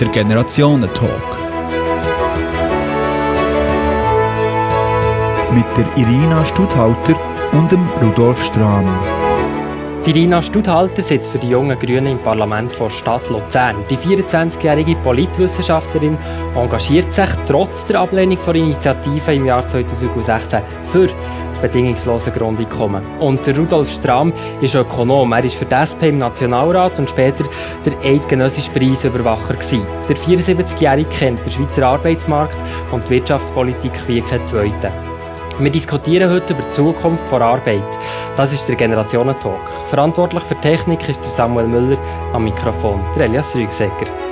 der 0.00 0.08
Generationentalk. 0.08 1.38
Mit 5.52 5.64
der 5.76 5.96
Irina 5.96 6.44
Studhalter 6.44 7.14
und 7.52 7.72
dem 7.72 7.88
Rudolf 8.02 8.42
Strahm. 8.42 8.98
Die 10.04 10.10
Irina 10.10 10.42
Studhalter 10.42 11.00
sitzt 11.02 11.30
für 11.30 11.38
die 11.38 11.48
jungen 11.48 11.78
Grünen 11.78 12.06
im 12.06 12.18
Parlament 12.18 12.72
vor 12.72 12.90
Stadt 12.90 13.28
Luzern. 13.30 13.76
Die 13.88 13.96
24-jährige 13.96 14.96
Politwissenschaftlerin 14.96 16.18
engagiert 16.54 17.12
sich 17.12 17.30
trotz 17.46 17.84
der 17.86 18.00
Ablehnung 18.00 18.38
der 18.46 18.54
Initiative 18.54 19.34
im 19.34 19.46
Jahr 19.46 19.66
2016 19.66 20.60
für 20.82 21.08
das 21.56 21.62
bedingungslose 21.62 22.30
Grundeinkommen. 22.30 23.02
Und 23.18 23.46
der 23.46 23.56
Rudolf 23.56 23.90
Strahm 23.90 24.32
ist 24.60 24.74
Ökonom. 24.74 25.32
Er 25.32 25.44
ist 25.44 25.56
für 25.56 25.64
die 25.64 25.74
SP 25.74 26.08
im 26.08 26.18
Nationalrat 26.18 26.98
und 26.98 27.08
später 27.10 27.44
der 27.84 27.98
eidgenössische 28.04 28.70
Preisüberwacher 28.70 29.54
gewesen. 29.54 29.86
Der 30.08 30.16
74-jährige 30.16 31.08
kennt 31.08 31.44
den 31.44 31.50
Schweizer 31.50 31.86
Arbeitsmarkt 31.86 32.58
und 32.92 33.08
die 33.08 33.14
Wirtschaftspolitik 33.14 33.92
wie 34.06 34.20
kein 34.20 34.46
Zweiter. 34.46 34.92
Wir 35.58 35.70
diskutieren 35.70 36.30
heute 36.30 36.52
über 36.52 36.62
die 36.62 36.68
Zukunft 36.68 37.32
der 37.32 37.40
Arbeit. 37.40 37.98
Das 38.36 38.52
ist 38.52 38.68
der 38.68 38.76
Generationentalk. 38.76 39.70
Verantwortlich 39.88 40.42
für 40.42 40.60
Technik 40.60 41.08
ist 41.08 41.24
der 41.24 41.30
Samuel 41.30 41.66
Müller 41.66 41.98
am 42.34 42.44
Mikrofon, 42.44 43.00
der 43.16 43.24
Elias 43.24 43.54
Rügsecker. 43.54 44.25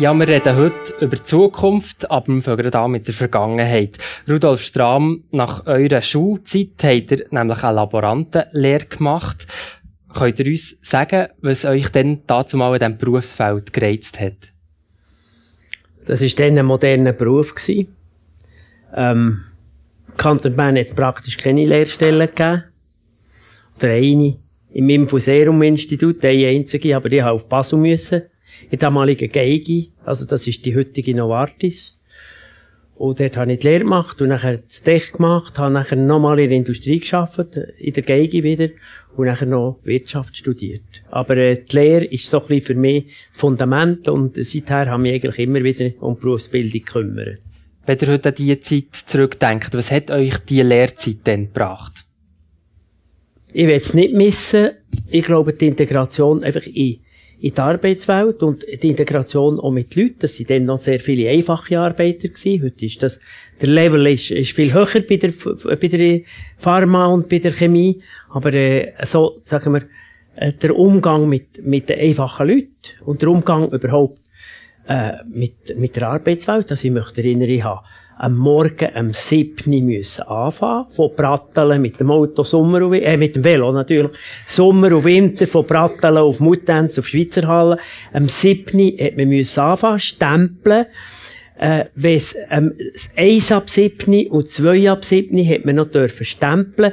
Ja, 0.00 0.14
wir 0.14 0.26
reden 0.26 0.56
heute 0.56 0.94
über 1.04 1.16
die 1.16 1.24
Zukunft, 1.24 2.10
aber 2.10 2.28
wir 2.28 2.40
fangen 2.40 2.72
an 2.72 2.90
mit 2.90 3.06
der 3.06 3.12
Vergangenheit. 3.12 3.98
Rudolf 4.26 4.62
Strahm, 4.62 5.24
nach 5.30 5.66
eurer 5.66 6.00
Schulzeit 6.00 6.70
habt 6.82 7.10
ihr 7.10 7.26
nämlich 7.30 7.62
eine 7.62 7.74
Laborantenlehre 7.74 8.86
gemacht. 8.86 9.46
Könnt 10.14 10.38
ihr 10.40 10.46
uns 10.46 10.78
sagen, 10.80 11.28
was 11.42 11.66
euch 11.66 11.90
denn 11.90 12.22
dazu 12.26 12.56
mal 12.56 12.72
in 12.72 12.78
diesem 12.78 12.96
Berufsfeld 12.96 13.74
gereizt 13.74 14.18
hat? 14.18 14.38
Das 16.06 16.22
war 16.22 16.28
dann 16.30 16.56
ein 16.56 16.64
moderner 16.64 17.12
Beruf. 17.12 17.54
Ähm, 18.96 19.40
Kanton 20.16 20.56
Bern 20.56 20.78
hat 20.78 20.96
praktisch 20.96 21.36
keine 21.36 21.66
Lehrstellen 21.66 22.26
gegeben. 22.26 22.64
Oder 23.76 23.88
eine. 23.88 24.38
Im 24.70 24.88
Infoserum-Institut, 24.88 26.24
eine 26.24 26.46
einzige, 26.46 26.96
aber 26.96 27.10
die 27.10 27.22
habe 27.22 27.34
auf 27.34 27.50
Basel 27.50 27.78
müssen. 27.78 28.22
In 28.64 28.70
der 28.70 28.78
damaligen 28.78 29.30
Geige, 29.30 29.88
also 30.04 30.24
das 30.24 30.46
ist 30.46 30.64
die 30.64 30.76
heutige 30.76 31.14
Novartis. 31.14 31.96
Und 32.96 33.18
dort 33.18 33.38
habe 33.38 33.52
ich 33.52 33.60
die 33.60 33.66
Lehre 33.66 33.84
gemacht 33.84 34.20
und 34.20 34.28
nachher 34.28 34.58
das 34.58 34.82
Tech 34.82 35.12
gemacht, 35.12 35.58
habe 35.58 35.72
nachher 35.72 35.96
nochmal 35.96 36.38
in 36.38 36.50
der 36.50 36.58
Industrie 36.58 37.00
geschafft, 37.00 37.56
in 37.78 37.92
der 37.94 38.02
Geige 38.02 38.42
wieder, 38.42 38.68
und 39.16 39.26
nachher 39.26 39.46
noch 39.46 39.78
Wirtschaft 39.84 40.36
studiert. 40.36 40.82
Aber 41.10 41.36
äh, 41.36 41.62
die 41.64 41.76
Lehre 41.76 42.04
ist 42.04 42.26
so 42.26 42.42
ein 42.42 42.46
bisschen 42.46 42.66
für 42.66 42.74
mich 42.74 43.04
das 43.28 43.38
Fundament 43.38 44.06
und 44.08 44.34
seither 44.34 44.90
habe 44.90 45.08
ich 45.08 45.12
mich 45.12 45.24
eigentlich 45.24 45.38
immer 45.38 45.64
wieder 45.64 45.90
um 46.00 46.14
die 46.14 46.20
Berufsbildung 46.20 46.72
gekümmert. 46.72 47.38
Wenn 47.86 47.98
ihr 47.98 48.08
heute 48.08 48.28
an 48.28 48.34
diese 48.34 48.60
Zeit 48.60 48.94
zurückdenkt, 49.06 49.74
was 49.74 49.90
hat 49.90 50.10
euch 50.10 50.36
diese 50.38 50.62
Lehrzeit 50.62 51.26
denn 51.26 51.46
gebracht? 51.46 52.04
Ich 53.52 53.66
will 53.66 53.74
es 53.74 53.94
nicht 53.94 54.14
missen. 54.14 54.70
Ich 55.08 55.24
glaube, 55.24 55.54
die 55.54 55.68
Integration 55.68 56.42
einfach 56.42 56.66
in, 56.66 57.00
in 57.40 57.54
die 57.54 57.60
Arbeitswelt 57.60 58.42
und 58.42 58.64
die 58.82 58.88
Integration 58.88 59.58
auch 59.58 59.70
mit 59.70 59.96
Leuten. 59.96 60.16
Das 60.18 60.36
sind 60.36 60.50
dann 60.50 60.66
noch 60.66 60.78
sehr 60.78 61.00
viele 61.00 61.30
einfache 61.30 61.78
Arbeiter 61.78 62.28
gewesen. 62.28 62.62
Heute 62.62 62.84
ist 62.84 63.02
das, 63.02 63.18
der 63.60 63.68
Level 63.68 64.06
ist, 64.08 64.30
ist 64.30 64.52
viel 64.52 64.72
höher 64.74 65.02
bei 65.08 65.16
der, 65.16 65.32
bei 65.64 65.88
der 65.88 66.20
Pharma 66.58 67.06
und 67.06 67.28
bei 67.28 67.38
der 67.38 67.52
Chemie. 67.52 68.02
Aber, 68.28 68.52
äh, 68.52 68.92
so, 69.04 69.38
sagen 69.42 69.72
wir, 69.72 69.82
äh, 70.36 70.52
der 70.52 70.76
Umgang 70.76 71.28
mit, 71.28 71.64
mit 71.64 71.88
den 71.88 71.98
einfachen 71.98 72.48
Leuten 72.48 72.68
und 73.06 73.22
der 73.22 73.30
Umgang 73.30 73.70
überhaupt, 73.70 74.20
äh, 74.86 75.12
mit, 75.26 75.78
mit 75.78 75.96
der 75.96 76.08
Arbeitswelt. 76.08 76.70
Also 76.70 76.86
ich 76.86 76.92
möchte 76.92 77.22
erinnern, 77.22 77.48
ich 77.48 77.64
habe 77.64 77.80
am 78.20 78.36
Morgen 78.36 78.94
am 78.94 79.14
7. 79.14 79.82
müssen 79.82 80.22
anfangen, 80.24 80.86
von 80.90 81.16
Pratteln 81.16 81.80
mit 81.80 81.98
dem 82.00 82.10
Auto 82.10 82.42
Sommer 82.42 82.84
und, 82.84 82.92
äh, 82.92 83.16
mit 83.16 83.34
dem 83.34 83.42
Velo 83.42 83.72
natürlich, 83.72 84.12
Sommer 84.46 84.94
und 84.94 85.04
Winter, 85.04 85.46
von 85.46 85.66
Pratteln 85.66 86.18
auf 86.18 86.38
Muttenz, 86.38 86.98
auf 86.98 87.08
Schweizer 87.08 87.48
Halle. 87.48 87.78
Am 88.12 88.28
7. 88.28 88.94
hat 88.98 89.16
man 89.16 89.28
müssen 89.28 89.60
anfangen, 89.60 89.98
stempeln. 89.98 90.84
Äh, 91.58 91.86
wenn 91.94 92.16
es 92.16 92.36
ähm, 92.50 92.74
1 93.16 93.52
ab 93.52 93.70
7 93.70 94.28
und 94.28 94.48
2 94.50 94.90
ab 94.90 95.02
7 95.02 95.38
hat 95.48 95.64
man 95.64 95.76
noch 95.76 95.90
dürfen 95.90 96.26
stempeln. 96.26 96.92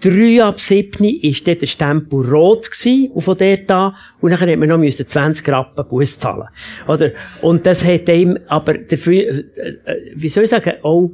3 0.00 0.44
ab 0.44 0.60
7 0.60 1.00
war 1.00 1.40
dort 1.44 1.62
der 1.62 1.66
Stempel 1.66 2.30
rot 2.30 2.70
gewesen, 2.70 3.10
und 3.12 3.22
von 3.22 3.36
dort 3.36 3.70
an, 3.70 3.94
und 4.20 4.30
dann 4.30 4.40
hat 4.40 4.58
man 4.58 4.68
noch 4.68 4.90
20 4.90 5.48
Rappen 5.48 5.88
Bus 5.88 6.18
zahlen. 6.18 6.48
Oder? 6.86 7.12
Und 7.42 7.66
das 7.66 7.84
hat 7.84 8.08
ihm 8.08 8.38
aber 8.46 8.74
dafür, 8.74 9.22
äh, 9.22 9.42
äh, 9.84 10.12
wie 10.14 10.28
soll 10.28 10.44
ich 10.44 10.50
sagen, 10.50 10.74
auch, 10.82 11.10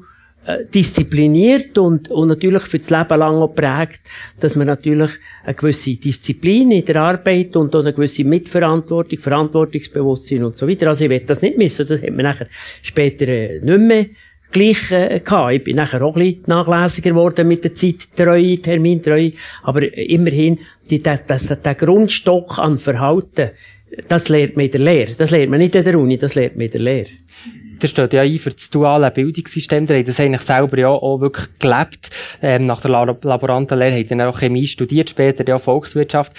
äh, 0.47 0.67
diszipliniert 0.67 1.79
und, 1.79 2.11
und 2.11 2.29
natürlich 2.29 2.65
für 2.65 2.79
das 2.79 2.91
Leben 2.91 3.19
lang 3.19 3.37
auch 3.37 3.55
prägt, 3.55 4.03
dass 4.41 4.57
man 4.57 4.67
natürlich 4.67 5.13
eine 5.43 5.55
gewisse 5.55 5.97
Disziplin 5.97 6.71
in 6.71 6.85
der 6.85 6.97
Arbeit 6.97 7.57
und 7.57 7.75
auch 7.75 7.81
eine 7.81 7.95
gewisse 7.95 8.25
Mitverantwortung, 8.25 9.19
Verantwortungsbewusstsein 9.19 10.45
und 10.45 10.55
so 10.55 10.69
weiter. 10.69 10.89
Also 10.89 11.05
ich 11.05 11.11
will 11.11 11.21
das 11.21 11.41
nicht 11.41 11.57
missen. 11.57 11.87
Das 11.89 12.03
hat 12.03 12.11
man 12.11 12.27
nachher 12.27 12.49
später 12.83 13.25
nicht 13.25 13.65
mehr 13.65 14.07
gleich 14.55 14.91
äh, 14.91 15.21
gehabt. 15.21 15.53
Ich 15.53 15.65
bin 15.65 15.77
nachher 15.77 16.03
auch 16.03 16.17
ein 16.17 16.23
bisschen 16.23 16.45
nachlässiger 16.47 17.11
geworden 17.11 17.47
mit 17.47 17.65
der 17.65 17.75
Zeittreue, 17.75 18.59
Termintreue. 18.59 19.33
Aber 19.63 19.83
immerhin, 19.97 20.61
die, 20.91 21.03
das, 21.03 21.27
das, 21.27 21.47
der 21.47 21.75
Grundstock 21.75 22.59
an 22.59 22.79
Verhalten, 22.79 23.51
das 24.09 24.31
lernt 24.31 24.57
man 24.57 24.65
in 24.65 24.71
der 24.71 24.81
Lehre. 24.81 25.13
Das 25.13 25.31
lernt 25.31 25.51
man 25.51 25.59
nicht 25.59 25.75
in 25.75 25.85
der 25.85 25.99
Uni, 25.99 26.17
das 26.17 26.35
lernt 26.35 26.57
man 26.57 26.65
in 26.65 26.71
der 26.71 26.81
Lehre. 26.81 27.11
Der 27.83 27.89
steht 27.89 28.13
ja 28.15 28.23
ein 28.23 28.39
für 28.39 28.51
das 28.51 28.71
duale 28.71 29.11
Bildungssystem. 29.11 29.87
Der 29.87 29.99
hat 29.99 30.09
das 30.09 30.21
eigentlich 30.21 30.43
selber 30.43 30.79
ja 30.79 30.89
auch 30.89 31.21
wirklich 31.21 31.49
gelebt. 31.59 32.09
Ähm, 32.41 32.67
nach 32.67 32.81
der 32.81 32.91
Laborantenlehre 32.91 33.99
hat 33.99 34.11
er 34.11 34.31
auch 34.31 34.39
Chemie 34.39 34.67
studiert, 34.67 35.11
später 35.11 35.47
ja 35.47 35.59
Volkswirtschaft. 35.59 36.33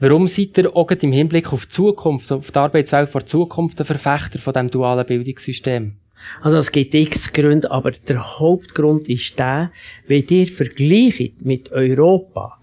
Warum 0.00 0.28
seid 0.28 0.56
ihr 0.58 0.74
auch 0.74 0.90
im 0.90 1.12
Hinblick 1.12 1.52
auf 1.52 1.66
die 1.66 1.72
Zukunft, 1.72 2.32
auf 2.32 2.50
die 2.50 2.58
Arbeitswelt 2.58 3.08
vor 3.08 3.26
Zukunft 3.26 3.80
ein 3.80 3.84
Verfechter 3.84 4.38
von 4.38 4.52
diesem 4.52 4.70
dualen 4.70 5.04
Bildungssystem? 5.04 5.97
Also 6.40 6.58
es 6.58 6.70
gibt 6.72 6.94
x 6.94 7.32
Gründe, 7.32 7.70
aber 7.70 7.90
der 7.90 8.38
Hauptgrund 8.38 9.08
ist 9.08 9.38
der, 9.38 9.70
wenn 10.06 10.24
ihr 10.28 10.46
vergleicht 10.46 11.44
mit 11.44 11.72
Europa, 11.72 12.58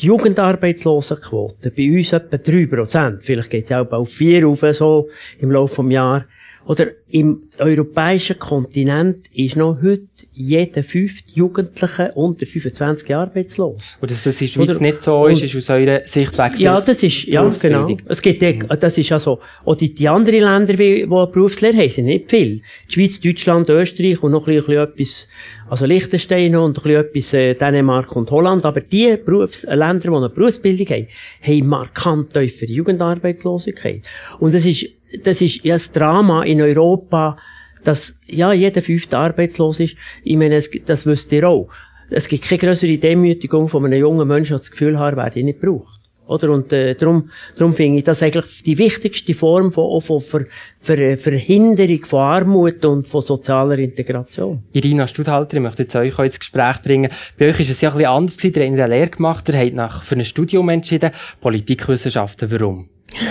die 0.00 0.06
Jugendarbeitslosenquote 0.06 1.70
bei 1.70 1.90
uns 1.90 2.12
etwa 2.12 2.36
3%, 2.36 3.20
vielleicht 3.20 3.50
geht 3.50 3.64
es 3.64 3.72
auch 3.72 3.90
auf 3.90 4.10
4 4.10 4.46
auf 4.46 4.64
so 4.72 5.08
im 5.38 5.50
Laufe 5.50 5.82
des 5.82 5.92
Jahres, 5.92 6.24
oder 6.66 6.88
im 7.08 7.48
europäischen 7.58 8.38
Kontinent 8.38 9.20
ist 9.32 9.56
noch 9.56 9.80
heute 9.82 10.17
jeder 10.38 10.82
fünfte 10.82 11.32
Jugendliche 11.34 12.12
unter 12.14 12.46
25 12.46 13.08
Jahre 13.08 13.24
arbeitslos. 13.24 13.82
Und 14.00 14.10
dass 14.10 14.22
das 14.22 14.40
in 14.40 14.46
der 14.46 14.52
Schweiz 14.52 14.68
Oder, 14.68 14.80
nicht 14.80 15.02
so 15.02 15.26
ist, 15.26 15.42
ist 15.42 15.56
aus 15.56 15.70
eurer 15.70 16.04
Sicht 16.04 16.38
weg. 16.38 16.52
Ja, 16.58 16.80
das 16.80 17.02
ist, 17.02 17.24
ja, 17.24 17.46
genau. 17.60 17.96
Es 18.06 18.22
gibt, 18.22 18.40
mhm. 18.42 18.68
das 18.78 18.96
ist 18.96 19.10
also, 19.10 19.40
auch 19.64 19.74
die, 19.74 19.92
die 19.92 20.08
anderen 20.08 20.40
Länder, 20.40 20.74
die, 20.74 21.02
die 21.02 21.06
Berufslehre 21.06 21.76
haben, 21.76 21.90
sind 21.90 22.06
nicht 22.06 22.30
viel. 22.30 22.60
Die 22.88 22.92
Schweiz, 22.92 23.20
Deutschland, 23.20 23.68
Österreich 23.68 24.22
und 24.22 24.32
noch 24.32 24.46
ein 24.46 24.56
bisschen, 24.56 24.78
etwas, 24.78 25.28
also 25.68 25.86
Liechtenstein 25.86 26.54
und 26.54 26.78
ein 26.78 26.82
bisschen 26.82 27.00
etwas, 27.00 27.32
äh, 27.34 27.54
Dänemark 27.54 28.14
und 28.14 28.30
Holland. 28.30 28.64
Aber 28.64 28.80
die 28.80 29.16
Berufs 29.16 29.64
Länder, 29.64 30.10
die 30.10 30.14
eine 30.14 30.28
Berufsbildung 30.28 30.86
haben, 30.86 31.08
haben 31.42 31.66
markant 31.66 32.32
tiefere 32.32 32.70
Jugendarbeitslosigkeit. 32.70 34.02
Und 34.38 34.54
das 34.54 34.64
ist, 34.64 34.86
das 35.24 35.40
ist 35.40 35.64
ja 35.64 35.74
das 35.74 35.90
Drama 35.90 36.44
in 36.44 36.60
Europa, 36.60 37.36
dass 37.84 38.18
ja 38.26 38.52
jeder 38.52 38.82
fünfte 38.82 39.18
arbeitslos 39.18 39.80
ist. 39.80 39.96
Ich 40.24 40.36
meine, 40.36 40.56
es, 40.56 40.70
das 40.84 41.06
wisst 41.06 41.32
ihr 41.32 41.48
auch. 41.48 41.68
Es 42.10 42.28
gibt 42.28 42.44
keine 42.44 42.58
größere 42.58 42.98
Demütigung 42.98 43.68
von 43.68 43.84
einem 43.84 44.00
jungen 44.00 44.26
Menschen, 44.26 44.52
der 44.52 44.58
das 44.58 44.70
Gefühl 44.70 44.98
hat, 44.98 45.14
er 45.14 45.16
werde 45.16 45.42
nicht 45.42 45.60
braucht. 45.60 45.98
Oder? 46.28 46.50
Und 46.50 46.72
äh, 46.72 46.94
darum, 46.94 47.30
darum 47.56 47.72
finde 47.72 47.98
ich 47.98 48.04
das 48.04 48.22
eigentlich 48.22 48.62
die 48.62 48.76
wichtigste 48.76 49.32
Form 49.32 49.72
von, 49.72 50.00
von 50.00 50.20
Ver, 50.20 50.44
Ver, 50.78 51.16
Verhinderung 51.16 52.04
von 52.04 52.20
Armut 52.20 52.84
und 52.84 53.08
von 53.08 53.22
sozialer 53.22 53.78
Integration. 53.78 54.62
Irina 54.72 55.08
Studhalter, 55.08 55.56
ich 55.56 55.62
möchte 55.62 55.84
jetzt 55.84 55.96
euch 55.96 56.18
ins 56.18 56.38
Gespräch 56.38 56.82
bringen. 56.82 57.10
Bei 57.38 57.48
euch 57.48 57.60
ist 57.60 57.70
es 57.70 57.80
ja 57.80 57.90
ein 57.90 57.96
bisschen 57.96 58.10
anders 58.10 58.36
gewesen. 58.36 58.56
Ihr 58.56 58.66
habt 58.66 58.80
eine 58.80 58.94
Lehre 58.94 59.10
gemacht, 59.10 59.48
ihr 59.48 59.58
habt 59.58 59.74
nach, 59.74 60.02
für 60.02 60.16
ein 60.16 60.24
Studium 60.24 60.68
entschieden. 60.68 61.10
Politikwissenschaften, 61.40 62.50
warum? 62.50 62.88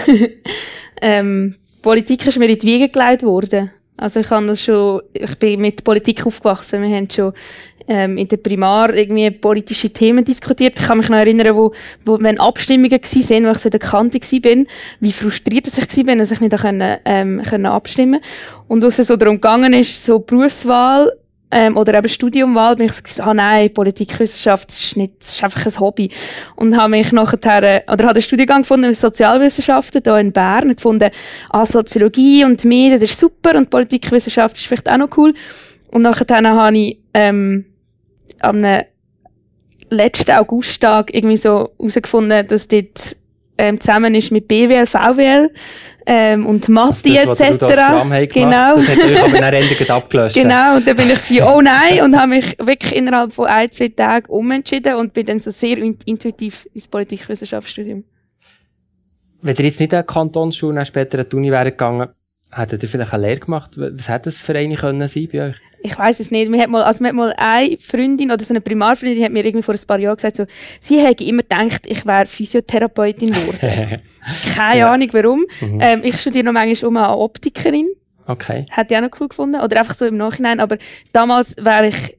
ähm, 1.02 1.56
Politik 1.84 2.26
ist 2.26 2.40
mir 2.40 2.50
in 2.50 2.58
die 2.58 2.68
Wiege 2.68 2.90
gelegt 2.90 3.22
worden. 3.22 3.72
Also 3.98 4.20
ich 4.20 4.30
habe 4.30 4.46
das 4.46 4.64
schon, 4.64 5.02
ich 5.14 5.36
bin 5.38 5.60
mit 5.60 5.84
Politik 5.84 6.26
aufgewachsen. 6.26 6.84
Wir 6.84 6.96
haben 6.96 7.10
schon 7.10 7.34
ähm, 7.88 8.18
in 8.18 8.28
der 8.28 8.38
Primar 8.38 8.94
irgendwie 8.94 9.32
politische 9.32 9.90
Themen 9.90 10.24
diskutiert. 10.24 10.80
Ich 10.80 10.86
kann 10.86 11.00
mich 11.00 11.10
noch 11.10 11.18
erinnern, 11.18 11.56
wo, 11.56 11.74
wo 12.06 12.20
wenn 12.22 12.40
Abstimmungen 12.40 12.90
gewesen 12.90 13.24
sind, 13.24 13.46
wo 13.46 13.52
ich 13.52 13.58
so 13.58 13.68
in 13.68 13.72
der 13.72 13.80
Kante 13.80 14.20
bin, 14.40 14.68
wie 15.00 15.12
frustriert 15.12 15.68
ich 15.68 15.78
war, 15.78 16.06
wenn 16.06 16.22
ich 16.22 16.40
nicht 16.40 16.58
können, 16.58 16.98
ähm, 17.06 17.42
können 17.44 17.66
abstimmen 17.66 18.22
Und 18.68 18.84
was 18.84 19.00
es 19.00 19.08
so 19.08 19.16
darum 19.16 19.36
gegangen 19.36 19.74
ist, 19.74 20.06
so 20.06 20.20
Berufswahl, 20.20 21.12
ähm, 21.50 21.78
oder 21.78 21.94
eben 21.98 22.10
Studiumwahl, 22.10 22.76
bin 22.76 22.88
ich 22.88 22.94
so 22.94 23.02
gesagt, 23.02 23.28
ah 23.28 23.34
nein, 23.34 23.74
Politikwissenschaft 23.74 24.70
ist 24.70 24.98
nicht, 24.98 25.14
ist 25.22 25.44
einfach 25.44 25.66
ein 25.66 25.80
Hobby. 25.80 26.10
Und 26.56 26.78
habe 26.78 26.90
mich 26.90 27.12
nachher, 27.12 27.64
äh, 27.64 27.82
oder 27.92 28.06
habe 28.06 28.16
einen 28.16 28.22
Studiengang 28.22 28.62
gefunden, 28.62 28.94
Sozialwissenschaften, 28.94 30.02
hier 30.04 30.18
in 30.18 30.32
Bern, 30.32 30.76
gefunden, 30.76 31.10
ah, 31.50 31.66
Soziologie 31.66 32.44
und 32.44 32.66
Medien, 32.66 33.00
das 33.00 33.12
ist 33.12 33.20
super, 33.20 33.56
und 33.56 33.70
Politikwissenschaft 33.70 34.58
ist 34.58 34.66
vielleicht 34.66 34.90
auch 34.90 34.98
noch 34.98 35.18
cool. 35.18 35.34
Und 35.90 36.02
nachher 36.02 36.26
habe 36.44 36.78
ich, 36.78 37.00
ähm, 37.14 37.66
am 38.40 38.66
letzten 39.90 40.32
Augusttag 40.32 41.14
irgendwie 41.14 41.38
so 41.38 41.72
herausgefunden, 41.80 42.48
dass 42.48 42.68
dort 42.68 43.17
ähm, 43.58 43.80
zusammen 43.80 44.14
ist 44.16 44.32
mit 44.32 44.48
BWL, 44.48 44.86
VWL 44.86 45.52
ähm, 46.06 46.46
und 46.46 46.70
Mathe 46.70 47.20
also 47.20 47.32
das, 47.32 47.40
etc. 47.42 47.60
Genau. 48.34 48.76
Das 48.76 48.88
hat 48.90 48.98
euch 48.98 49.24
aber 49.24 49.40
dann 49.52 49.90
abgelöscht. 49.90 50.36
Genau, 50.36 50.78
und 50.78 50.88
dann 50.88 50.96
bin 50.96 51.10
ich 51.10 51.22
gewesen, 51.22 51.44
oh 51.44 51.62
nein, 51.62 52.02
und 52.02 52.18
habe 52.18 52.30
mich 52.30 52.58
wirklich 52.60 52.96
innerhalb 52.96 53.34
von 53.34 53.48
ein, 53.48 53.72
zwei 53.72 53.90
Tagen 53.90 54.28
umentschieden 54.30 54.96
und 54.96 55.14
bin 55.14 55.26
dann 55.26 55.40
so 55.40 55.52
sehr 55.52 55.78
intuitiv 55.78 56.68
ins 56.74 56.88
Politikwissenschaftsstudium. 56.88 58.06
Wenn 59.42 59.56
ihr 59.58 59.66
jetzt 59.66 59.80
nicht 59.80 59.94
an 59.94 60.06
die 60.08 60.14
Kantonsschule, 60.14 60.86
später 60.86 61.20
an 61.20 61.26
die 61.30 61.36
Uni 61.36 61.52
wäre 61.52 61.72
gegangen, 61.72 62.10
hättet 62.52 62.84
ihr 62.84 62.90
vielleicht 62.90 63.14
eine 63.14 63.28
Lehre 63.28 63.40
gemacht? 63.40 63.72
Was 63.76 64.08
hätte 64.08 64.26
das 64.26 64.38
für 64.38 64.56
eine 64.56 64.76
können 64.76 65.08
sein 65.08 65.28
bei 65.32 65.50
euch? 65.50 65.56
Ich 65.82 65.98
weiß 65.98 66.20
es 66.20 66.32
nicht. 66.32 66.50
Mir 66.50 66.62
hat 66.62 66.70
mal, 66.70 66.84
also 66.84 67.04
mir 67.04 67.10
hat 67.10 67.16
mal 67.16 67.34
eine 67.38 67.78
Freundin 67.78 68.32
oder 68.32 68.44
so 68.44 68.54
eine 68.54 68.62
Primarfreundin, 68.62 69.18
die 69.18 69.24
hat 69.24 69.32
mir 69.32 69.46
irgendwie 69.46 69.64
vor 69.64 69.76
ein 69.76 69.88
paar 69.88 70.00
Jahren 70.00 70.16
gesagt, 70.16 70.38
so, 70.38 70.46
sie 70.80 71.00
hätte 71.00 71.24
immer 71.24 71.44
gedacht, 71.44 71.84
ich 71.86 72.06
wäre 72.06 72.26
Physiotherapeutin 72.26 73.32
geworden. 73.32 74.02
Keine 74.56 74.80
ja. 74.80 74.92
Ahnung 74.92 75.10
warum. 75.12 75.46
Mhm. 75.62 75.80
Ähm, 75.82 76.02
ich 76.04 76.20
studiere 76.20 76.46
noch 76.46 76.54
manchmal 76.54 76.90
um 76.90 76.98
eine 76.98 77.18
Optikerin. 77.18 77.88
Okay. 78.26 78.66
Hätte 78.70 78.94
ich 78.94 78.98
auch 78.98 79.04
noch 79.10 79.22
cool 79.22 79.30
gefunden. 79.30 79.62
Oder 79.62 79.80
einfach 79.80 79.96
so 79.96 80.06
im 80.06 80.18
Nachhinein. 80.18 80.60
Aber 80.60 80.78
damals 81.14 81.56
wäre 81.58 81.88
ich, 81.88 82.18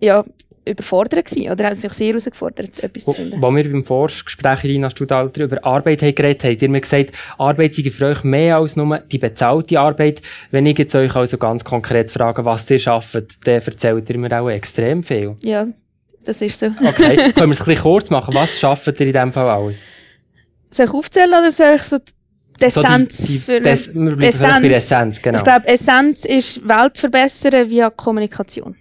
ja, 0.00 0.24
überfordert 0.68 1.26
gewesen, 1.26 1.50
oder 1.50 1.66
haben 1.66 1.76
sich 1.76 1.92
sehr 1.92 2.08
herausgefordert, 2.08 2.82
etwas 2.82 3.04
zu 3.04 3.12
finden. 3.12 3.44
Als 3.44 3.54
wir 3.54 3.72
beim 3.72 3.84
Forschungsgespräch 3.84 4.64
in 4.64 4.70
Rina 4.70 4.90
Studalter 4.90 5.44
über 5.44 5.64
Arbeit 5.64 6.02
haben 6.02 6.14
geredet 6.14 6.44
haben, 6.44 6.58
ihr 6.60 6.68
mir 6.68 6.80
gesagt, 6.80 7.12
Arbeit 7.38 7.74
sei 7.74 7.90
für 7.90 8.06
euch 8.06 8.24
mehr 8.24 8.58
als 8.58 8.76
nur 8.76 8.98
die 8.98 9.18
bezahlte 9.18 9.80
Arbeit. 9.80 10.20
Wenn 10.50 10.66
ich 10.66 10.78
jetzt 10.78 10.94
euch 10.94 11.14
also 11.14 11.38
ganz 11.38 11.64
konkret 11.64 12.10
frage, 12.10 12.44
was 12.44 12.68
ihr 12.70 12.86
arbeitet, 12.86 13.38
dann 13.44 13.62
erzählt 13.62 14.10
ihr 14.10 14.18
mir 14.18 14.40
auch 14.40 14.48
extrem 14.48 15.02
viel. 15.02 15.36
Ja, 15.40 15.66
das 16.24 16.40
ist 16.42 16.60
so. 16.60 16.66
Okay, 16.66 17.16
können 17.32 17.34
wir 17.34 17.50
es 17.50 17.60
ein 17.60 17.66
bisschen 17.66 17.82
kurz 17.82 18.10
machen? 18.10 18.34
Was 18.34 18.62
arbeitet 18.62 19.00
ihr 19.00 19.06
in 19.06 19.12
diesem 19.12 19.32
Fall 19.32 19.48
alles? 19.48 19.80
Soll 20.70 20.86
ich 20.86 20.92
aufzählen 20.92 21.30
oder 21.30 21.50
soll 21.50 21.74
ich 21.74 21.82
so 21.82 21.98
die 22.60 22.64
Essenz 22.64 23.16
so 23.18 23.26
die, 23.26 23.32
die, 23.32 23.38
für 23.38 23.60
des, 23.60 23.88
Essenz. 23.88 24.66
Essenz, 24.66 25.22
genau. 25.22 25.38
Ich 25.38 25.44
glaube, 25.44 25.68
Essenz 25.68 26.24
ist 26.24 26.66
Welt 26.66 26.98
verbessern 26.98 27.70
via 27.70 27.90
Kommunikation. 27.90 28.76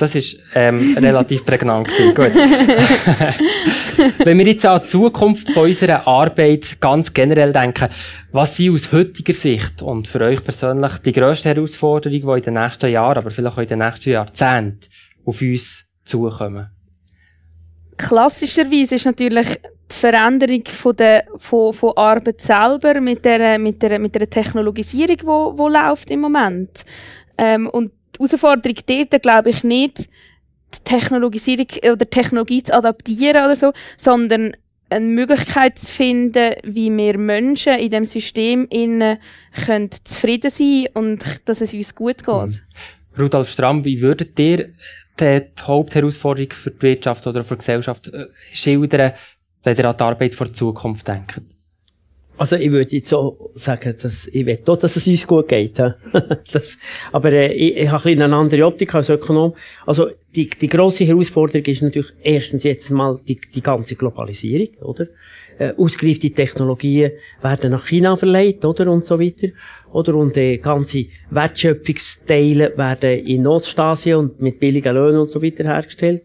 Das 0.00 0.14
ist 0.14 0.38
ähm, 0.54 0.96
relativ 0.96 1.44
prägnant 1.44 1.88
gewesen. 1.88 2.14
Gut. 2.14 2.32
Wenn 4.24 4.38
wir 4.38 4.46
jetzt 4.46 4.64
an 4.64 4.80
die 4.82 4.88
Zukunft 4.88 5.50
von 5.50 5.64
unserer 5.64 6.06
Arbeit 6.06 6.80
ganz 6.80 7.12
generell 7.12 7.52
denken, 7.52 7.88
was 8.32 8.56
sind 8.56 8.74
aus 8.74 8.90
heutiger 8.92 9.34
Sicht 9.34 9.82
und 9.82 10.08
für 10.08 10.22
euch 10.22 10.42
persönlich 10.42 10.96
die 11.04 11.12
grösste 11.12 11.50
Herausforderung, 11.50 12.18
die 12.18 12.38
in 12.38 12.54
den 12.54 12.54
nächsten 12.54 12.88
Jahren, 12.88 13.18
aber 13.18 13.30
vielleicht 13.30 13.58
auch 13.58 13.60
in 13.60 13.68
den 13.68 13.80
nächsten 13.80 14.10
Jahrzehnten 14.10 14.88
auf 15.26 15.42
uns 15.42 15.84
zukommen? 16.06 16.70
Klassischerweise 17.98 18.94
ist 18.94 19.04
natürlich 19.04 19.48
die 19.48 19.94
Veränderung 19.94 20.62
von 20.64 20.96
der 20.96 21.26
von, 21.36 21.74
von 21.74 21.92
Arbeit 21.94 22.40
selber 22.40 22.98
mit 23.02 23.22
der 23.26 23.58
mit 23.58 23.82
der 23.82 23.98
mit 23.98 24.14
der 24.14 24.30
Technologisierung, 24.30 25.18
wo, 25.24 25.58
wo 25.58 25.68
läuft 25.68 26.10
im 26.10 26.20
Moment. 26.20 26.86
Ähm, 27.36 27.68
und 27.68 27.90
die 28.20 28.26
Herausforderung 28.26 28.76
dort, 28.86 29.22
glaube 29.22 29.50
ich, 29.50 29.64
nicht, 29.64 30.08
die 30.74 30.84
Technologisierung 30.84 31.66
oder 31.90 32.08
Technologie 32.08 32.62
zu 32.62 32.74
adaptieren 32.74 33.44
oder 33.44 33.56
so, 33.56 33.72
sondern 33.96 34.54
eine 34.90 35.06
Möglichkeit 35.06 35.78
zu 35.78 35.86
finden, 35.86 36.54
wie 36.64 36.94
wir 36.94 37.16
Menschen 37.16 37.74
in 37.74 37.90
dem 37.90 38.04
System 38.04 38.66
innen 38.70 39.18
können 39.64 39.90
zufrieden 40.04 40.50
sein 40.50 40.88
und 40.94 41.24
dass 41.44 41.60
es 41.60 41.72
uns 41.72 41.94
gut 41.94 42.24
geht. 42.24 42.26
Mhm. 42.26 42.60
Rudolf 43.18 43.50
Stramm, 43.50 43.84
wie 43.84 44.00
würdet 44.00 44.38
ihr 44.38 44.70
die 45.18 45.42
Hauptherausforderung 45.60 46.52
für 46.52 46.70
die 46.70 46.82
Wirtschaft 46.82 47.26
oder 47.26 47.44
für 47.44 47.54
die 47.54 47.58
Gesellschaft 47.58 48.08
äh, 48.08 48.26
schildern, 48.52 49.12
wenn 49.62 49.76
ihr 49.76 49.84
an 49.84 49.96
die 49.96 50.02
Arbeit 50.02 50.34
vor 50.34 50.52
Zukunft 50.52 51.06
denkt? 51.06 51.40
Also 52.40 52.56
ich 52.56 52.72
würde 52.72 52.96
jetzt 52.96 53.10
so 53.10 53.50
sagen, 53.52 53.94
dass 54.00 54.26
ich 54.26 54.46
will 54.46 54.58
auch, 54.66 54.76
dass 54.78 54.96
es 54.96 55.06
uns 55.06 55.26
gut 55.26 55.46
geht. 55.46 55.78
das, 56.52 56.78
aber 57.12 57.32
äh, 57.32 57.52
ich, 57.52 57.76
ich 57.76 57.90
habe 57.90 58.08
ein 58.08 58.22
eine 58.22 58.34
andere 58.34 58.64
Optik 58.64 58.94
als 58.94 59.10
Ökonom. 59.10 59.52
Also 59.84 60.08
die, 60.34 60.48
die 60.48 60.68
grosse 60.68 61.04
Herausforderung 61.04 61.66
ist 61.66 61.82
natürlich 61.82 62.14
erstens 62.22 62.64
jetzt 62.64 62.90
mal 62.92 63.20
die, 63.28 63.38
die 63.38 63.60
ganze 63.60 63.94
Globalisierung, 63.94 64.74
oder? 64.80 65.08
Äh, 65.58 65.74
ausgereifte 65.76 66.30
Technologien 66.30 67.12
werden 67.42 67.72
nach 67.72 67.86
China 67.86 68.16
verleiht, 68.16 68.64
oder? 68.64 68.90
Und 68.90 69.04
so 69.04 69.20
weiter. 69.20 69.48
Oder? 69.92 70.14
Und 70.14 70.36
äh, 70.36 70.58
ganze 70.58 71.06
Wertschöpfungsteile 71.30 72.76
werden 72.76 73.26
in 73.26 73.46
Ostasien 73.46 74.18
und 74.18 74.40
mit 74.40 74.60
billigen 74.60 74.94
Löhnen 74.94 75.20
und 75.20 75.30
so 75.30 75.42
weiter 75.42 75.64
hergestellt. 75.64 76.22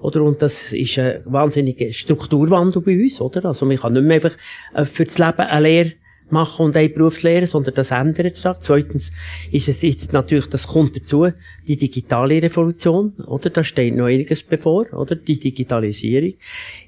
Oder? 0.00 0.22
Und 0.22 0.42
das 0.42 0.72
ist 0.72 0.98
ein 0.98 1.20
wahnsinniger 1.24 1.92
Strukturwandel 1.92 2.82
bei 2.82 3.00
uns, 3.00 3.20
oder? 3.20 3.44
Also 3.44 3.66
man 3.66 3.76
kann 3.76 3.92
nicht 3.92 4.04
mehr 4.04 4.16
einfach 4.16 4.36
äh, 4.74 4.84
für 4.84 5.04
das 5.04 5.18
Leben 5.18 5.40
eine 5.40 5.68
Lehre 5.68 5.92
machen 6.30 6.66
und 6.66 6.76
eine 6.76 6.88
Berufslehre, 6.88 7.46
sondern 7.46 7.74
das 7.74 7.90
ändert 7.90 8.36
sich. 8.36 8.52
Zweitens 8.60 9.12
ist 9.52 9.68
es 9.68 9.82
jetzt 9.82 10.12
natürlich, 10.12 10.46
das 10.46 10.66
kommt 10.66 10.96
dazu, 10.96 11.28
die 11.66 11.76
digitale 11.76 12.42
Revolution, 12.42 13.12
oder? 13.26 13.50
Da 13.50 13.62
steht 13.62 13.94
noch 13.94 14.06
einiges 14.06 14.42
bevor, 14.42 14.92
oder? 14.92 15.16
Die 15.16 15.38
Digitalisierung. 15.38 16.34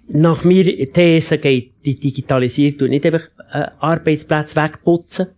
Nach 0.09 0.45
mir 0.45 0.65
These 0.93 1.39
geht 1.39 1.73
die 1.85 1.97
Digitalisierung 1.97 2.89
nicht 2.89 3.07
einfach 3.07 3.29
äh, 3.53 3.67
Arbeitsplätze 3.79 4.57
wegputzen. 4.57 5.29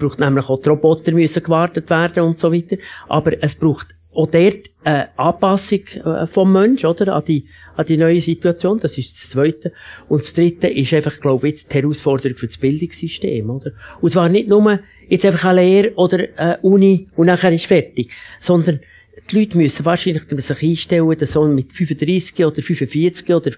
Braucht 0.00 0.18
nämlich 0.18 0.48
auch 0.48 0.60
die 0.60 0.68
Roboter 0.68 1.12
müssen 1.12 1.42
gewartet 1.42 1.88
werden 1.90 2.24
und 2.24 2.36
so 2.36 2.52
weiter. 2.52 2.76
Aber 3.08 3.32
es 3.42 3.54
braucht 3.54 3.94
auch 4.12 4.28
dort 4.28 4.70
eine 4.82 5.18
Anpassung 5.18 5.86
äh, 6.04 6.26
vom 6.26 6.52
Mensch, 6.52 6.84
oder? 6.84 7.14
An 7.14 7.24
die, 7.24 7.46
an 7.76 7.86
die 7.86 7.96
neue 7.96 8.20
Situation. 8.20 8.80
Das 8.80 8.98
ist 8.98 9.16
das 9.16 9.30
Zweite. 9.30 9.72
Und 10.08 10.22
das 10.22 10.32
Dritte 10.32 10.68
ist 10.68 10.92
einfach, 10.92 11.20
glaube 11.20 11.46
ich, 11.46 11.54
jetzt 11.54 11.72
die 11.72 11.80
Herausforderung 11.80 12.36
für 12.36 12.48
das 12.48 12.58
Bildungssystem, 12.58 13.48
oder? 13.48 13.72
Und 14.00 14.12
zwar 14.12 14.28
nicht 14.28 14.48
nur 14.48 14.80
jetzt 15.08 15.24
einfach 15.24 15.50
eine 15.50 15.60
Lehre 15.60 15.94
oder 15.94 16.24
eine 16.36 16.58
Uni 16.62 17.08
und 17.14 17.26
nachher 17.26 17.52
ist 17.52 17.66
fertig, 17.66 18.10
sondern 18.40 18.80
die 19.30 19.38
Leute 19.38 19.58
müssen 19.58 19.84
wahrscheinlich 19.84 20.24
sich 20.28 20.62
einstellen, 20.62 21.16
dass 21.16 21.32
so 21.32 21.46
mit 21.46 21.72
35 21.72 22.44
oder 22.44 22.62
45 22.62 23.30
oder 23.30 23.52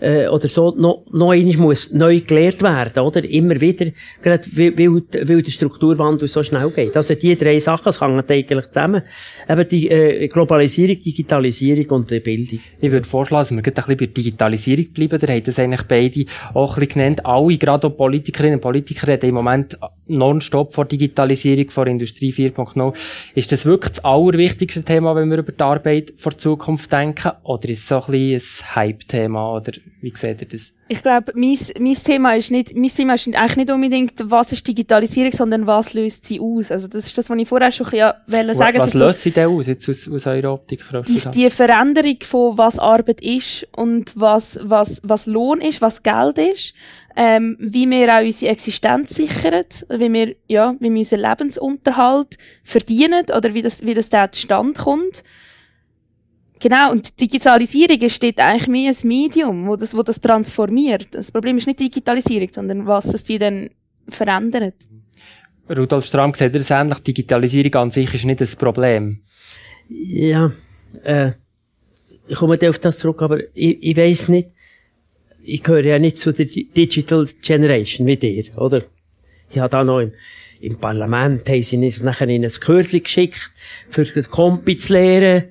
äh, 0.00 0.28
oder 0.28 0.48
so 0.48 0.74
noch, 0.76 1.04
noch 1.12 1.30
einmal 1.30 1.56
muss 1.56 1.92
neu 1.92 2.20
gelehrt 2.20 2.62
werden, 2.62 3.02
oder? 3.02 3.24
Immer 3.24 3.60
wieder, 3.60 3.86
gerade 4.22 4.48
weil, 4.52 4.78
weil 4.78 5.42
der 5.42 5.50
Strukturwandel 5.50 6.28
so 6.28 6.42
schnell 6.42 6.70
geht. 6.70 6.96
Also 6.96 7.14
die 7.14 7.36
drei 7.36 7.58
Sachen, 7.58 7.92
hängen 7.92 8.24
eigentlich 8.28 8.66
zusammen. 8.70 9.02
Eben 9.48 9.68
die 9.68 9.88
äh, 9.90 10.28
Globalisierung, 10.28 11.00
Digitalisierung 11.00 11.86
und 11.90 12.10
die 12.10 12.20
Bildung. 12.20 12.60
Ich 12.80 12.92
würde 12.92 13.06
vorschlagen, 13.06 13.42
dass 13.42 13.50
wir 13.50 13.62
gerade 13.62 13.88
ein 13.88 13.96
bisschen 13.96 14.12
bei 14.12 14.22
Digitalisierung 14.22 14.86
bleiben. 14.92 15.18
Da 15.18 15.26
haben 15.26 15.42
das 15.42 15.58
eigentlich 15.58 15.82
beide 15.82 16.24
auch 16.54 16.76
ein 16.76 16.80
bisschen 16.80 17.02
genannt. 17.02 17.26
Alle, 17.26 17.58
gerade 17.58 17.86
auch 17.86 17.96
Politikerinnen 17.96 18.54
und 18.54 18.60
Politiker, 18.60 19.08
reden 19.08 19.28
im 19.28 19.34
Moment 19.34 19.78
nonstop 20.08 20.74
vor 20.74 20.84
Digitalisierung, 20.84 21.70
vor 21.70 21.86
Industrie 21.86 22.32
4.0. 22.32 22.94
Ist 23.34 23.52
das 23.52 23.64
wirklich 23.64 23.92
das 23.92 24.04
allerwichtigste 24.04 24.82
Thema, 24.82 25.14
wenn 25.14 25.30
wir 25.30 25.38
über 25.38 25.52
die 25.52 25.62
Arbeit 25.62 26.12
vor 26.16 26.36
Zukunft 26.36 26.92
denken? 26.92 27.32
Oder 27.44 27.68
ist 27.68 27.80
es 27.80 27.88
so 27.88 28.02
ein 28.02 28.12
bisschen 28.12 28.66
ein 28.66 28.76
Hype-Thema? 28.76 29.56
Oder 29.56 29.72
wie 30.00 30.12
seht 30.14 30.40
ihr 30.42 30.48
das? 30.48 30.72
Ich 30.90 31.02
glaube, 31.02 31.32
mein, 31.34 31.58
mein 31.78 31.94
Thema 31.94 32.34
ist 32.34 32.50
nicht, 32.50 32.74
mein 32.74 32.88
Thema 32.88 33.14
ist 33.14 33.26
eigentlich 33.26 33.56
nicht 33.56 33.70
unbedingt, 33.70 34.14
was 34.24 34.52
ist 34.52 34.66
Digitalisierung, 34.66 35.32
sondern 35.32 35.66
was 35.66 35.92
löst 35.92 36.24
sie 36.24 36.40
aus. 36.40 36.72
Also 36.72 36.88
das 36.88 37.04
ist 37.04 37.18
das, 37.18 37.28
was 37.28 37.36
ich 37.36 37.46
vorher 37.46 37.70
schon 37.70 37.88
ein 37.88 38.14
bisschen 38.26 38.54
sagen 38.54 38.78
Was 38.78 38.94
löst 38.94 39.20
sie 39.20 39.30
denn 39.30 39.48
aus, 39.48 39.66
jetzt 39.66 39.86
aus, 39.88 40.10
aus 40.10 40.26
eurer 40.26 40.54
Optik, 40.54 40.82
Frau 40.82 41.02
die, 41.02 41.20
die 41.34 41.50
Veränderung 41.50 42.16
von 42.22 42.56
was 42.56 42.78
Arbeit 42.78 43.20
ist 43.20 43.68
und 43.76 44.12
was, 44.14 44.58
was, 44.62 45.00
was 45.04 45.26
Lohn 45.26 45.60
ist, 45.60 45.82
was 45.82 46.02
Geld 46.02 46.38
ist, 46.38 46.72
ähm, 47.20 47.56
wie 47.58 47.90
wir 47.90 48.16
auch 48.16 48.24
unsere 48.24 48.52
Existenz 48.52 49.10
sichern, 49.10 49.64
wie 49.90 50.12
wir, 50.12 50.36
ja, 50.46 50.76
wie 50.78 50.88
wir 50.88 51.00
unseren 51.00 51.22
Lebensunterhalt 51.22 52.38
verdienen 52.62 53.26
oder 53.36 53.52
wie 53.54 53.62
das, 53.62 53.84
wie 53.84 53.94
das 53.94 54.08
da 54.08 54.30
zustande 54.30 54.80
kommt. 54.80 55.24
Genau, 56.60 56.92
und 56.92 57.20
Digitalisierung 57.20 57.98
ist 57.98 58.22
dort 58.22 58.38
eigentlich 58.38 58.68
mehr 58.68 58.92
ein 58.92 59.08
Medium, 59.08 59.66
wo 59.66 59.74
das, 59.74 59.96
wo 59.96 60.04
das 60.04 60.20
transformiert. 60.20 61.08
Das 61.10 61.32
Problem 61.32 61.58
ist 61.58 61.66
nicht 61.66 61.80
Digitalisierung, 61.80 62.50
sondern 62.52 62.86
was 62.86 63.12
es 63.12 63.24
die 63.24 63.38
dann 63.38 63.70
verändert. 64.08 64.74
Rudolf 65.68 66.04
Strahm 66.04 66.34
sieht 66.34 66.54
das 66.54 66.70
ähnlich. 66.70 67.00
Digitalisierung 67.00 67.74
an 67.74 67.90
sich 67.90 68.14
ist 68.14 68.26
nicht 68.26 68.40
das 68.40 68.54
Problem. 68.54 69.22
Ja, 69.88 70.52
äh, 71.02 71.32
ich 72.28 72.36
komme 72.36 72.58
auf 72.68 72.78
das 72.78 72.98
zurück, 72.98 73.22
aber 73.22 73.40
ich, 73.54 73.82
ich 73.82 73.96
weiß 73.96 74.28
nicht, 74.28 74.50
ich 75.48 75.62
gehöre 75.62 75.84
ja 75.84 75.98
nicht 75.98 76.18
zu 76.18 76.32
der 76.32 76.46
Digital 76.46 77.26
Generation 77.42 78.06
wie 78.06 78.16
dir, 78.16 78.44
oder? 78.56 78.82
Ich 79.50 79.58
habe 79.58 79.70
da 79.70 79.82
noch 79.82 80.02
im 80.60 80.76
Parlament 80.76 81.48
haben 81.48 81.62
sie 81.62 81.76
uns 81.76 82.02
nachher 82.02 82.28
in 82.28 82.44
ein 82.44 82.50
Kürzchen 82.50 83.02
geschickt, 83.02 83.52
für 83.88 84.04
den 84.04 84.24
Kompi 84.24 84.76
zu 84.76 84.92
lehren. 84.92 85.44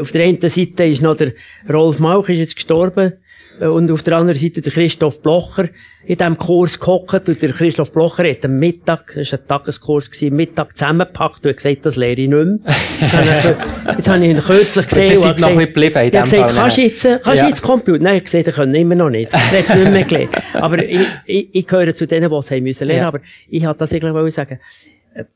Auf 0.00 0.12
der 0.12 0.24
einen 0.24 0.40
Seite 0.40 0.84
ist 0.84 1.02
noch 1.02 1.16
der 1.16 1.32
Rolf 1.68 1.98
Mauch, 1.98 2.28
ist 2.28 2.38
jetzt 2.38 2.56
gestorben, 2.56 3.14
und 3.60 3.90
auf 3.90 4.02
der 4.02 4.16
anderen 4.16 4.38
Seite 4.38 4.60
der 4.60 4.72
Christoph 4.72 5.22
Blocher 5.22 5.68
in 6.04 6.16
diesem 6.16 6.38
Kurs 6.38 6.78
gehockt. 6.78 7.28
Und 7.28 7.42
der 7.42 7.50
Christoph 7.50 7.92
Blocher 7.92 8.28
hat 8.28 8.44
am 8.44 8.58
Mittag, 8.58 9.12
das 9.14 9.32
war 9.32 9.38
ein 9.38 9.48
Tageskurs, 9.48 10.10
gewesen, 10.10 10.36
Mittag 10.36 10.76
zusammengepackt 10.76 11.44
und 11.44 11.56
gesagt, 11.56 11.86
das 11.86 11.96
lehre 11.96 12.20
ich 12.20 12.28
nicht 12.28 12.30
mehr. 12.30 12.58
Jetzt 13.00 13.12
habe 13.12 13.24
ich, 13.26 13.94
jetzt 13.96 14.08
habe 14.08 14.24
ich 14.24 14.30
ihn 14.30 14.40
kürzlich 14.40 14.86
gesehen. 14.86 15.08
und 15.08 15.14
gesagt, 15.14 15.40
noch 15.40 15.48
ein 15.48 15.58
geblieben 15.58 16.04
in 16.04 16.10
dem 16.10 16.22
gesagt, 16.22 16.54
kannst 16.54 16.76
du 16.76 16.82
jetzt, 16.82 17.02
kannst 17.02 17.42
ja. 17.42 17.48
jetzt 17.48 17.62
Computer? 17.62 18.02
Nein, 18.02 18.16
ich 18.16 18.24
gesagt, 18.24 18.48
ich 18.48 18.54
kann 18.54 18.74
immer 18.74 18.94
noch 18.94 19.10
nicht. 19.10 19.32
Er 19.32 19.38
hat 19.38 19.52
es 19.52 19.74
nicht 19.74 19.90
mehr 19.90 20.04
gelernt. 20.04 20.36
Aber 20.54 20.82
ich, 20.82 21.06
ich, 21.26 21.48
ich 21.52 21.66
gehöre 21.66 21.94
zu 21.94 22.06
denen, 22.06 22.30
die 22.30 22.36
es 22.36 22.50
haben 22.50 22.62
müssen 22.62 22.86
lernen. 22.86 23.02
Ja. 23.02 23.08
Aber 23.08 23.20
ich 23.48 23.64
wollte 23.64 23.78
das 23.78 23.92
eigentlich 23.92 24.34
sagen 24.34 24.58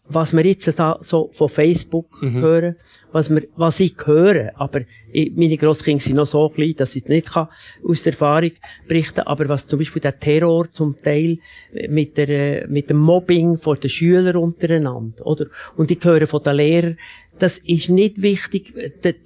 was 0.08 0.32
wir 0.32 0.44
jetzt 0.44 0.70
so 1.00 1.30
von 1.32 1.48
Facebook 1.48 2.22
mhm. 2.22 2.40
hören, 2.40 2.76
was, 3.10 3.30
wir, 3.30 3.42
was 3.56 3.80
ich 3.80 3.94
höre, 4.04 4.52
aber 4.54 4.80
ich, 4.80 4.86
meine 5.34 5.56
Grosskinder 5.56 6.02
sind 6.02 6.16
noch 6.16 6.26
so 6.26 6.48
klein, 6.48 6.74
dass 6.76 6.96
ich 6.96 7.06
nicht 7.06 7.32
kann 7.32 7.48
aus 7.86 8.02
der 8.02 8.12
Erfahrung 8.12 8.52
berichten 8.88 9.20
aber 9.20 9.48
was 9.48 9.66
zum 9.66 9.78
Beispiel 9.78 10.02
der 10.02 10.18
Terror 10.18 10.70
zum 10.70 10.96
Teil 10.96 11.38
mit, 11.88 12.16
der, 12.16 12.68
mit 12.68 12.90
dem 12.90 12.98
Mobbing 12.98 13.58
von 13.58 13.78
den 13.78 13.90
Schülern 13.90 14.36
untereinander, 14.36 15.26
oder? 15.26 15.46
Und 15.76 15.90
ich 15.90 16.02
höre 16.02 16.26
von 16.26 16.42
den 16.42 16.56
Lehrern, 16.56 16.98
das 17.38 17.58
ist 17.58 17.88
nicht 17.88 18.22
wichtig, 18.22 18.74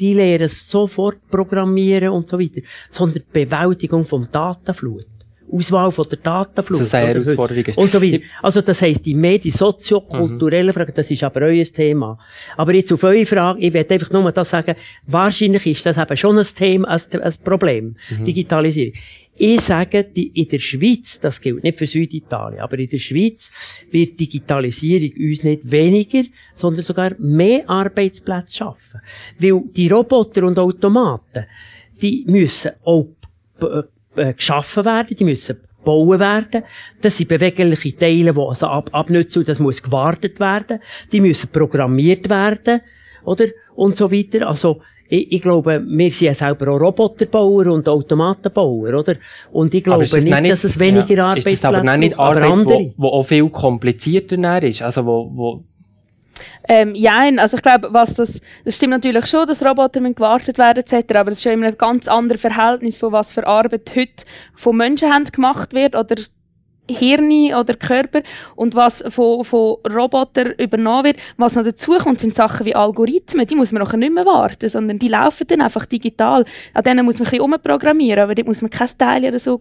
die 0.00 0.14
lehren 0.14 0.48
sofort 0.48 1.18
programmieren 1.28 2.10
und 2.10 2.28
so 2.28 2.38
weiter, 2.38 2.60
sondern 2.88 3.22
die 3.22 3.44
Bewältigung 3.44 4.04
vom 4.04 4.28
Datenflut. 4.30 5.06
Auswahl 5.50 5.90
von 5.90 6.06
der 6.08 6.18
Datenflut. 6.18 6.80
Das 6.80 6.86
ist 6.88 6.94
eine 6.94 7.08
Herausforderung. 7.08 7.64
Und 7.76 7.90
so 7.90 8.02
weiter. 8.02 8.18
Also, 8.42 8.60
das 8.60 8.82
heisst, 8.82 9.04
die 9.06 9.14
Medien, 9.14 9.54
soziokulturelle 9.54 10.70
mhm. 10.70 10.74
Fragen, 10.74 10.92
das 10.94 11.10
ist 11.10 11.22
aber 11.22 11.42
euer 11.42 11.64
Thema. 11.64 12.18
Aber 12.56 12.74
jetzt 12.74 12.92
auf 12.92 13.02
eure 13.04 13.26
Frage, 13.26 13.60
ich 13.60 13.72
werde 13.72 13.94
einfach 13.94 14.10
nur 14.10 14.30
das 14.32 14.50
sagen, 14.50 14.74
wahrscheinlich 15.06 15.66
ist 15.66 15.86
das 15.86 15.98
eben 15.98 16.16
schon 16.16 16.38
ein 16.38 16.46
Thema, 16.54 16.88
ein, 16.88 17.22
ein 17.22 17.34
Problem. 17.44 17.94
Mhm. 18.10 18.24
Digitalisierung. 18.24 18.92
Ich 19.38 19.60
sage, 19.60 20.04
die, 20.04 20.28
in 20.28 20.48
der 20.48 20.58
Schweiz, 20.58 21.20
das 21.20 21.40
gilt 21.40 21.62
nicht 21.62 21.78
für 21.78 21.86
Süditalien, 21.86 22.60
aber 22.60 22.78
in 22.78 22.88
der 22.88 22.98
Schweiz 22.98 23.50
wird 23.90 24.18
Digitalisierung 24.18 25.10
uns 25.14 25.44
nicht 25.44 25.70
weniger, 25.70 26.22
sondern 26.54 26.82
sogar 26.82 27.12
mehr 27.18 27.68
Arbeitsplätze 27.68 28.56
schaffen. 28.56 29.00
Weil 29.38 29.62
die 29.76 29.88
Roboter 29.88 30.44
und 30.44 30.58
Automaten, 30.58 31.44
die 32.00 32.24
müssen 32.26 32.72
auch 32.82 33.08
äh, 34.16 34.34
geschaffen 34.34 34.84
werden, 34.84 35.16
die 35.16 35.24
müssen 35.24 35.56
bauen 35.84 36.20
werden. 36.20 36.64
Das 37.00 37.16
sind 37.16 37.28
bewegliche 37.28 37.96
Teile, 37.96 38.34
die 38.34 38.40
also 38.40 38.66
ab, 38.66 38.90
abnützen, 38.92 39.44
das 39.46 39.58
muss 39.58 39.82
gewartet 39.82 40.38
werden. 40.40 40.80
Die 41.12 41.20
müssen 41.20 41.48
programmiert 41.50 42.28
werden, 42.28 42.80
oder? 43.24 43.46
Und 43.74 43.96
so 43.96 44.10
weiter. 44.12 44.48
Also, 44.48 44.80
ich, 45.08 45.32
ich 45.32 45.42
glaube, 45.42 45.82
wir 45.86 46.10
sind 46.10 46.26
ja 46.26 46.34
selber 46.34 46.72
auch 46.72 46.80
Roboterbauer 46.80 47.68
und 47.68 47.88
Automatenbauer, 47.88 48.94
oder? 48.94 49.14
Und 49.52 49.72
ich 49.72 49.84
glaube 49.84 50.02
nicht, 50.02 50.24
nicht, 50.24 50.50
dass 50.50 50.64
es 50.64 50.78
weniger 50.78 51.14
ja, 51.14 51.26
Arbeitsplätze 51.28 51.68
gibt. 51.68 51.74
aber 51.74 51.96
nicht 51.96 52.18
Arbeit, 52.18 52.42
aber 52.42 52.52
andere. 52.52 52.92
Wo, 52.96 53.04
wo 53.04 53.08
auch 53.08 53.22
viel 53.22 53.48
komplizierter 53.48 54.62
ist. 54.64 54.82
Also, 54.82 55.06
wo, 55.06 55.30
wo 55.32 55.64
ähm, 56.68 56.94
ja, 56.94 57.18
also 57.38 57.56
ich 57.56 57.62
glaube, 57.62 57.88
was 57.92 58.14
das, 58.14 58.40
das 58.64 58.76
stimmt 58.76 58.92
natürlich 58.92 59.26
schon, 59.26 59.46
dass 59.46 59.64
Roboter 59.64 60.00
gewartet 60.00 60.58
werden 60.58 60.84
etc., 60.84 61.14
aber 61.16 61.30
das 61.30 61.38
ist 61.38 61.42
schon 61.42 61.52
immer 61.52 61.66
ein 61.66 61.78
ganz 61.78 62.08
anderes 62.08 62.40
Verhältnis 62.40 62.96
von 62.96 63.12
was 63.12 63.32
für 63.32 63.46
Arbeit 63.46 63.90
heute 63.94 64.24
von 64.54 64.76
Menschenhand 64.76 65.32
gemacht 65.32 65.72
wird 65.72 65.94
oder 65.94 66.16
Hirne 66.88 67.58
oder 67.58 67.74
Körper 67.74 68.22
und 68.54 68.74
was 68.74 69.02
von, 69.08 69.44
von 69.44 69.76
Robotern 69.90 70.52
übernommen 70.58 71.04
wird. 71.04 71.20
Was 71.36 71.54
noch 71.54 71.64
dazu 71.64 71.96
kommt, 71.98 72.20
sind 72.20 72.34
Sachen 72.34 72.66
wie 72.66 72.74
Algorithmen, 72.74 73.46
die 73.46 73.54
muss 73.54 73.72
man 73.72 73.82
nachher 73.82 73.96
nicht 73.96 74.12
mehr 74.12 74.26
warten, 74.26 74.68
sondern 74.68 74.98
die 74.98 75.08
laufen 75.08 75.46
dann 75.48 75.62
einfach 75.62 75.86
digital. 75.86 76.44
An 76.74 76.84
denen 76.84 77.04
muss 77.04 77.18
man 77.18 77.26
ein 77.26 77.30
bisschen 77.30 77.44
umprogrammieren, 77.44 78.22
aber 78.22 78.34
dort 78.34 78.46
muss 78.46 78.62
man 78.62 78.70
kein 78.70 78.88
Teil 78.98 79.24
oder 79.24 79.38
so 79.38 79.58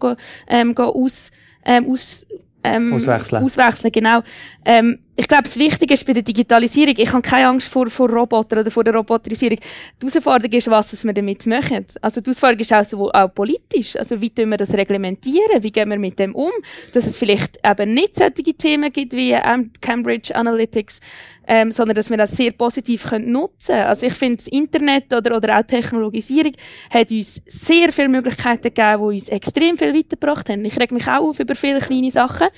ähm, 0.48 0.76
aus, 0.76 1.30
ähm, 1.64 1.90
aus 1.90 2.26
ähm, 2.66 2.92
auswechseln. 2.92 3.42
auswechseln. 3.42 3.92
Genau. 3.92 4.22
Ähm, 4.64 4.98
ich 5.18 5.28
glaube, 5.28 5.44
das 5.44 5.58
Wichtige 5.58 5.94
ist 5.94 6.06
bei 6.06 6.12
der 6.12 6.22
Digitalisierung, 6.22 6.94
ich 6.96 7.10
habe 7.10 7.22
keine 7.22 7.48
Angst 7.48 7.68
vor, 7.68 7.88
vor 7.88 8.10
Robotern 8.10 8.58
oder 8.58 8.70
vor 8.70 8.84
der 8.84 8.94
Roboterisierung. 8.94 9.58
Die 9.58 10.06
Herausforderung 10.06 10.52
ist, 10.52 10.68
was 10.68 11.04
wir 11.04 11.12
damit 11.14 11.46
machen. 11.46 11.86
Also 12.02 12.20
die 12.20 12.26
Herausforderung 12.26 12.60
ist 12.60 12.94
auch, 12.94 13.14
auch 13.14 13.34
politisch. 13.34 13.96
Also 13.96 14.20
wie 14.20 14.28
tun 14.30 14.50
wir 14.50 14.58
das 14.58 14.74
reglementieren? 14.74 15.62
Wie 15.62 15.72
gehen 15.72 15.88
wir 15.88 15.98
mit 15.98 16.18
dem 16.18 16.34
um? 16.34 16.52
Dass 16.92 17.06
es 17.06 17.16
vielleicht 17.16 17.58
eben 17.66 17.94
nicht 17.94 18.14
solche 18.14 18.54
Themen 18.54 18.92
gibt 18.92 19.14
wie 19.14 19.32
ähm, 19.32 19.70
Cambridge 19.80 20.34
Analytics, 20.36 21.00
ähm, 21.46 21.72
sondern 21.72 21.94
dass 21.94 22.10
wir 22.10 22.16
das 22.16 22.32
sehr 22.32 22.52
positiv 22.52 23.04
können 23.04 23.32
nutzen 23.32 23.74
können. 23.74 23.86
Also 23.86 24.06
ich 24.06 24.14
finde, 24.14 24.36
das 24.36 24.46
Internet 24.48 25.12
oder, 25.12 25.36
oder 25.36 25.58
auch 25.58 25.62
Technologisierung 25.62 26.52
hat 26.90 27.10
uns 27.10 27.40
sehr 27.46 27.92
viele 27.92 28.08
Möglichkeiten 28.08 28.62
gegeben, 28.62 29.10
die 29.10 29.16
uns 29.16 29.28
extrem 29.28 29.78
viel 29.78 29.94
weitergebracht 29.94 30.48
haben. 30.48 30.64
Ich 30.64 30.78
reg 30.78 30.92
mich 30.92 31.06
auch 31.06 31.28
auf 31.28 31.40
über 31.40 31.54
viele 31.54 31.80
kleine 31.80 32.10
Sachen, 32.10 32.48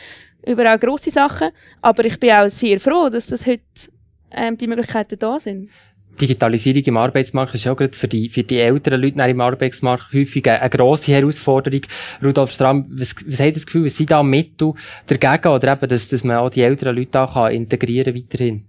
über 0.47 0.75
auch 0.75 0.81
grosse 0.81 1.11
Sachen, 1.11 1.51
aber 1.83 2.05
ich 2.05 2.19
bin 2.19 2.31
auch 2.31 2.49
sehr 2.49 2.81
froh, 2.81 3.09
dass 3.09 3.27
das 3.27 3.47
heute 3.47 3.63
ähm, 4.31 4.57
die 4.57 4.67
Möglichkeiten 4.67 5.19
da 5.19 5.39
sind. 5.39 5.71
Digitalisierung 6.21 6.83
im 6.83 6.97
Arbeitsmarkt 6.97 7.55
ist 7.55 7.67
auch 7.69 7.77
gerade 7.77 7.97
für 7.97 8.09
die, 8.09 8.29
für 8.29 8.43
die 8.43 8.59
älteren 8.59 9.01
Leute 9.01 9.23
im 9.23 9.41
Arbeitsmarkt 9.41 10.13
häufig 10.13 10.45
eine, 10.49 10.61
eine 10.61 10.71
grosse 10.71 11.13
Herausforderung. 11.13 11.83
Rudolf 12.23 12.51
Strahm, 12.51 12.87
was, 12.91 13.15
was 13.25 13.41
hat 13.41 13.55
das 13.55 13.67
Gefühl, 13.67 13.85
was 13.85 13.97
sind 13.97 14.11
da 14.11 14.23
Mittel 14.23 14.75
dagegen 15.07 15.49
oder 15.49 15.73
eben, 15.73 15.89
dass, 15.89 16.09
dass 16.09 16.25
man 16.25 16.39
auch 16.39 16.51
die 16.51 16.63
älteren 16.63 16.97
Leute 16.97 17.11
da 17.13 17.31
kann 17.33 17.53
integrieren 17.53 18.15
weiterhin? 18.15 18.65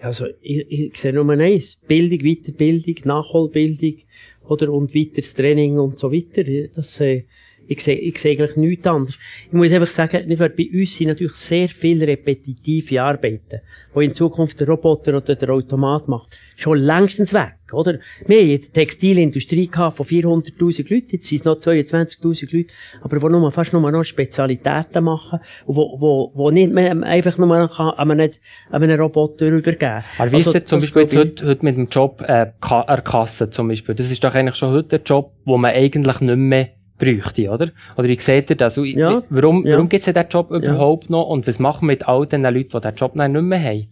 Also, 0.00 0.26
ich, 0.40 0.70
ich 0.70 0.96
sehe 0.96 1.12
nur 1.12 1.28
eins. 1.30 1.76
Bildung, 1.76 2.20
Weiterbildung, 2.20 2.94
Nachholbildung, 3.04 3.96
oder, 4.44 4.72
und 4.72 4.94
weiteres 4.94 5.34
Training 5.34 5.78
und 5.78 5.98
so 5.98 6.12
weiter. 6.12 6.44
Das, 6.74 7.00
äh, 7.00 7.24
ich 7.68 7.84
sehe, 7.84 7.96
ich 7.96 8.18
sehe 8.18 8.32
eigentlich 8.32 8.56
nichts 8.56 8.86
anderes. 8.86 9.18
Ich 9.46 9.52
muss 9.52 9.70
einfach 9.72 9.90
sagen, 9.90 10.26
bei 10.26 10.68
uns 10.72 10.96
sind 10.96 11.08
natürlich 11.08 11.34
sehr 11.34 11.68
viele 11.68 12.06
repetitive 12.06 13.02
Arbeiten, 13.02 13.60
die 13.94 14.04
in 14.04 14.14
Zukunft 14.14 14.58
der 14.58 14.68
Roboter 14.68 15.18
oder 15.18 15.34
der 15.34 15.50
Automat 15.50 16.08
macht, 16.08 16.38
schon 16.56 16.78
längstens 16.78 17.34
weg, 17.34 17.56
oder? 17.72 17.98
Wir 18.26 18.40
haben 18.40 18.48
jetzt 18.48 18.72
Textilindustrie 18.72 19.68
gehabt 19.68 19.98
von 19.98 20.06
400.000 20.06 20.94
Leuten, 20.94 21.08
jetzt 21.10 21.26
sind 21.26 21.38
es 21.38 21.44
noch 21.44 21.56
22.000 21.56 22.56
Leute, 22.56 22.72
aber 23.02 23.20
wo 23.20 23.28
nur, 23.28 23.52
fast 23.52 23.74
nur 23.74 23.90
noch 23.90 24.04
Spezialitäten 24.04 25.04
machen, 25.04 25.38
und 25.66 25.76
wo, 25.76 26.00
wo, 26.00 26.32
wo 26.34 26.50
nicht 26.50 26.72
mehr 26.72 26.90
einfach 27.02 27.36
nur 27.36 27.68
kann, 27.68 27.90
an 27.90 28.10
einem, 28.10 28.30
an 28.70 28.82
einem 28.82 28.98
Roboter 28.98 29.46
übergeben. 29.46 30.02
Aber 30.16 30.32
wie 30.32 30.36
also, 30.36 30.52
ist 30.52 30.62
das 30.62 30.70
zum 30.70 30.80
Beispiel 30.80 31.02
jetzt 31.02 31.16
heute, 31.16 31.46
heute 31.46 31.64
mit 31.66 31.76
dem 31.76 31.88
Job, 31.88 32.24
äh, 32.26 32.46
Kasse 32.60 33.50
zum 33.50 33.68
Beispiel? 33.68 33.94
Das 33.94 34.10
ist 34.10 34.24
doch 34.24 34.34
eigentlich 34.34 34.56
schon 34.56 34.72
heute 34.72 34.96
ein 34.96 35.02
Job, 35.04 35.32
wo 35.44 35.58
man 35.58 35.72
eigentlich 35.72 36.20
nicht 36.20 36.36
mehr 36.36 36.77
bräuchte, 36.98 37.48
oder? 37.50 37.68
Oder 37.96 38.08
wie 38.08 38.18
seht 38.20 38.50
ihr 38.50 38.56
das? 38.56 38.76
Ja. 38.76 39.22
Warum, 39.30 39.66
ja. 39.66 39.74
warum 39.74 39.88
gibt 39.88 40.06
es 40.06 40.12
diesen 40.12 40.28
Job 40.28 40.50
überhaupt 40.50 41.04
ja. 41.04 41.12
noch? 41.12 41.28
Und 41.28 41.46
was 41.46 41.58
machen 41.58 41.82
wir 41.82 41.94
mit 41.94 42.08
all 42.08 42.26
den 42.26 42.42
Leuten, 42.42 42.68
die 42.68 42.80
diesen 42.80 42.96
Job 42.96 43.16
nicht 43.16 43.30
mehr 43.30 43.62
haben? 43.62 43.88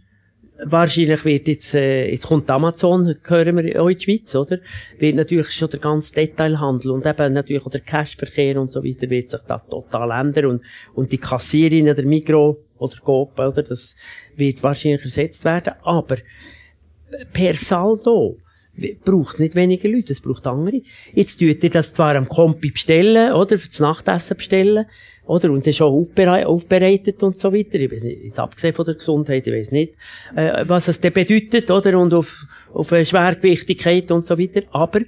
Wahrscheinlich 0.64 1.22
wird 1.26 1.48
jetzt, 1.48 1.74
äh, 1.74 2.10
jetzt 2.10 2.26
kommt 2.26 2.50
Amazon, 2.50 3.16
hören 3.24 3.56
wir 3.58 3.82
auch 3.82 3.88
in 3.88 3.98
die 3.98 4.04
Schweiz, 4.04 4.34
oder? 4.34 4.58
Wird 4.98 5.16
natürlich 5.16 5.50
schon 5.50 5.68
der 5.68 5.80
ganze 5.80 6.14
Detailhandel 6.14 6.92
und 6.92 7.04
eben 7.04 7.34
natürlich 7.34 7.66
auch 7.66 7.70
der 7.70 7.82
Cashverkehr 7.82 8.58
und 8.58 8.70
so 8.70 8.82
weiter 8.82 9.10
wird 9.10 9.28
sich 9.28 9.42
da 9.42 9.58
total 9.58 10.18
ändern 10.18 10.46
und, 10.46 10.62
und 10.94 11.12
die 11.12 11.18
Kassiererin 11.18 11.94
der 11.94 12.06
Mikro 12.06 12.64
oder 12.78 12.96
Coop, 12.96 13.38
oder? 13.38 13.62
Das 13.62 13.96
wird 14.34 14.62
wahrscheinlich 14.62 15.04
ersetzt 15.04 15.44
werden. 15.44 15.74
Aber 15.82 16.16
per 17.34 17.54
Saldo 17.54 18.38
braucht 19.04 19.40
nicht 19.40 19.54
weniger 19.54 19.88
Leute, 19.88 20.12
es 20.12 20.20
braucht 20.20 20.46
andere. 20.46 20.82
Jetzt 21.12 21.40
tut 21.40 21.62
ihr 21.62 21.70
das 21.70 21.94
zwar 21.94 22.14
am 22.16 22.28
Kompi 22.28 22.70
bestellen, 22.70 23.32
oder? 23.32 23.58
Für 23.58 23.68
das 23.68 23.80
Nachtessen 23.80 24.36
bestellen, 24.36 24.86
oder? 25.26 25.50
Und 25.50 25.66
das 25.66 25.80
auch 25.80 25.92
aufbereitet 25.92 27.22
und 27.22 27.38
so 27.38 27.52
weiter. 27.52 27.78
Ich 27.78 27.90
weiß 27.90 28.04
nicht, 28.04 28.24
jetzt 28.24 28.38
abgesehen 28.38 28.74
von 28.74 28.84
der 28.84 28.94
Gesundheit, 28.94 29.46
ich 29.46 29.52
weiß 29.52 29.72
nicht, 29.72 29.94
äh, 30.34 30.64
was 30.66 30.88
es 30.88 31.00
denn 31.00 31.12
bedeutet, 31.12 31.70
oder? 31.70 31.98
Und 31.98 32.14
auf, 32.14 32.46
auf 32.72 32.88
Schwergewichtigkeit 32.88 34.10
und 34.10 34.24
so 34.24 34.38
weiter. 34.38 34.62
Aber, 34.70 35.00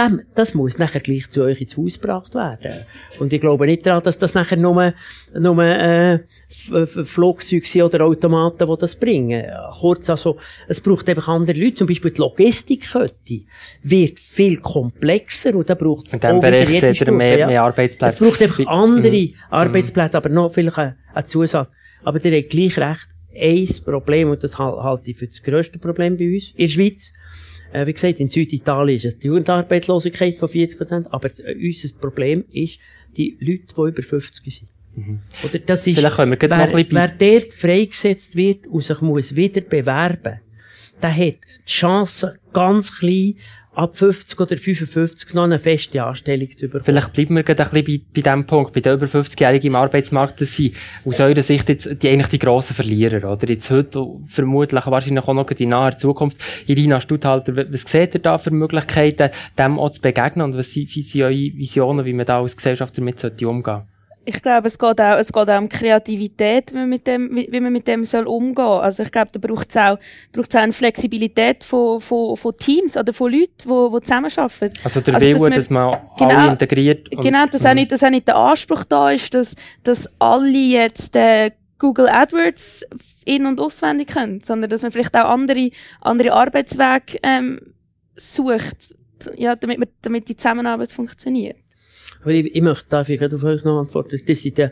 dem, 0.00 0.20
das 0.34 0.54
muss 0.54 0.78
nachher 0.78 1.00
gleich 1.00 1.28
zu 1.30 1.42
euch 1.42 1.60
ins 1.60 1.76
Haus 1.76 2.00
gebracht 2.00 2.34
werden. 2.34 2.84
Und 3.18 3.32
ich 3.32 3.40
glaube 3.40 3.66
nicht 3.66 3.84
daran, 3.86 4.02
dass 4.02 4.18
das 4.18 4.34
nachher 4.34 4.56
nur, 4.56 4.94
nur 5.34 5.62
äh, 5.62 6.20
Flugzeuge 7.04 7.66
sind 7.66 7.82
oder 7.82 8.04
Automaten, 8.04 8.66
die 8.66 8.78
das 8.78 8.96
bringen. 8.96 9.44
Kurz 9.80 10.08
also, 10.10 10.36
es 10.68 10.80
braucht 10.80 11.08
einfach 11.08 11.28
andere 11.28 11.58
Leute. 11.58 11.74
Zum 11.74 11.86
Beispiel 11.86 12.10
die 12.10 12.20
Logistikkette 12.20 13.42
wird 13.82 14.18
viel 14.18 14.58
komplexer 14.58 15.54
und 15.54 15.68
da 15.68 15.74
braucht 15.74 16.06
es 16.06 16.14
auch 16.14 16.40
Bereich 16.40 17.00
wieder 17.00 17.12
mehr, 17.12 17.38
ja. 17.38 17.46
mehr 17.46 17.62
Arbeitsplätze. 17.62 18.14
Es 18.14 18.20
braucht 18.20 18.42
einfach 18.42 18.66
andere 18.66 19.16
mhm. 19.16 19.34
Arbeitsplätze, 19.50 20.16
aber 20.16 20.28
noch 20.28 20.52
vielleicht 20.52 20.78
ein, 20.78 20.96
ein 21.14 21.26
Zusatz. 21.26 21.68
Aber 22.02 22.18
der 22.18 22.38
hat 22.38 22.50
gleich 22.50 22.78
recht. 22.78 23.08
Ein 23.32 23.68
Problem, 23.84 24.30
und 24.30 24.42
das 24.42 24.58
halte 24.58 25.10
ich 25.12 25.16
für 25.16 25.28
das 25.28 25.40
grösste 25.40 25.78
Problem 25.78 26.16
bei 26.16 26.34
uns 26.34 26.48
in 26.56 26.66
der 26.66 26.68
Schweiz, 26.68 27.12
äh, 27.72 27.86
wie 27.86 27.92
gesagt, 27.92 28.20
in 28.20 28.28
Süditalien 28.28 28.96
ist 28.96 29.04
es 29.04 29.18
die 29.18 29.28
Jugendarbeitslosigkeit 29.28 30.38
von 30.38 30.48
40%, 30.48 31.06
aber 31.10 31.30
äh, 31.44 31.54
unser 31.54 31.94
Problem 31.98 32.44
ist 32.52 32.78
die 33.16 33.36
Leute, 33.40 33.74
die 33.76 33.88
über 33.88 34.02
50 34.02 34.54
sind. 34.54 34.68
Mhm. 34.96 35.20
Oder 35.44 35.58
das 35.60 35.86
ist, 35.86 35.96
Vielleicht 35.96 36.16
können 36.16 36.32
wir 36.32 36.50
wer, 36.50 36.66
noch 36.66 36.74
ein 36.74 36.86
wer 36.90 37.08
dort 37.08 37.52
freigesetzt 37.54 38.36
wird 38.36 38.66
und 38.66 38.82
sich 38.82 39.00
muss 39.00 39.36
wieder 39.36 39.60
bewerben, 39.60 40.40
der 41.02 41.16
hat 41.16 41.38
die 41.66 41.70
Chance 41.70 42.38
ganz 42.52 42.98
klein, 42.98 43.36
ab 43.72 43.96
50 43.96 44.40
oder 44.40 44.56
55 44.56 45.34
noch 45.34 45.44
eine 45.44 45.58
feste 45.58 46.02
Anstellung 46.02 46.50
zu 46.50 46.66
bekommen. 46.66 46.84
Vielleicht 46.84 47.12
bleiben 47.12 47.36
wir 47.36 47.42
gerade 47.42 47.62
ein 47.64 47.84
bisschen 47.84 48.04
bei, 48.12 48.20
bei 48.20 48.30
dem 48.30 48.44
Punkt, 48.44 48.72
bei 48.72 48.80
den 48.80 48.94
über 48.94 49.06
50-Jährigen 49.06 49.68
im 49.68 49.76
Arbeitsmarkt, 49.76 50.40
dass 50.40 50.54
sie 50.54 50.72
aus 51.04 51.20
eurer 51.20 51.42
Sicht 51.42 51.68
jetzt 51.68 52.02
die, 52.02 52.08
eigentlich 52.08 52.28
die 52.28 52.38
grossen 52.38 52.74
Verlierer, 52.74 53.32
oder? 53.32 53.48
Jetzt 53.48 53.70
heute, 53.70 54.06
vermutlich 54.24 54.86
wahrscheinlich 54.86 55.24
auch 55.24 55.34
noch 55.34 55.50
in 55.50 55.68
naher 55.68 55.96
Zukunft. 55.96 56.38
Irina 56.66 57.00
Stuthalter, 57.00 57.56
was 57.56 57.82
seht 57.82 58.14
ihr 58.14 58.20
da 58.20 58.38
für 58.38 58.50
Möglichkeiten, 58.50 59.30
dem 59.58 59.78
auch 59.78 59.90
zu 59.90 60.00
begegnen 60.00 60.44
und 60.44 60.56
was 60.56 60.72
sind, 60.72 60.90
sind 60.90 61.22
eure 61.22 61.32
Visionen, 61.32 62.04
wie 62.04 62.12
man 62.12 62.26
da 62.26 62.40
als 62.40 62.56
Gesellschaft 62.56 62.98
damit 62.98 63.20
sollte 63.20 63.48
umgehen 63.48 63.82
ich 64.24 64.42
glaube, 64.42 64.68
es 64.68 64.78
geht 64.78 65.00
auch, 65.00 65.18
es 65.18 65.32
geht 65.32 65.48
auch 65.48 65.58
um 65.58 65.68
Kreativität, 65.68 66.72
wie 66.72 66.76
man 66.76 66.88
mit 66.88 67.06
dem, 67.06 67.34
wie, 67.34 67.60
man 67.60 67.72
mit 67.72 67.88
dem 67.88 68.04
soll 68.04 68.26
umgehen. 68.26 68.64
Also 68.64 69.02
ich 69.02 69.10
glaube, 69.10 69.30
da 69.32 69.38
braucht 69.38 69.70
es 69.70 69.76
auch, 69.76 69.98
braucht 70.32 70.54
auch 70.54 70.60
eine 70.60 70.72
Flexibilität 70.72 71.64
von, 71.64 72.00
von, 72.00 72.36
von 72.36 72.56
Teams 72.56 72.96
oder 72.96 73.12
von 73.12 73.32
Leuten, 73.32 73.52
die, 73.58 73.68
die 73.68 74.00
zusammenarbeiten. 74.00 74.72
Also 74.84 75.00
der 75.00 75.14
also, 75.14 75.26
Wille, 75.26 75.34
dass, 75.34 75.42
wir, 75.42 75.50
dass 75.50 75.70
man 75.70 75.96
genau, 76.18 76.34
alle 76.34 76.50
integriert. 76.52 77.10
Genau, 77.10 77.46
dass 77.46 77.64
auch, 77.64 77.70
mhm. 77.70 77.76
nicht, 77.76 77.92
dass 77.92 78.02
auch 78.02 78.10
nicht 78.10 78.28
der 78.28 78.36
Anspruch 78.36 78.84
da 78.84 79.10
ist, 79.10 79.32
dass, 79.32 79.54
dass 79.82 80.08
alle 80.18 80.50
jetzt 80.50 81.16
äh, 81.16 81.52
Google 81.78 82.08
AdWords 82.08 82.84
in- 83.24 83.46
und 83.46 83.60
auswendig 83.60 84.08
können, 84.08 84.40
sondern 84.40 84.68
dass 84.68 84.82
man 84.82 84.92
vielleicht 84.92 85.16
auch 85.16 85.30
andere, 85.30 85.70
andere 86.00 86.32
Arbeitswege 86.32 87.18
ähm, 87.22 87.60
sucht, 88.16 88.94
ja, 89.36 89.56
damit, 89.56 89.78
man, 89.78 89.88
damit 90.02 90.28
die 90.28 90.36
Zusammenarbeit 90.36 90.92
funktioniert. 90.92 91.56
Aber 92.22 92.30
ich, 92.30 92.54
ich 92.54 92.62
möchte, 92.62 92.86
darf 92.88 93.08
ich 93.08 93.18
gerade 93.18 93.36
auf 93.36 93.44
euch 93.44 93.64
noch 93.64 93.80
antworten? 93.80 94.20
Das 94.26 94.42
sind 94.42 94.58
die 94.58 94.68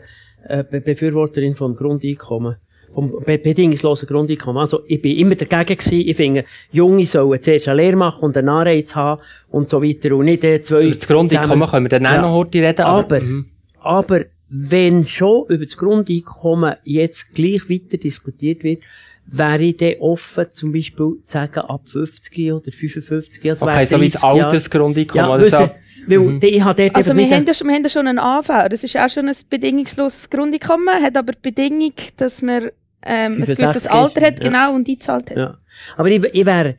äh, 0.47 0.63
Be 0.63 0.81
Befürworterin 0.81 1.55
vom 1.55 1.75
Grundeinkommen. 1.75 2.55
Vom 2.93 3.11
be 3.23 3.37
bedingungslosen 3.37 4.07
Grundeinkommen. 4.07 4.59
Also, 4.59 4.81
ich 4.87 5.01
bin 5.01 5.15
immer 5.17 5.35
dagegen 5.35 5.77
gewesen. 5.77 6.07
Ich 6.07 6.17
finde, 6.17 6.45
Junge 6.71 7.05
sollen 7.05 7.41
zuerst 7.41 7.67
eine 7.67 7.81
Lehre 7.81 7.95
machen 7.95 8.23
und 8.23 8.37
einen 8.37 8.49
Anreiz 8.49 8.95
haben 8.95 9.21
und 9.49 9.69
so 9.69 9.81
weiter 9.81 10.15
und 10.15 10.25
nicht 10.25 10.43
äh, 10.43 10.61
zwei... 10.61 10.83
Über 10.83 10.95
das 10.95 11.07
Grundeinkommen 11.07 11.49
zusammen. 11.49 11.71
können 11.71 11.85
wir 11.85 11.89
dann 11.89 12.05
auch 12.05 12.11
ja. 12.13 12.21
noch 12.21 12.33
heute 12.33 12.57
reden. 12.59 12.81
Aber, 12.81 13.17
aber, 13.17 13.19
mhm. 13.21 13.45
aber 13.79 14.21
wenn 14.49 15.05
schon 15.05 15.45
über 15.49 15.65
das 15.65 15.77
Grundeinkommen 15.77 16.75
jetzt 16.83 17.33
gleich 17.35 17.69
weiter 17.69 17.97
diskutiert 17.97 18.63
wird, 18.63 18.83
wäre 19.31 19.63
ich 19.63 19.77
dann 19.77 19.93
offen, 19.99 20.49
zum 20.49 20.71
Beispiel 20.71 21.17
zu 21.23 21.31
sagen, 21.31 21.59
ab 21.59 21.87
50 21.87 22.51
oder 22.51 22.71
55. 22.71 23.49
Also 23.49 23.65
okay, 23.65 23.85
so 23.85 24.01
wie 24.01 24.09
das 24.09 24.23
Altersgrundeinkommen. 24.23 25.29
Ja, 25.29 25.35
oder 25.35 25.45
so. 25.45 25.71
Weil 26.07 26.19
mhm. 26.19 26.39
ich 26.41 26.63
habe 26.63 26.83
dort 26.83 26.95
also 26.95 27.15
wir 27.15 27.25
haben, 27.25 27.45
ja, 27.45 27.53
wir 27.53 27.73
haben 27.73 27.83
ja 27.83 27.89
schon 27.89 28.07
einen 28.07 28.19
AV, 28.19 28.69
das 28.69 28.83
ist 28.83 28.97
auch 28.97 29.09
schon 29.09 29.27
ein 29.27 29.35
bedingungsloses 29.49 30.29
Grundeinkommen, 30.29 31.01
hat 31.01 31.15
aber 31.15 31.33
die 31.33 31.39
Bedingung, 31.41 31.93
dass 32.17 32.41
man 32.41 32.69
ähm, 33.03 33.33
ein 33.33 33.41
gewisses 33.41 33.87
Alter 33.87 34.21
hat, 34.21 34.43
ja. 34.43 34.49
genau, 34.49 34.75
und 34.75 34.87
einzahlt 34.87 35.29
hat. 35.29 35.37
Ja. 35.37 35.57
Aber 35.97 36.09
ich, 36.09 36.23
ich 36.23 36.45
wäre 36.45 36.75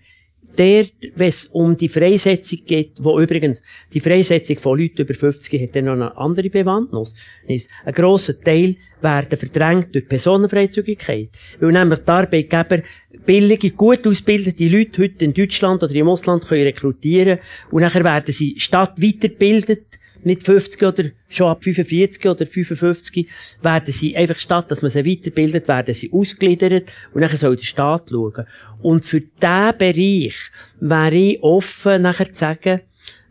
dort, 0.60 1.12
wenn 1.14 1.28
es 1.28 1.46
um 1.46 1.76
die 1.76 1.88
Freisetzung 1.88 2.58
geht, 2.66 2.92
wo 2.98 3.18
übrigens 3.18 3.62
die 3.92 4.00
Freisetzung 4.00 4.58
von 4.58 4.78
Leuten 4.78 5.02
über 5.02 5.14
50 5.14 5.62
hat 5.62 5.76
dann 5.76 5.86
noch 5.86 5.92
eine 5.92 6.16
andere 6.16 6.50
Bewandtnis. 6.50 7.14
Ein 7.48 7.94
grosser 7.94 8.38
Teil 8.38 8.76
werden 9.00 9.38
verdrängt 9.38 9.94
durch 9.94 10.06
Personenfreizügigkeit. 10.06 11.30
Weil 11.58 11.72
nämlich 11.72 12.00
die 12.00 12.10
Arbeitgeber 12.10 12.82
billige, 13.24 13.70
gut 13.70 14.06
ausgebildete 14.06 14.68
Leute 14.68 15.02
heute 15.02 15.24
in 15.24 15.32
Deutschland 15.34 15.82
oder 15.82 15.94
im 15.94 16.08
Ausland 16.08 16.46
können 16.46 16.64
rekrutieren 16.64 17.38
und 17.70 17.82
nachher 17.82 18.04
werden 18.04 18.32
sie 18.32 18.58
statt 18.58 19.00
weitergebildet 19.00 19.99
nicht 20.24 20.44
50 20.44 20.82
oder 20.82 21.04
schon 21.28 21.48
ab 21.48 21.64
45 21.64 22.26
oder 22.26 22.46
55 22.46 23.28
werden 23.62 23.92
sie 23.92 24.16
einfach 24.16 24.38
statt, 24.38 24.70
dass 24.70 24.82
man 24.82 24.90
sie 24.90 25.06
weiterbildet, 25.06 25.68
werden 25.68 25.94
sie 25.94 26.12
ausgliedert 26.12 26.92
und 27.12 27.20
nachher 27.20 27.36
soll 27.36 27.56
der 27.56 27.64
Staat 27.64 28.10
schauen. 28.10 28.46
Und 28.82 29.04
für 29.04 29.20
diesen 29.20 29.78
Bereich 29.78 30.36
wäre 30.80 31.14
ich 31.14 31.42
offen, 31.42 32.02
nachher 32.02 32.32
zu 32.32 32.38
sagen, 32.38 32.80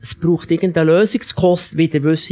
es 0.02 0.16
braucht 0.16 0.52
irgendeine 0.52 0.92
Lösung. 0.92 1.22
Es 1.22 1.36
kostet, 1.36 1.78
wie 1.78 1.90
ihr 1.90 2.04
wisst, 2.04 2.32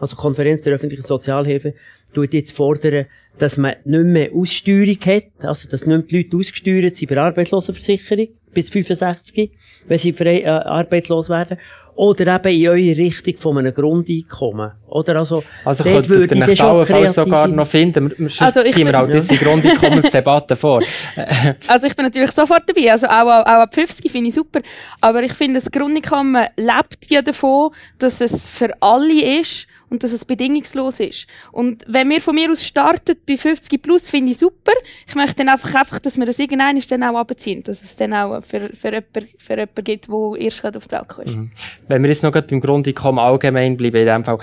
also 0.00 0.16
Konferenz 0.16 0.62
der 0.62 0.74
öffentlichen 0.74 1.04
Sozialhilfe, 1.04 1.74
tut 2.14 2.34
jetzt 2.34 2.52
fordern, 2.52 3.06
dass 3.38 3.56
man 3.56 3.74
nicht 3.84 4.04
mehr 4.04 4.30
Aussteuerung 4.32 4.98
hat, 5.06 5.24
also 5.42 5.68
dass 5.68 5.86
nicht 5.86 5.96
mehr 5.96 5.98
die 5.98 6.16
Leute 6.18 6.36
ausgesteuert 6.36 6.96
sind 6.96 7.10
bei 7.10 7.18
Arbeitslosenversicherung 7.18 8.28
bis 8.54 8.68
65, 8.70 9.50
wenn 9.88 9.98
sie 9.98 10.12
frei, 10.12 10.42
äh, 10.42 10.46
arbeitslos 10.46 11.28
werden. 11.28 11.58
Oder 11.96 12.36
eben 12.36 12.60
in 12.60 12.68
eure 12.68 12.96
Richtung 12.96 13.36
von 13.38 13.58
einem 13.58 13.74
Grundeinkommen. 13.74 14.72
Oder 14.88 15.16
also, 15.16 15.44
also 15.64 15.84
dort 15.84 16.08
würde 16.08 16.52
ich 16.52 16.58
schon 16.58 17.12
sogar 17.12 17.48
noch 17.48 17.66
finden. 17.66 18.12
Wir, 18.16 18.30
also 18.40 18.60
ich 18.60 18.76
wir 18.76 19.00
auch 19.00 19.08
diese 19.08 19.36
Grundeinkommensdebatte 19.36 20.56
vor. 20.56 20.82
also 21.68 21.86
ich 21.86 21.94
bin 21.94 22.04
natürlich 22.04 22.32
sofort 22.32 22.62
dabei. 22.66 22.90
Also 22.90 23.06
auch, 23.06 23.26
auch, 23.26 23.42
auch 23.42 23.62
ab 23.62 23.74
50 23.74 24.10
finde 24.10 24.28
ich 24.28 24.34
super. 24.34 24.60
Aber 25.00 25.22
ich 25.22 25.34
finde, 25.34 25.60
das 25.60 25.70
Grundeinkommen 25.70 26.46
lebt 26.56 27.10
ja 27.10 27.22
davon, 27.22 27.70
dass 27.98 28.20
es 28.20 28.44
für 28.44 28.70
alle 28.80 29.40
ist 29.40 29.66
und 29.94 30.02
dass 30.02 30.12
es 30.12 30.24
bedingungslos 30.24 30.98
ist. 30.98 31.26
Und 31.52 31.84
wenn 31.86 32.10
wir 32.10 32.20
von 32.20 32.34
mir 32.34 32.50
aus 32.50 32.66
starten 32.66 33.16
bei 33.26 33.36
50 33.36 33.80
plus, 33.80 34.10
finde 34.10 34.32
ich 34.32 34.38
super. 34.38 34.72
Ich 35.06 35.14
möchte 35.14 35.36
dann 35.36 35.50
einfach, 35.50 35.72
einfach 35.74 36.00
dass 36.00 36.18
wir 36.18 36.26
das 36.26 36.38
irgendwann 36.38 36.78
dann 36.90 37.02
auch 37.04 37.16
abziehen, 37.16 37.62
dass 37.62 37.80
es 37.82 37.96
dann 37.96 38.12
auch 38.12 38.42
für, 38.42 38.70
für 38.74 38.88
jemanden, 38.88 39.28
für 39.38 39.52
jemanden 39.52 39.84
gibt, 39.84 40.08
der 40.08 40.40
erst 40.40 40.60
gerade 40.60 40.78
auf 40.78 40.88
die 40.88 40.96
Welt 40.96 41.08
kommt. 41.08 41.26
Mhm. 41.28 41.50
Wenn 41.86 42.02
wir 42.02 42.10
jetzt 42.10 42.24
noch 42.24 42.32
beim 42.32 42.60
Grundeinkommen 42.60 43.24
allgemein 43.24 43.76
bleiben, 43.76 43.96
in 43.96 44.06
dem 44.06 44.24
Fall, 44.24 44.38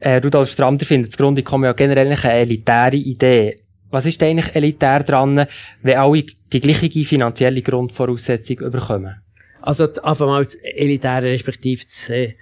äh, 0.00 0.16
Rudolf 0.16 0.50
Strander 0.50 0.84
findet 0.84 1.12
das 1.12 1.18
Grundeinkommen 1.18 1.64
ja 1.64 1.72
generell 1.72 2.06
eine 2.06 2.32
elitäre 2.32 2.96
Idee. 2.96 3.56
Was 3.90 4.06
ist 4.06 4.20
denn 4.20 4.38
eigentlich 4.38 4.54
elitär 4.54 5.02
dran, 5.02 5.46
wenn 5.82 5.96
alle 5.96 6.22
die 6.52 6.60
gleiche 6.60 7.04
finanzielle 7.04 7.62
Grundvoraussetzung 7.62 8.58
überkommen? 8.58 9.16
Also, 9.62 9.84
einfach 10.02 10.26
mal 10.26 10.44
das 10.44 10.54
Elitäre 10.54 11.24
respektive 11.24 11.82
das, 11.84 12.08
äh, 12.08 12.34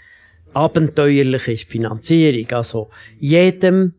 abenteuerlich 0.55 1.49
ist 1.49 1.65
die 1.65 1.73
Finanzierung. 1.73 2.47
Also, 2.53 2.89
jedem 3.19 3.95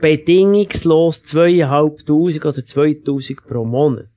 bedingungslos 0.00 1.22
zweieinhalbtausend 1.22 2.44
oder 2.44 2.64
zweitausend 2.64 3.44
pro 3.46 3.64
Monat. 3.64 4.11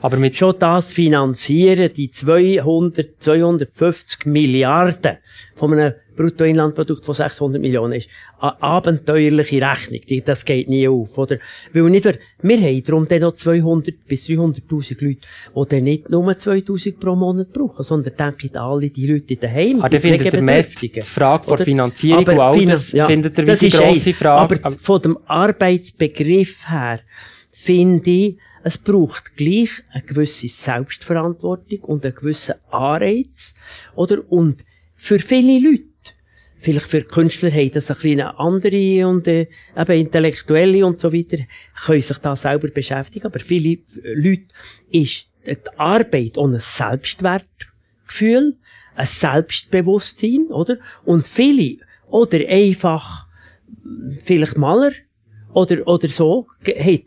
Aber 0.00 0.16
mit 0.16 0.36
schon 0.36 0.54
das 0.58 0.92
finanzieren, 0.92 1.92
die 1.92 2.10
200, 2.10 3.22
250 3.22 4.26
Milliarden 4.26 5.18
von 5.54 5.72
einem 5.72 5.94
Bruttoinlandprodukt 6.16 7.04
von 7.04 7.14
600 7.14 7.60
Millionen 7.60 7.94
ist 7.94 8.08
eine 8.38 8.60
abenteuerliche 8.62 9.62
Rechnung. 9.62 10.00
Das 10.24 10.44
geht 10.44 10.68
nie 10.68 10.88
auf, 10.88 11.16
oder? 11.16 11.38
Weil 11.72 11.84
nicht, 11.84 12.04
wir 12.42 12.56
haben 12.58 12.82
darum 12.82 13.08
dann 13.08 13.20
noch 13.22 13.32
200 13.32 14.06
bis 14.06 14.26
300.000 14.26 15.04
Leute, 15.04 15.20
die 15.56 15.68
dann 15.68 15.84
nicht 15.84 16.10
nur 16.10 16.24
2.000 16.30 16.98
pro 16.98 17.14
Monat 17.14 17.52
brauchen, 17.52 17.82
sondern 17.82 18.14
denken 18.14 18.56
alle 18.56 18.90
die 18.90 19.06
Leute 19.06 19.36
daheim. 19.36 19.78
Aber 19.78 19.86
ah, 19.86 19.88
die 19.88 20.00
findet 20.00 20.34
ihr 20.34 20.42
mehr 20.42 20.64
die 20.64 21.00
Frage 21.00 21.44
von 21.44 21.58
Finanzierung 21.58 22.28
aber 22.28 22.50
auch, 22.50 22.64
das 22.64 22.92
ja, 22.92 23.06
findet 23.06 23.38
ihr 23.38 23.46
wie 23.46 23.56
die 23.56 23.70
grosse 23.70 24.14
Frage. 24.14 24.60
Aber 24.62 24.76
von 24.76 25.02
dem 25.02 25.18
Arbeitsbegriff 25.26 26.68
her 26.68 27.00
finde 27.50 28.10
ich, 28.10 28.36
es 28.64 28.78
braucht 28.78 29.36
gleich 29.36 29.70
eine 29.92 30.02
gewisse 30.02 30.48
Selbstverantwortung 30.48 31.80
und 31.80 32.04
einen 32.04 32.14
gewissen 32.14 32.54
Anreiz, 32.70 33.54
oder? 33.94 34.18
Und 34.30 34.64
für 34.94 35.18
viele 35.18 35.58
Leute, 35.68 35.84
vielleicht 36.58 36.86
für 36.86 37.02
Künstler 37.02 37.50
haben 37.50 37.72
das 37.72 37.90
ein 37.90 37.96
bisschen 37.96 38.20
andere 38.20 39.08
und 39.08 39.26
äh, 39.26 39.48
eben 39.76 39.92
Intellektuelle 39.92 40.86
und 40.86 40.98
so 40.98 41.12
weiter, 41.12 41.38
können 41.84 42.02
sich 42.02 42.18
da 42.18 42.36
selber 42.36 42.68
beschäftigen, 42.68 43.26
aber 43.26 43.40
viele 43.40 43.78
Leute 44.14 44.46
ist 44.90 45.28
die 45.46 45.56
Arbeit 45.76 46.38
ohne 46.38 46.60
Selbstwertgefühl, 46.60 48.56
ein 48.94 49.06
Selbstbewusstsein, 49.06 50.46
oder? 50.50 50.76
Und 51.04 51.26
viele, 51.26 51.78
oder 52.08 52.38
einfach, 52.48 53.26
vielleicht 54.22 54.56
Maler, 54.56 54.92
oder, 55.52 55.86
oder 55.86 56.08
so, 56.08 56.46
hat 56.64 57.02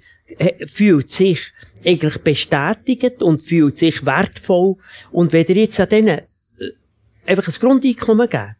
fühlt 0.67 1.11
sich 1.11 1.51
eigentlich 1.85 2.17
bestätigt 2.19 3.21
und 3.21 3.41
fühlt 3.41 3.77
sich 3.77 4.05
wertvoll. 4.05 4.75
Und 5.11 5.33
wenn 5.33 5.45
ihr 5.45 5.55
jetzt 5.55 5.79
an 5.79 5.89
denen 5.89 6.19
äh, 6.19 6.23
einfach 7.25 7.47
ein 7.47 7.53
Grundeinkommen 7.59 8.29
gebt, 8.29 8.55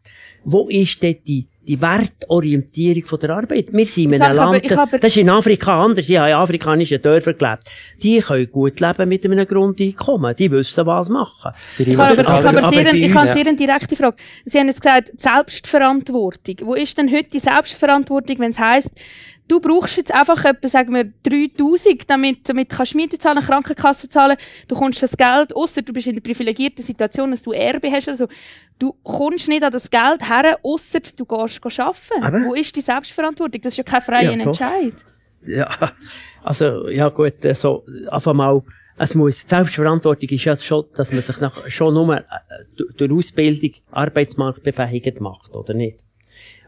wo 0.48 0.68
ist 0.68 1.02
denn 1.02 1.16
die, 1.26 1.48
die 1.66 1.80
Wertorientierung 1.82 3.04
von 3.04 3.18
der 3.18 3.30
Arbeit? 3.30 3.72
Wir 3.72 3.86
sind 3.86 4.12
in 4.12 4.22
einem 4.22 4.36
Land, 4.36 4.78
aber, 4.78 4.98
das 4.98 5.10
ist 5.10 5.16
in 5.16 5.28
Afrika 5.28 5.82
anders. 5.82 6.08
Ich 6.08 6.16
habe 6.16 6.30
in 6.30 6.36
afrikanischen 6.36 7.02
Dörfern 7.02 7.36
gelebt. 7.36 7.64
Die 8.00 8.20
können 8.20 8.48
gut 8.52 8.78
leben 8.78 9.08
mit 9.08 9.24
einem 9.24 9.44
Grundeinkommen. 9.44 10.36
Die 10.36 10.48
wissen, 10.48 10.86
was 10.86 11.08
machen. 11.08 11.50
Ich 11.78 11.98
habe 11.98 12.20
aber, 12.22 12.28
aber, 12.28 12.58
aber, 12.58 12.68
sehr, 12.70 12.94
ich 12.94 13.12
habe 13.12 13.26
sehr 13.26 13.46
eine 13.48 13.56
direkte 13.56 13.96
Frage. 13.96 14.16
Sie 14.44 14.56
haben 14.56 14.68
jetzt 14.68 14.80
gesagt, 14.80 15.10
Selbstverantwortung. 15.16 16.54
Wo 16.60 16.74
ist 16.74 16.96
denn 16.96 17.10
heute 17.10 17.30
die 17.30 17.40
Selbstverantwortung, 17.40 18.38
wenn 18.38 18.52
es 18.52 18.60
heisst, 18.60 18.92
du 19.48 19.60
brauchst 19.60 19.96
jetzt 19.96 20.12
einfach 20.12 20.44
etwa, 20.44 20.68
sagen 20.68 20.92
wir, 20.94 21.04
3000, 21.22 22.08
damit, 22.10 22.48
damit 22.48 22.68
kannst 22.68 22.94
du 22.94 22.96
Miete 22.98 23.18
zahlen, 23.18 23.38
Krankenkasse 23.42 24.08
zahlen, 24.08 24.36
du 24.68 24.74
kommst 24.74 25.02
das 25.02 25.16
Geld, 25.16 25.54
außer 25.54 25.82
du 25.82 25.92
bist 25.92 26.06
in 26.06 26.14
der 26.14 26.22
privilegierten 26.22 26.84
Situation, 26.84 27.30
dass 27.30 27.42
du 27.42 27.52
Erbe 27.52 27.90
hast 27.90 28.08
oder 28.08 28.16
so. 28.16 28.28
Du 28.78 28.92
kommst 29.02 29.48
nicht 29.48 29.62
an 29.62 29.70
das 29.72 29.90
Geld 29.90 30.28
her, 30.28 30.58
außer 30.62 31.00
du 31.16 31.24
gehst, 31.24 31.62
gehst 31.62 31.80
arbeiten. 31.80 32.22
Aber- 32.22 32.44
Wo 32.44 32.54
ist 32.54 32.74
die 32.76 32.80
Selbstverantwortung? 32.82 33.60
Das 33.62 33.72
ist 33.72 33.78
ja 33.78 33.84
kein 33.84 34.02
freier 34.02 34.32
Ja. 34.36 34.44
Entscheid. 34.44 34.94
Ja, 35.46 35.92
also, 36.42 36.88
ja 36.88 37.08
gut, 37.08 37.44
äh, 37.44 37.54
so, 37.54 37.84
einfach 38.10 38.34
mal, 38.34 38.62
es 38.98 39.14
muss, 39.14 39.42
die 39.44 39.48
Selbstverantwortung 39.48 40.28
ist 40.28 40.44
ja 40.44 40.56
schon, 40.56 40.86
dass 40.96 41.12
man 41.12 41.22
sich 41.22 41.38
nach, 41.40 41.68
schon 41.70 41.94
nur 41.94 42.16
äh, 42.16 42.22
durch- 42.76 42.92
durch 42.96 43.12
Ausbildung 43.12 43.70
arbeitsmarktbefähigend 43.92 45.20
macht, 45.20 45.54
oder 45.54 45.74
nicht? 45.74 45.98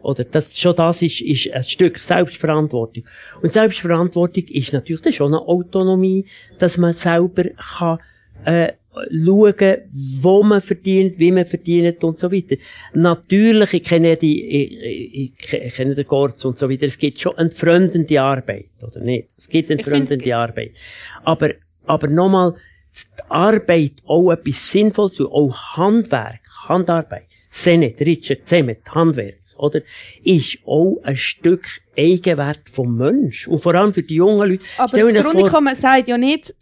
Oder 0.02 0.24
das, 0.24 0.58
schon 0.58 0.76
das 0.76 1.02
ist, 1.02 1.20
ist 1.20 1.50
ein 1.52 1.62
Stück 1.62 1.98
Selbstverantwortung. 1.98 3.04
Und 3.42 3.52
Selbstverantwortung 3.52 4.44
ist 4.44 4.72
natürlich 4.72 5.02
dann 5.02 5.12
schon 5.12 5.34
eine 5.34 5.42
Autonomie, 5.42 6.24
dass 6.58 6.78
man 6.78 6.92
selber 6.92 7.44
kann, 7.56 7.98
äh, 8.44 8.72
schauen, 9.10 9.76
wo 10.20 10.42
man 10.42 10.60
verdient, 10.60 11.18
wie 11.18 11.30
man 11.30 11.44
verdient 11.44 12.02
und 12.04 12.18
so 12.18 12.30
weiter. 12.30 12.56
Natürlich, 12.94 13.74
ich 13.74 13.84
kenne 13.84 14.16
die, 14.16 14.44
ich, 14.44 15.34
ich, 15.42 15.52
ich 15.52 15.74
kenne 15.74 15.94
den 15.94 16.06
Gorz 16.06 16.44
und 16.44 16.58
so 16.58 16.68
weiter, 16.68 16.86
es 16.86 16.98
gibt 16.98 17.20
schon 17.20 17.36
entfremdende 17.36 18.20
Arbeit, 18.20 18.70
oder 18.82 19.00
nicht? 19.00 19.28
Es 19.36 19.48
gibt 19.48 19.70
entfremdende 19.70 20.34
Arbeit. 20.36 20.80
Aber, 21.24 21.50
aber 21.86 22.08
nochmal, 22.08 22.54
die 22.94 23.30
Arbeit 23.30 23.92
auch 24.06 24.32
etwas 24.32 24.70
Sinnvolles, 24.70 25.20
auch 25.20 25.76
Handwerk, 25.76 26.40
Handarbeit, 26.68 27.28
Senet, 27.50 28.00
Richard, 28.00 28.44
Zemet, 28.44 28.80
Handwerk, 28.94 29.37
oder, 29.58 29.80
ist 30.24 30.58
auch 30.66 30.98
ein 31.02 31.16
Stück 31.16 31.66
Eigenwert 31.96 32.68
vom 32.70 32.96
Mensch. 32.96 33.48
Und 33.48 33.60
vor 33.60 33.74
allem 33.74 33.92
für 33.92 34.02
die 34.02 34.16
jungen 34.16 34.50
Leute. 34.50 34.64
Aber 34.76 34.88
Stell 34.88 35.12
das 35.12 35.24
Grundeinkommen 35.24 35.74
sagt 35.74 36.08
ja 36.08 36.16
nicht, 36.16 36.54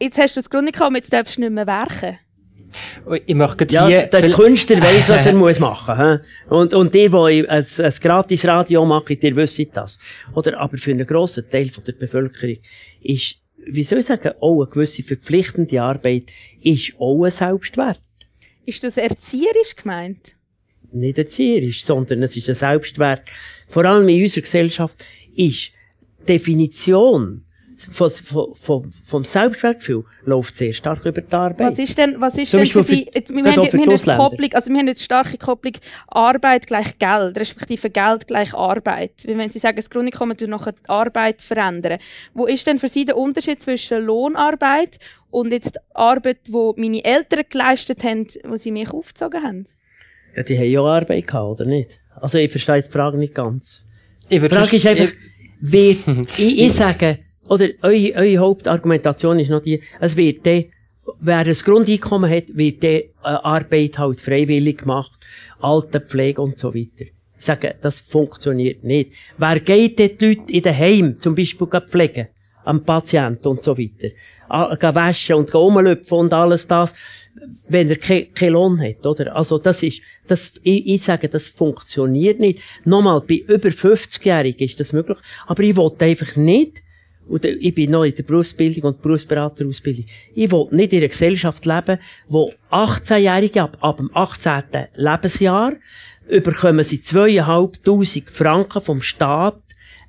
jetzt 0.00 0.18
hast 0.18 0.36
du 0.36 0.40
das 0.40 0.50
Grundeinkommen, 0.50 0.96
jetzt 0.96 1.12
darfst 1.12 1.36
du 1.36 1.42
nicht 1.42 1.52
mehr 1.52 1.66
werken. 1.66 2.18
Ich 3.26 3.34
möchte 3.34 3.66
Ja, 3.70 3.86
hier... 3.86 4.06
der 4.06 4.30
Künstler 4.30 4.80
weiss, 4.80 5.08
was 5.08 5.26
er 5.26 5.32
muss 5.34 5.58
machen 5.58 6.20
muss. 6.48 6.58
Und, 6.58 6.74
und 6.74 6.94
die, 6.94 7.08
die 7.08 7.48
ein, 7.48 7.64
ein 7.64 7.94
gratis 8.00 8.44
Radio 8.46 8.84
machen, 8.84 9.18
die 9.20 9.36
wissen 9.36 9.66
das. 9.72 9.98
Oder, 10.34 10.58
aber 10.58 10.76
für 10.78 10.90
einen 10.90 11.06
grossen 11.06 11.48
Teil 11.50 11.68
von 11.68 11.84
der 11.84 11.92
Bevölkerung 11.92 12.56
ist, 13.02 13.36
wie 13.66 13.82
soll 13.82 13.98
ich 13.98 14.06
sagen, 14.06 14.32
auch 14.40 14.62
eine 14.62 14.70
gewisse 14.70 15.02
verpflichtende 15.02 15.80
Arbeit 15.80 16.32
ist 16.62 16.94
auch 16.98 17.24
ein 17.24 17.30
Selbstwert. 17.30 18.00
Ist 18.66 18.82
das 18.82 18.96
erzieherisch 18.96 19.76
gemeint? 19.76 20.33
Nicht 20.94 21.18
erzieherisch, 21.18 21.84
sondern 21.84 22.22
es 22.22 22.36
ist 22.36 22.48
ein 22.48 22.54
Selbstwert. 22.54 23.22
Vor 23.68 23.84
allem 23.84 24.08
in 24.08 24.22
unserer 24.22 24.42
Gesellschaft 24.42 25.04
ist 25.34 25.72
die 26.20 26.26
Definition 26.26 27.44
von, 27.90 28.10
von, 28.10 28.92
vom 29.04 29.24
Selbstwertgefühl 29.24 30.04
läuft 30.24 30.54
sehr 30.54 30.72
stark 30.72 31.04
über 31.04 31.20
die 31.20 31.32
Arbeit. 31.32 31.72
Was 31.72 31.78
ist 31.78 31.98
denn, 31.98 32.20
was 32.20 32.38
ist 32.38 32.50
Zum 32.52 32.60
denn 32.60 32.68
für 32.68 32.82
Sie, 32.84 33.10
für- 33.12 33.34
wir 33.34 33.44
haben, 33.52 33.66
für 33.66 33.78
wir 33.78 33.86
die 33.86 34.10
haben. 34.10 34.16
Kopplung, 34.16 34.52
also 34.54 34.70
wir 34.70 34.78
haben 34.78 34.86
jetzt 34.86 35.02
starke 35.02 35.36
Kopplung 35.36 35.74
Arbeit 36.06 36.66
gleich 36.66 36.96
Geld, 36.98 37.36
respektive 37.38 37.90
Geld 37.90 38.26
gleich 38.26 38.54
Arbeit. 38.54 39.24
Wenn 39.26 39.50
Sie 39.50 39.58
sagen, 39.58 39.76
das 39.76 39.90
Grundeinkommen 39.90 40.36
tut 40.36 40.48
noch 40.48 40.66
die 40.66 40.88
Arbeit 40.88 41.42
verändern. 41.42 41.98
Wo 42.32 42.46
ist 42.46 42.66
denn 42.66 42.78
für 42.78 42.88
Sie 42.88 43.04
der 43.04 43.16
Unterschied 43.16 43.60
zwischen 43.60 44.04
Lohnarbeit 44.04 44.98
und 45.30 45.52
jetzt 45.52 45.76
Arbeit, 45.94 46.38
wo 46.48 46.74
meine 46.76 47.04
Eltern 47.04 47.42
geleistet 47.50 48.04
haben, 48.04 48.26
wo 48.44 48.56
sie 48.56 48.70
mich 48.70 48.90
aufgezogen 48.90 49.42
haben? 49.42 49.66
Ja, 50.36 50.42
die 50.42 50.56
haben 50.58 50.70
ja 50.70 50.80
auch 50.80 50.86
Arbeit 50.88 51.26
gehabt, 51.26 51.60
oder 51.60 51.64
nicht? 51.64 52.00
Also, 52.16 52.38
ich 52.38 52.50
verstehe 52.50 52.82
die 52.82 52.90
Frage 52.90 53.18
nicht 53.18 53.34
ganz. 53.34 53.82
Ich 54.28 54.40
Die 54.40 54.48
Frage 54.48 54.76
ist 54.76 54.86
einfach, 54.86 55.08
wird, 55.60 55.98
ich, 56.38 56.58
ich 56.60 56.72
sage, 56.72 57.18
oder 57.48 57.68
eure, 57.82 58.14
eure 58.14 58.38
Hauptargumentation 58.38 59.38
ist 59.38 59.50
noch 59.50 59.60
die, 59.62 59.80
es 60.00 60.16
wird 60.16 60.46
dann, 60.46 60.64
wer 61.20 61.38
ein 61.38 61.52
Grundeinkommen 61.52 62.30
hat, 62.30 62.44
wird 62.56 62.82
dann 62.82 62.90
äh, 62.92 63.04
Arbeit 63.22 63.98
halt 63.98 64.20
freiwillig 64.20 64.78
gemacht, 64.78 65.12
Altenpflege 65.60 66.40
und 66.40 66.56
so 66.56 66.74
weiter. 66.74 67.04
Ich 67.38 67.44
sage, 67.44 67.74
das 67.80 68.00
funktioniert 68.00 68.84
nicht. 68.84 69.12
Wer 69.36 69.60
geht 69.60 70.00
dort 70.00 70.20
die 70.20 70.26
Leute 70.34 70.52
in 70.52 70.62
den 70.62 70.78
Heim, 70.78 71.18
zum 71.18 71.34
Beispiel 71.34 71.66
pflegen, 71.86 72.28
am 72.64 72.82
Patienten 72.84 73.48
und 73.48 73.60
so 73.60 73.76
weiter, 73.76 74.08
a- 74.48 74.74
gehen 74.76 74.94
waschen 74.94 75.34
und 75.36 75.50
gehen 75.50 75.60
rumlüpfen 75.60 76.16
und 76.18 76.32
alles 76.32 76.66
das, 76.66 76.94
wenn 77.68 77.90
er 77.90 77.96
keinen 77.96 78.32
ke 78.32 78.48
Lohn 78.48 78.80
hat, 78.80 79.04
oder? 79.06 79.34
Also, 79.34 79.58
das 79.58 79.82
ist, 79.82 80.00
das, 80.26 80.52
ich, 80.62 80.86
ich 80.86 81.02
sage, 81.02 81.28
das 81.28 81.48
funktioniert 81.48 82.40
nicht. 82.40 82.62
Nochmal, 82.84 83.20
bei 83.20 83.36
über 83.46 83.68
50-Jährigen 83.68 84.64
ist 84.64 84.78
das 84.80 84.92
möglich, 84.92 85.18
aber 85.46 85.62
ich 85.62 85.76
wollte 85.76 86.04
einfach 86.04 86.36
nicht, 86.36 86.82
und 87.26 87.44
ich 87.44 87.74
bin 87.74 87.90
noch 87.90 88.04
in 88.04 88.14
der 88.14 88.22
Berufsbildung 88.22 88.84
und 88.84 89.02
Berufsberaterausbildung. 89.02 90.04
Ich 90.34 90.52
will 90.52 90.66
nicht 90.72 90.92
in 90.92 90.98
einer 90.98 91.08
Gesellschaft 91.08 91.64
leben, 91.64 91.98
wo 92.28 92.52
18-Jährige 92.70 93.62
ab, 93.62 93.78
ab 93.80 93.96
dem 93.96 94.10
18. 94.14 94.62
Lebensjahr 94.94 95.72
überkommen 96.28 96.84
sie 96.84 97.00
zweieinhalbtausend 97.00 98.30
Franken 98.30 98.82
vom 98.82 99.00
Staat 99.00 99.62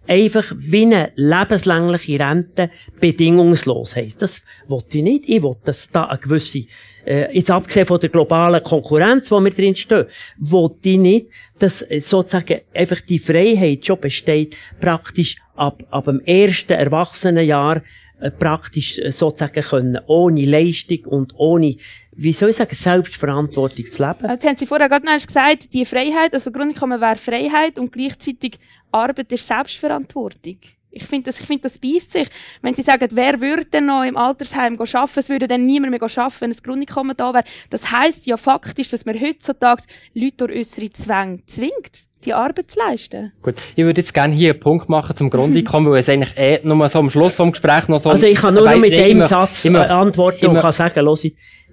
einfach 0.07 0.53
wie 0.57 0.83
eine 0.83 1.11
lebenslängliche 1.15 2.19
Rente 2.19 2.69
bedingungslos 2.99 3.95
heisst. 3.95 4.21
Das 4.21 4.43
wollte 4.67 4.97
ich 4.97 5.03
nicht. 5.03 5.29
Ich 5.29 5.43
will, 5.43 5.55
dass 5.63 5.89
da 5.89 6.05
eine 6.05 6.19
gewisse, 6.19 6.65
äh, 7.05 7.35
jetzt 7.35 7.51
abgesehen 7.51 7.85
von 7.85 7.99
der 7.99 8.09
globalen 8.09 8.63
Konkurrenz, 8.63 9.31
wo 9.31 9.39
wir 9.39 9.51
drin 9.51 9.75
stehen, 9.75 10.05
wollte 10.37 10.89
ich 10.89 10.97
nicht, 10.97 11.27
dass 11.59 11.81
äh, 11.83 11.99
sozusagen 11.99 12.61
einfach 12.73 13.01
die 13.01 13.19
Freiheit 13.19 13.85
schon 13.85 13.99
besteht, 13.99 14.57
praktisch 14.79 15.35
ab, 15.55 15.83
ab 15.89 16.05
dem 16.05 16.19
ersten 16.21 16.73
Erwachsenenjahr 16.73 17.81
äh, 18.19 18.31
praktisch 18.31 18.97
äh, 18.99 19.11
sozusagen 19.11 19.61
können, 19.61 19.99
ohne 20.07 20.45
Leistung 20.45 21.05
und 21.05 21.33
ohne, 21.35 21.75
wie 22.13 22.33
soll 22.33 22.49
ich 22.49 22.55
sagen, 22.55 22.73
Selbstverantwortung 22.73 23.85
zu 23.87 24.03
leben. 24.03 24.29
Jetzt 24.29 24.45
haben 24.45 24.57
Sie 24.57 24.65
vorher 24.65 24.87
gerade 24.87 25.05
noch 25.05 25.25
gesagt, 25.25 25.73
die 25.73 25.85
Freiheit, 25.85 26.33
also 26.33 26.51
Grundeinkommen 26.51 27.01
wäre 27.01 27.17
Freiheit 27.17 27.77
und 27.77 27.91
gleichzeitig 27.91 28.57
Arbeit 28.91 29.31
ist 29.33 29.45
Selbstverantwortung. 29.45 30.57
Ich 30.95 31.07
finde 31.07 31.25
das, 31.25 31.41
ich 31.41 31.45
finde 31.45 31.63
das 31.63 31.77
beißt 31.77 32.13
sich. 32.13 32.27
Wenn 32.61 32.73
Sie 32.73 32.81
sagen, 32.81 33.09
wer 33.11 33.41
würde 33.41 33.65
denn 33.65 33.85
noch 33.85 34.03
im 34.03 34.15
Altersheim 34.15 34.79
arbeiten, 34.79 35.19
es 35.19 35.27
würde 35.27 35.45
dann 35.45 35.65
niemand 35.65 35.91
mehr 35.91 36.01
arbeiten, 36.01 36.35
wenn 36.39 36.49
das 36.51 36.63
Grundeinkommen 36.63 37.17
da 37.17 37.33
wäre. 37.33 37.43
Das 37.69 37.91
heisst 37.91 38.25
ja 38.25 38.37
faktisch, 38.37 38.87
dass 38.87 39.05
man 39.05 39.19
heutzutage 39.19 39.83
Leute 40.13 40.47
durch 40.47 40.59
äußere 40.59 40.89
Zwänge 40.93 41.39
zwingt, 41.47 41.91
die 42.23 42.33
Arbeit 42.33 42.71
zu 42.71 42.79
leisten. 42.79 43.33
Gut, 43.41 43.55
ich 43.75 43.83
würde 43.83 43.99
jetzt 43.99 44.13
gerne 44.13 44.33
hier 44.33 44.51
einen 44.51 44.59
Punkt 44.61 44.87
machen 44.87 45.17
zum 45.17 45.29
Grundeinkommen, 45.29 45.91
weil 45.91 45.99
es 45.99 46.07
eigentlich 46.07 46.37
eh 46.37 46.61
nur 46.63 46.87
so 46.87 46.99
am 46.99 47.09
Schluss 47.09 47.35
vom 47.35 47.51
Gespräch 47.51 47.89
noch 47.89 47.99
so... 47.99 48.09
Also 48.11 48.27
ich 48.27 48.37
kann 48.37 48.53
nur 48.53 48.63
noch 48.63 48.77
mit 48.77 48.93
einem 48.93 49.17
möchte- 49.17 49.29
Satz 49.29 49.65
äh, 49.65 49.75
antworten 49.75 50.45
ich 50.45 50.47
und 50.47 50.55
kann 50.55 50.71
sagen, 50.71 50.95
hört, 50.95 51.25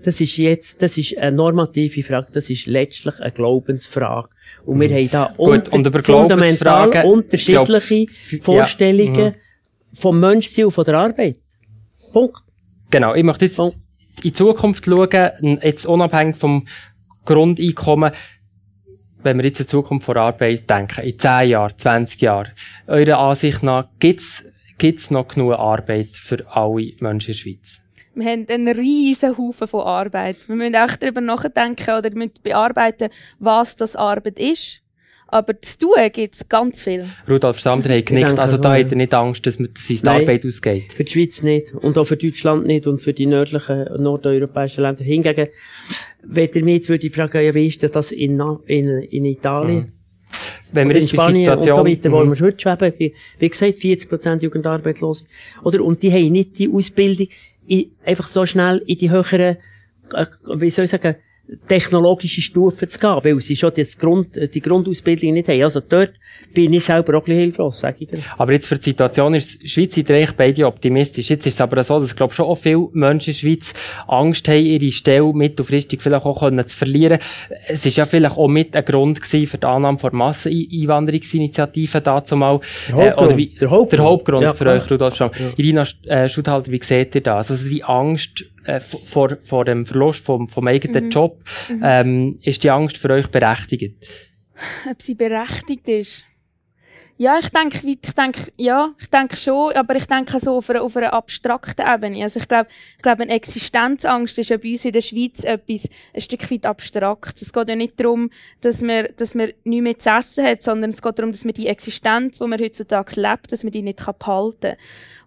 das 0.04 0.20
ist 0.20 0.36
jetzt, 0.36 0.82
das 0.82 0.98
ist 0.98 1.16
eine 1.16 1.30
normative 1.30 2.02
Frage, 2.02 2.26
das 2.32 2.50
ist 2.50 2.66
letztlich 2.66 3.20
eine 3.20 3.30
Glaubensfrage. 3.30 4.30
Und 4.64 4.80
wir 4.80 4.88
haben 4.90 5.10
da 5.10 5.34
Mhm. 5.36 5.44
Gut, 5.44 5.68
und 5.70 6.04
fundamental 6.04 7.04
unterschiedliche 7.04 8.06
ich 8.30 8.42
glaub, 8.42 8.54
ja, 8.54 8.62
Vorstellungen 8.64 9.34
mhm. 9.34 9.96
vom 9.96 10.20
Menschsein 10.20 10.66
und 10.66 10.72
von 10.72 10.84
der 10.84 10.94
Arbeit. 10.94 11.36
Punkt. 12.12 12.42
Genau, 12.90 13.14
ich 13.14 13.24
möchte 13.24 13.46
jetzt 13.46 13.56
Punkt. 13.56 13.76
in 14.22 14.34
Zukunft 14.34 14.84
schauen, 14.84 15.58
jetzt 15.62 15.86
unabhängig 15.86 16.36
vom 16.36 16.66
Grundeinkommen, 17.24 18.12
wenn 19.22 19.36
wir 19.38 19.44
jetzt 19.44 19.60
in 19.60 19.68
Zukunft 19.68 20.06
vor 20.06 20.16
Arbeit 20.16 20.68
denken, 20.68 21.02
in 21.02 21.18
10 21.18 21.48
Jahren, 21.48 21.72
20 21.76 22.20
Jahren, 22.20 22.52
eurer 22.86 23.18
Ansicht 23.18 23.62
nach, 23.62 23.88
gibt's 23.98 24.44
gibt's 24.78 25.10
noch 25.12 25.28
genug 25.28 25.52
Arbeit 25.54 26.08
für 26.08 26.44
alle 26.50 26.92
Menschen 27.00 27.10
in 27.10 27.18
der 27.26 27.34
Schweiz? 27.34 27.81
Wir 28.14 28.26
haben 28.30 28.46
einen 28.48 28.68
riesen 28.68 29.36
Haufen 29.38 29.66
von 29.66 29.80
Arbeit. 29.82 30.48
Wir 30.48 30.56
müssen 30.56 30.76
auch 30.76 30.94
darüber 30.96 31.20
nachdenken 31.20 31.90
oder 31.90 32.10
wir 32.10 32.16
müssen 32.18 32.34
bearbeiten, 32.42 33.08
was 33.38 33.76
das 33.76 33.96
Arbeit 33.96 34.38
ist. 34.38 34.80
Aber 35.28 35.58
zu 35.62 35.78
tun 35.78 35.94
gibt 36.12 36.34
es 36.34 36.46
ganz 36.46 36.78
viel. 36.78 37.06
Rudolf 37.26 37.58
Sander 37.58 37.88
hat 37.96 38.04
genickt, 38.04 38.28
denke 38.28 38.42
also 38.42 38.58
da 38.58 38.74
schon, 38.76 38.84
hat 38.84 38.92
er 38.92 38.96
nicht 38.98 39.14
Angst, 39.14 39.46
dass, 39.46 39.58
man, 39.58 39.70
die 39.88 40.00
Nein. 40.02 40.20
Arbeit 40.20 40.44
ausgeht. 40.44 40.92
Für 40.92 41.04
die 41.04 41.12
Schweiz 41.12 41.42
nicht. 41.42 41.72
Und 41.72 41.96
auch 41.96 42.04
für 42.04 42.18
Deutschland 42.18 42.66
nicht. 42.66 42.86
Und 42.86 42.98
für 43.00 43.14
die 43.14 43.24
nördlichen 43.24 43.86
nordeuropäischen 43.98 44.82
Länder. 44.82 45.02
Hingegen, 45.02 45.48
wenn 46.22 46.50
ihr 46.54 46.64
mich 46.64 46.74
jetzt 46.74 46.88
würde 46.90 47.08
fragen, 47.10 47.42
ja, 47.42 47.54
wie 47.54 47.66
ist 47.66 47.82
denn 47.82 47.90
das 47.92 48.12
in, 48.12 48.38
in, 48.66 48.88
in 48.88 49.24
Italien? 49.24 49.92
Wenn 50.74 50.88
wir 50.88 50.96
in 50.96 51.08
Spanien 51.08 51.50
und 51.50 51.58
so 51.58 51.62
Situation, 51.64 51.86
weiter, 51.86 52.12
wo 52.12 52.24
Mhm. 52.24 52.38
wir 52.38 52.46
heute 52.46 52.60
schweben, 52.60 52.92
wie, 52.98 53.14
wie 53.38 53.48
gesagt, 53.48 53.78
40% 53.78 54.42
Jugendarbeitslose. 54.42 55.24
Oder? 55.64 55.82
Und 55.82 56.02
die 56.02 56.12
haben 56.12 56.32
nicht 56.32 56.58
die 56.58 56.68
Ausbildung 56.70 57.28
in, 57.66 57.90
einfach 58.04 58.26
so 58.26 58.46
schnell 58.46 58.82
in 58.86 58.98
die 58.98 59.10
höheren, 59.10 59.56
äh, 60.12 60.26
wie 60.56 60.70
soll 60.70 60.84
ich 60.84 60.90
sagen, 60.90 61.16
technologische 61.68 62.40
Stufe 62.40 62.88
zu 62.88 62.98
gehen, 62.98 63.18
weil 63.22 63.40
sie 63.40 63.56
schon 63.56 63.72
das 63.76 63.98
Grund, 63.98 64.28
die 64.54 64.60
Grundausbildung 64.60 65.34
nicht 65.34 65.48
haben. 65.48 65.62
Also 65.62 65.80
dort 65.80 66.12
bin 66.54 66.72
ich 66.72 66.84
selber 66.84 67.14
auch 67.18 67.22
ein 67.22 67.24
bisschen 67.24 67.40
hilflos, 67.40 67.80
sage 67.80 67.96
ich. 68.00 68.08
Aber 68.38 68.52
jetzt 68.52 68.66
für 68.66 68.76
die 68.76 68.84
Situation 68.90 69.34
ist 69.34 69.62
die 69.62 69.68
Schweiz 69.68 69.94
sind 69.94 70.10
eigentlich 70.10 70.32
beide 70.32 70.66
optimistisch. 70.66 71.28
Jetzt 71.28 71.46
ist 71.46 71.54
es 71.54 71.60
aber 71.60 71.82
so, 71.84 71.98
dass 72.00 72.10
ich 72.10 72.16
glaube 72.16 72.32
schon 72.32 72.46
auch 72.46 72.54
viele 72.54 72.88
Menschen 72.92 73.30
in 73.30 73.34
der 73.34 73.40
Schweiz 73.40 73.72
Angst 74.06 74.48
haben, 74.48 74.64
ihre 74.64 74.90
Stelle 74.92 75.32
mittelfristig 75.32 76.00
vielleicht 76.00 76.24
auch 76.24 76.40
können 76.40 76.66
zu 76.66 76.76
verlieren. 76.76 77.18
Es 77.68 77.84
ist 77.84 77.96
ja 77.96 78.06
vielleicht 78.06 78.36
auch 78.36 78.48
mit 78.48 78.74
ein 78.76 78.84
Grund 78.84 79.20
gewesen 79.20 79.46
für 79.46 79.58
die 79.58 79.66
Annahme 79.66 79.98
von 79.98 80.14
Masseneinwanderungsinitiativen 80.16 82.02
dazu 82.02 82.36
mal. 82.36 82.60
Der 82.88 82.96
Hauptgrund. 82.96 83.32
Äh, 83.32 83.36
wie, 83.36 83.46
Der 83.60 83.70
Hauptgrund. 83.70 83.92
Der 83.92 84.04
Hauptgrund 84.04 84.42
Ja, 84.42 84.54
für 84.54 84.64
klar. 84.64 84.76
euch, 84.76 84.90
Rudolf 84.90 85.16
Schramm. 85.16 85.30
Irina 85.56 85.84
äh, 86.06 86.28
Schuthalter, 86.28 86.70
wie 86.70 86.80
seht 86.82 87.14
ihr 87.14 87.20
das? 87.20 87.50
Also 87.50 87.68
die 87.68 87.84
Angst 87.84 88.44
äh, 88.64 88.80
vor, 88.80 89.36
vor 89.40 89.64
dem 89.64 89.86
Verlust 89.86 90.24
vom, 90.24 90.48
vom 90.48 90.66
eigenen 90.66 91.10
Job, 91.10 91.42
ähm, 91.82 92.38
ist 92.42 92.62
die 92.62 92.70
Angst 92.70 92.98
für 92.98 93.10
euch 93.10 93.28
berechtigt? 93.28 94.06
ob 94.90 95.02
sie 95.02 95.14
berechtigt 95.14 95.88
ist. 95.88 96.24
Ja, 97.18 97.38
ich 97.38 97.50
denke, 97.50 97.78
ich 97.86 98.14
denke, 98.14 98.52
ja, 98.56 98.94
ich 98.98 99.08
denke 99.08 99.36
schon, 99.36 99.72
aber 99.74 99.94
ich 99.94 100.06
denke 100.06 100.40
so 100.40 100.56
auf 100.56 100.70
einer, 100.70 100.82
auf 100.82 100.96
einer 100.96 101.12
abstrakten 101.12 101.86
Ebene. 101.86 102.22
Also 102.22 102.40
ich 102.40 102.48
glaube, 102.48 102.68
ich 102.96 103.02
glaube, 103.02 103.22
eine 103.22 103.32
Existenzangst 103.32 104.38
ist 104.38 104.48
ja 104.48 104.56
bei 104.56 104.72
uns 104.72 104.84
in 104.86 104.92
der 104.92 105.02
Schweiz 105.02 105.44
etwas 105.44 105.88
ein 106.14 106.20
Stück 106.20 106.50
weit 106.50 106.66
abstrakt. 106.66 107.40
Es 107.42 107.52
geht 107.52 107.68
ja 107.68 107.76
nicht 107.76 108.00
darum, 108.00 108.30
dass 108.62 108.80
man, 108.80 109.08
dass 109.16 109.34
man 109.34 109.52
nichts 109.62 109.82
mehr 109.82 109.98
zu 109.98 110.10
essen 110.10 110.44
hat, 110.44 110.62
sondern 110.62 110.90
es 110.90 111.02
geht 111.02 111.18
darum, 111.18 111.32
dass 111.32 111.44
man 111.44 111.52
die 111.52 111.68
Existenz, 111.68 112.38
die 112.38 112.46
man 112.46 112.60
heutzutage 112.60 113.20
lebt, 113.20 113.52
dass 113.52 113.62
man 113.62 113.72
die 113.72 113.82
nicht 113.82 114.04
behalten 114.18 114.60
kann. 114.60 114.76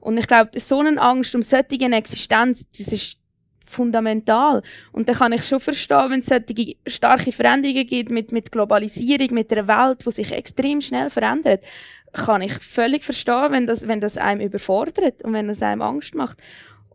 Und 0.02 0.18
ich 0.18 0.28
glaube, 0.28 0.60
so 0.60 0.80
eine 0.80 1.00
Angst 1.00 1.36
um 1.36 1.44
solche 1.44 1.80
Existenz, 1.80 2.68
das 2.78 2.88
ist 2.88 3.20
fundamental. 3.66 4.62
Und 4.92 5.10
dann 5.10 5.16
kann 5.16 5.34
ich 5.34 5.46
schon 5.46 5.60
verstehen, 5.60 6.10
wenn 6.10 6.20
es 6.20 6.28
solche 6.28 6.76
starke 6.88 7.32
Veränderungen 7.32 7.88
gibt 7.88 8.10
mit, 8.10 8.32
mit 8.32 8.52
Globalisierung, 8.52 9.34
mit 9.34 9.52
einer 9.52 9.68
Welt, 9.68 10.06
die 10.06 10.12
sich 10.12 10.32
extrem 10.32 10.82
schnell 10.82 11.10
verändert, 11.10 11.64
kann 12.14 12.42
ich 12.42 12.54
völlig 12.54 13.04
verstehen, 13.04 13.52
wenn 13.52 13.68
das, 13.68 13.88
wenn 13.88 14.00
das 14.00 14.18
einem 14.18 14.42
überfordert 14.42 15.22
und 15.24 15.34
wenn 15.34 15.48
das 15.48 15.62
einem 15.62 15.82
Angst 15.82 16.16
macht. 16.16 16.38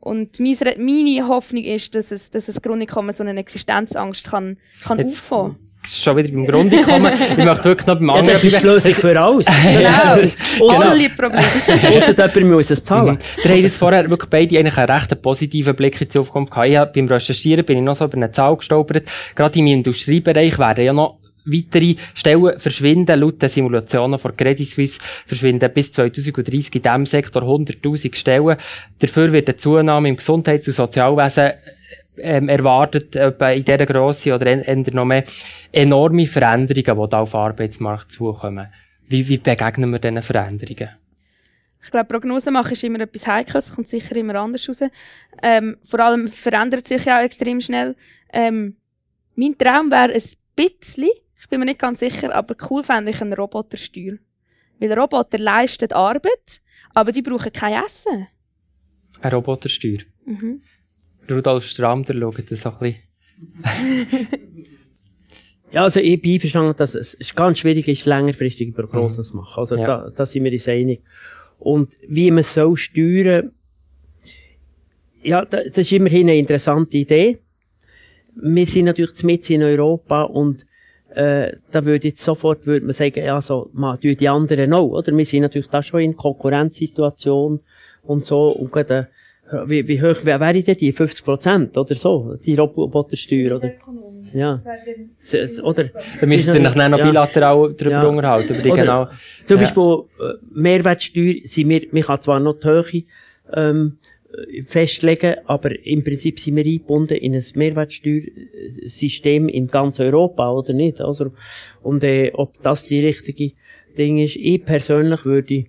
Und 0.00 0.40
meine, 0.40 0.74
meine 0.78 1.28
Hoffnung 1.28 1.62
ist, 1.62 1.94
dass 1.94 2.10
es, 2.10 2.30
dass 2.30 2.48
es 2.48 2.62
Grundeinkommen 2.62 3.14
so 3.14 3.22
eine 3.22 3.38
Existenzangst 3.38 4.30
kann, 4.30 4.58
kann 4.82 4.98
Jetzt- 4.98 5.20
auffangen. 5.32 5.69
Das 5.82 5.92
ist 5.92 6.02
schon 6.04 6.16
wieder 6.16 6.28
beim 6.28 6.46
Grunde 6.46 6.76
gekommen. 6.76 7.12
ich 7.38 7.44
möchte 7.44 7.64
wirklich 7.64 7.86
noch 7.86 7.96
beim 7.98 8.08
Ja, 8.08 8.14
anderen 8.14 8.34
das 8.34 8.44
ist 8.44 8.62
die. 8.62 8.66
Lösung 8.66 8.94
für 8.94 9.20
alles. 9.20 9.46
Genau. 9.62 10.68
Ausser 10.72 10.90
Alle 10.90 11.08
Probleme. 11.08 11.96
ausser 11.96 12.12
jemand 12.34 12.52
muss 12.54 12.70
es 12.70 12.84
zahlen. 12.84 13.14
Mhm. 13.14 13.42
Ihr 13.44 13.50
habt 13.50 13.60
jetzt 13.60 13.76
vorher 13.78 14.10
wirklich 14.10 14.30
beide 14.30 14.58
eigentlich 14.58 14.76
einen 14.76 14.90
recht 14.90 15.22
positiven 15.22 15.74
Blick 15.74 15.94
in 15.94 16.06
die 16.06 16.08
Zukunft 16.08 16.52
gehabt. 16.52 16.96
Ich 16.96 17.02
beim 17.02 17.08
Recherchieren 17.12 17.64
bin 17.64 17.78
ich 17.78 17.84
noch 17.84 17.94
so 17.94 18.04
über 18.04 18.16
eine 18.18 18.30
Zahl 18.30 18.56
gestolpert. 18.56 19.04
Gerade 19.34 19.58
im 19.58 19.66
Industriebereich 19.68 20.58
werden 20.58 20.84
ja 20.84 20.92
noch 20.92 21.18
weitere 21.46 21.94
Stellen 22.14 22.58
verschwinden. 22.58 23.18
Laut 23.18 23.40
den 23.40 23.48
Simulationen 23.48 24.18
von 24.18 24.36
Credit 24.36 24.68
Suisse 24.68 24.98
verschwinden 25.26 25.70
bis 25.72 25.92
2030 25.92 26.74
in 26.76 26.82
diesem 26.82 27.06
Sektor 27.06 27.42
100.000 27.42 28.14
Stellen. 28.14 28.56
Dafür 28.98 29.32
wird 29.32 29.48
eine 29.48 29.56
Zunahme 29.56 30.10
im 30.10 30.16
Gesundheits- 30.16 30.68
und 30.68 30.74
Sozialwesen 30.74 31.52
ähm, 32.22 32.48
erwartet, 32.48 33.16
etwa 33.16 33.50
in 33.50 33.64
dieser 33.64 33.86
Grösse 33.86 34.34
oder 34.34 34.46
en- 34.46 34.82
noch 34.92 35.04
mehr 35.04 35.24
enorme 35.72 36.26
Veränderungen, 36.26 36.74
die 36.74 37.10
da 37.10 37.20
auf 37.20 37.30
den 37.30 37.40
Arbeitsmarkt 37.40 38.12
zukommen. 38.12 38.68
Wie, 39.08 39.26
wie 39.28 39.38
begegnen 39.38 39.90
wir 39.90 39.98
diesen 39.98 40.22
Veränderungen? 40.22 40.90
Ich 41.82 41.90
glaube, 41.90 42.06
Prognosen 42.06 42.52
machen 42.52 42.72
ist 42.72 42.84
immer 42.84 43.00
etwas 43.00 43.26
Heikles, 43.26 43.66
es 43.68 43.74
kommt 43.74 43.88
sicher 43.88 44.14
immer 44.16 44.34
anders 44.34 44.68
raus. 44.68 44.80
Ähm, 45.42 45.78
vor 45.82 46.00
allem 46.00 46.28
verändert 46.28 46.86
sich 46.86 47.04
ja 47.06 47.18
auch 47.18 47.24
extrem 47.24 47.60
schnell. 47.60 47.96
Ähm, 48.32 48.76
mein 49.34 49.56
Traum 49.56 49.90
wäre 49.90 50.12
ein 50.12 50.22
bisschen, 50.54 51.08
ich 51.38 51.48
bin 51.48 51.58
mir 51.60 51.66
nicht 51.66 51.78
ganz 51.80 52.00
sicher, 52.00 52.34
aber 52.34 52.54
cool 52.68 52.84
fände 52.84 53.10
ich 53.10 53.20
einen 53.22 53.32
Robotersteuer. 53.32 54.18
Weil 54.78 54.92
Roboter 54.92 55.38
leisten 55.38 55.90
Arbeit, 55.92 56.60
aber 56.94 57.12
die 57.12 57.22
brauchen 57.22 57.52
kein 57.52 57.82
Essen. 57.82 58.28
Eine 59.22 59.34
Robotersteuer. 59.34 60.00
Mhm. 60.26 60.60
Rudolf 61.30 61.64
Stramm, 61.64 62.04
der 62.04 62.14
schaut 62.14 62.50
das 62.50 62.60
so 62.60 62.70
ein 62.70 62.78
bisschen. 62.78 62.96
Ja, 65.72 65.84
also 65.84 66.00
ich 66.00 66.20
bin 66.20 66.32
einverstanden, 66.34 66.74
dass 66.76 66.96
es 66.96 67.16
ganz 67.36 67.60
schwierig 67.60 67.86
ist, 67.86 68.04
längerfristige 68.04 68.72
Prognosen 68.72 69.22
zu 69.22 69.36
machen. 69.36 69.60
Also 69.60 69.76
Ja. 69.76 69.84
da, 69.86 70.10
da 70.10 70.26
sind 70.26 70.42
wir 70.42 70.52
uns 70.52 70.66
einig. 70.66 71.00
Und 71.60 71.96
wie 72.08 72.30
man 72.32 72.42
soll 72.42 72.76
steuern, 72.76 73.52
ja, 75.22 75.44
da- 75.44 75.62
das 75.62 75.78
ist 75.78 75.92
immerhin 75.92 76.22
eine 76.28 76.38
interessante 76.38 76.98
Idee. 76.98 77.38
Wir 78.34 78.66
sind 78.66 78.86
natürlich 78.86 79.22
mit 79.22 79.48
in 79.50 79.62
Europa 79.62 80.22
und 80.22 80.66
äh, 81.14 81.52
da 81.70 81.84
würde 81.86 82.08
jetzt 82.08 82.22
sofort 82.24 82.66
würde 82.66 82.86
man 82.86 82.92
sagen, 82.92 83.24
ja, 83.24 83.40
so, 83.40 83.70
man 83.72 84.00
tun 84.00 84.16
die 84.16 84.28
anderen 84.28 84.72
auch, 84.72 84.88
oder? 84.90 85.16
Wir 85.16 85.24
sind 85.26 85.42
natürlich 85.42 85.68
da 85.68 85.82
schon 85.82 86.00
in 86.00 86.16
Konkurrenzsituation 86.16 87.60
und 88.02 88.24
so 88.24 88.48
und 88.48 88.72
gerade, 88.72 88.94
äh, 88.98 89.04
wie, 89.66 89.86
wie 89.88 90.00
hoch 90.00 90.24
wär- 90.24 90.38
wäre 90.40 90.62
denn 90.62 90.76
die? 90.76 90.92
50 90.92 91.24
Prozent 91.24 91.76
oder 91.78 91.94
so? 91.94 92.36
Die 92.44 92.54
Robotersteuer, 92.54 93.56
oder? 93.56 93.72
Ja. 94.32 94.60
S- 95.18 95.34
s- 95.34 95.60
Oder? 95.60 95.90
Da 96.20 96.26
müsst 96.26 96.46
ihr 96.46 96.54
dann 96.54 96.90
noch 96.90 96.98
Ja. 96.98 97.04
bilateral 97.06 97.74
darüber 97.76 98.02
Ja. 98.02 98.06
unterhalten, 98.06 98.54
über 98.54 98.62
die 98.62 98.70
Oder 98.70 98.80
genau. 98.82 99.08
Zum 99.44 99.56
Ja. 99.60 99.62
Beispiel 99.64 100.04
äh, 100.20 100.34
Mehrwertsteuer, 100.52 101.34
sind 101.44 101.68
wir, 101.68 101.82
man 101.90 102.02
kann 102.02 102.20
zwar 102.20 102.38
noch 102.38 102.60
die 102.60 102.68
Höhe 102.68 103.02
ähm, 103.52 103.98
äh, 104.32 104.62
festlegen, 104.64 105.34
aber 105.46 105.70
im 105.84 106.04
Prinzip 106.04 106.38
sind 106.38 106.54
wir 106.56 106.64
eingebunden 106.64 107.16
in 107.18 107.34
ein 107.34 107.42
Mehrwertsteuersystem 107.56 109.48
in 109.48 109.66
ganz 109.66 109.98
Europa, 110.00 110.52
oder 110.52 110.72
nicht? 110.72 111.00
Also, 111.00 111.32
und 111.82 112.04
äh, 112.04 112.30
ob 112.34 112.62
das 112.62 112.86
die 112.86 113.04
richtige 113.04 113.52
Ding 113.98 114.18
ist, 114.18 114.36
ich 114.36 114.64
persönlich 114.64 115.24
würde 115.24 115.64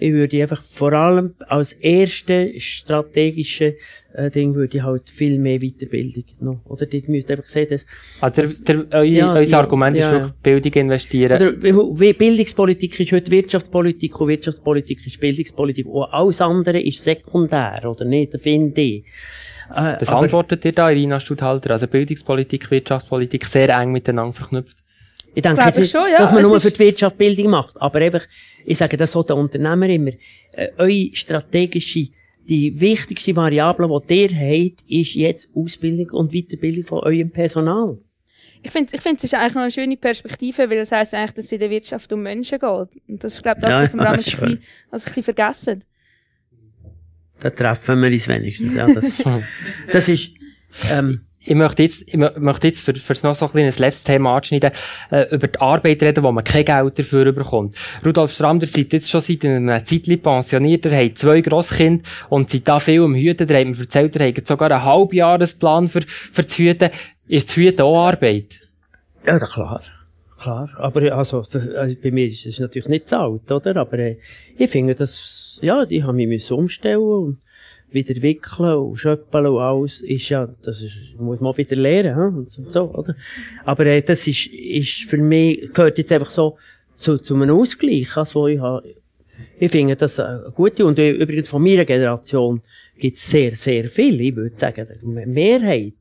ich 0.00 0.12
würde 0.12 0.40
einfach 0.42 0.62
vor 0.62 0.92
allem 0.94 1.34
als 1.46 1.74
erste 1.74 2.58
strategische 2.58 3.76
äh, 4.14 4.30
Ding 4.30 4.54
würde 4.54 4.78
ich 4.78 4.82
halt 4.82 5.10
viel 5.10 5.38
mehr 5.38 5.58
Weiterbildung 5.60 6.24
noch. 6.40 6.60
Oder 6.64 6.86
die 6.86 7.04
müsst 7.08 7.30
einfach 7.30 7.48
sehen, 7.48 7.68
dass 7.68 7.84
Also 8.20 8.62
der, 8.64 8.84
der, 8.84 9.04
Ja, 9.04 9.40
die- 9.40 9.54
Argument 9.54 9.96
ist 9.96 10.02
ja, 10.02 10.12
wirklich 10.12 10.32
Bildung 10.42 10.72
investieren. 10.84 11.54
Oder 11.54 12.12
Bildungspolitik 12.14 12.98
ist 12.98 13.12
heute 13.12 13.30
Wirtschaftspolitik 13.30 14.20
und 14.20 14.28
Wirtschaftspolitik 14.28 15.06
ist 15.06 15.20
Bildungspolitik 15.20 15.86
und 15.86 16.04
alles 16.10 16.40
andere 16.40 16.80
ist 16.80 17.04
sekundär, 17.04 17.80
oder 17.84 18.04
nicht? 18.04 18.34
Das 18.34 18.42
finde 18.42 18.80
ich. 18.80 19.04
Äh, 19.70 19.96
Was 20.00 20.08
antwortet 20.08 20.64
ihr 20.64 20.72
da, 20.72 20.90
Irina 20.90 21.20
Studhalter? 21.20 21.72
Also 21.72 21.86
Bildungspolitik, 21.86 22.70
Wirtschaftspolitik 22.70 23.46
sehr 23.46 23.68
eng 23.78 23.92
miteinander 23.92 24.32
verknüpft. 24.32 24.78
Ich 25.34 25.42
denke 25.42 25.64
nicht, 25.64 25.78
ich 25.78 25.90
schon, 25.90 26.10
ja. 26.10 26.18
dass 26.18 26.32
man 26.32 26.42
Es 26.42 26.48
nur 26.48 26.60
für 26.60 26.70
die 26.70 26.78
Wirtschaft 26.78 27.16
Bildung 27.16 27.50
macht, 27.50 27.80
aber 27.80 28.00
einfach, 28.00 28.22
ich 28.64 28.78
sage 28.78 28.96
das 28.96 29.12
so 29.12 29.22
den 29.22 29.36
Unternehmer 29.36 29.88
immer, 29.88 30.12
äh, 30.52 30.68
eure 30.76 31.14
strategische, 31.14 32.08
die 32.48 32.80
wichtigste 32.80 33.36
Variable, 33.36 33.88
die 34.08 34.22
ihr 34.22 34.30
habt, 34.30 34.82
ist 34.88 35.14
jetzt 35.14 35.48
Ausbildung 35.54 36.10
und 36.18 36.32
Weiterbildung 36.32 36.84
von 36.84 37.00
eurem 37.00 37.30
Personal. 37.30 37.98
Ich 38.62 38.72
finde, 38.72 38.94
ich 38.94 39.00
finde, 39.00 39.18
es 39.18 39.24
ist 39.24 39.34
eigentlich 39.34 39.54
noch 39.54 39.62
eine 39.62 39.70
schöne 39.70 39.96
Perspektive, 39.96 40.68
weil 40.68 40.78
das 40.78 40.92
heisst 40.92 41.14
eigentlich, 41.14 41.32
dass 41.32 41.44
es 41.46 41.52
in 41.52 41.60
der 41.60 41.70
Wirtschaft 41.70 42.12
um 42.12 42.22
Menschen 42.22 42.58
geht. 42.58 42.88
Und 43.08 43.24
das 43.24 43.34
ist, 43.34 43.42
glaube 43.42 43.60
ich, 43.60 43.66
das, 43.66 43.94
was 43.94 43.94
wir 43.94 44.04
ja, 44.04 44.10
ein 44.10 44.16
bisschen, 44.16 44.62
also 44.90 45.04
ein 45.04 45.08
bisschen 45.08 45.22
vergessen. 45.22 45.84
Da 47.40 47.50
treffen 47.50 48.02
wir 48.02 48.10
uns 48.10 48.28
wenigstens. 48.28 48.76
Ja, 48.76 48.92
das, 48.92 49.24
das 49.90 50.08
ist, 50.08 50.32
ähm, 50.90 51.22
Ich 51.42 51.54
möchte 51.54 51.82
jetzt, 51.82 52.02
ich 52.06 52.14
mö- 52.14 52.38
möchte 52.38 52.66
jetzt 52.66 52.82
für, 52.82 52.94
für 52.94 53.26
noch 53.26 53.34
so 53.34 53.46
ein 53.46 53.50
kleines 53.50 53.78
letztes 53.78 54.04
Thema 54.04 54.36
anschneiden, 54.36 54.72
äh, 55.10 55.34
über 55.34 55.48
die 55.48 55.58
Arbeit 55.58 56.02
reden, 56.02 56.22
wo 56.22 56.30
man 56.32 56.44
kein 56.44 56.66
Geld 56.66 56.98
dafür 56.98 57.32
bekommt. 57.32 57.74
Rudolf 58.04 58.32
Stramm, 58.32 58.60
ihr 58.60 58.66
seid 58.66 58.92
jetzt 58.92 59.08
schon 59.08 59.22
seit 59.22 59.42
einer 59.46 59.82
Zeit 59.82 60.22
pensioniert, 60.22 60.84
ihr 60.84 60.96
habt 60.96 61.16
zwei 61.16 61.40
Grosskinder 61.40 62.04
und 62.28 62.50
seid 62.50 62.68
da 62.68 62.78
viel 62.78 63.02
am 63.02 63.14
Hüten. 63.14 63.48
Ihr 63.48 63.56
habt 63.56 63.68
mir 63.68 63.78
erzählt, 63.80 64.16
ihr 64.16 64.26
habt 64.26 64.46
sogar 64.46 64.70
einen 64.70 64.84
Halbjahresplan 64.84 65.88
für, 65.88 66.02
für 66.02 66.42
das 66.42 66.58
Hüten. 66.58 66.90
Ist 67.26 67.48
das 67.48 67.56
Hüten 67.56 67.80
auch 67.80 68.08
Arbeit? 68.08 68.60
Ja, 69.26 69.38
klar. 69.38 69.80
Klar. 70.38 70.70
Aber 70.76 71.00
also, 71.16 71.42
für, 71.42 71.78
also 71.78 71.96
bei 72.02 72.10
mir 72.10 72.26
ist 72.26 72.46
es 72.46 72.60
natürlich 72.60 72.88
nicht 72.88 73.06
zahlt, 73.06 73.50
oder? 73.50 73.76
Aber 73.76 73.98
äh, 73.98 74.16
ich 74.58 74.70
finde, 74.70 74.94
das, 74.94 75.58
ja, 75.62 75.84
die 75.86 76.02
haben 76.02 76.16
mich 76.16 76.28
müssen 76.28 76.54
umstellen 76.54 77.00
und 77.02 77.38
wieder 77.92 78.20
wickeln 78.22 78.76
und 78.76 78.96
schöppeln 78.96 79.46
und 79.46 79.58
alles. 79.58 80.00
Ist 80.00 80.28
ja, 80.28 80.48
das 80.62 80.82
ist, 80.82 81.18
muss 81.18 81.40
man 81.40 81.56
wieder 81.56 81.76
lernen, 81.76 82.16
hm? 82.16 82.38
und 82.38 82.72
so, 82.72 82.90
oder? 82.92 83.14
Aber 83.64 83.86
äh, 83.86 84.02
das 84.02 84.26
ist, 84.26 84.46
ist 84.46 85.08
für 85.08 85.18
mich, 85.18 85.72
gehört 85.72 85.98
jetzt 85.98 86.12
einfach 86.12 86.30
so 86.30 86.56
zu, 86.96 87.18
zu 87.18 87.34
einem 87.34 87.56
Ausgleich. 87.56 88.16
Also 88.16 88.46
ich, 88.46 88.60
habe, 88.60 88.86
ich 89.58 89.70
finde 89.70 89.96
das 89.96 90.20
eine 90.20 90.52
gute, 90.54 90.84
und 90.84 90.98
äh, 90.98 91.10
übrigens 91.10 91.48
von 91.48 91.62
meiner 91.62 91.84
Generation 91.84 92.60
gibt 92.98 93.16
es 93.16 93.30
sehr, 93.30 93.52
sehr 93.52 93.84
viel. 93.84 94.20
Ich 94.20 94.36
würde 94.36 94.56
sagen, 94.56 94.86
die 95.00 95.06
Mehrheit. 95.06 95.94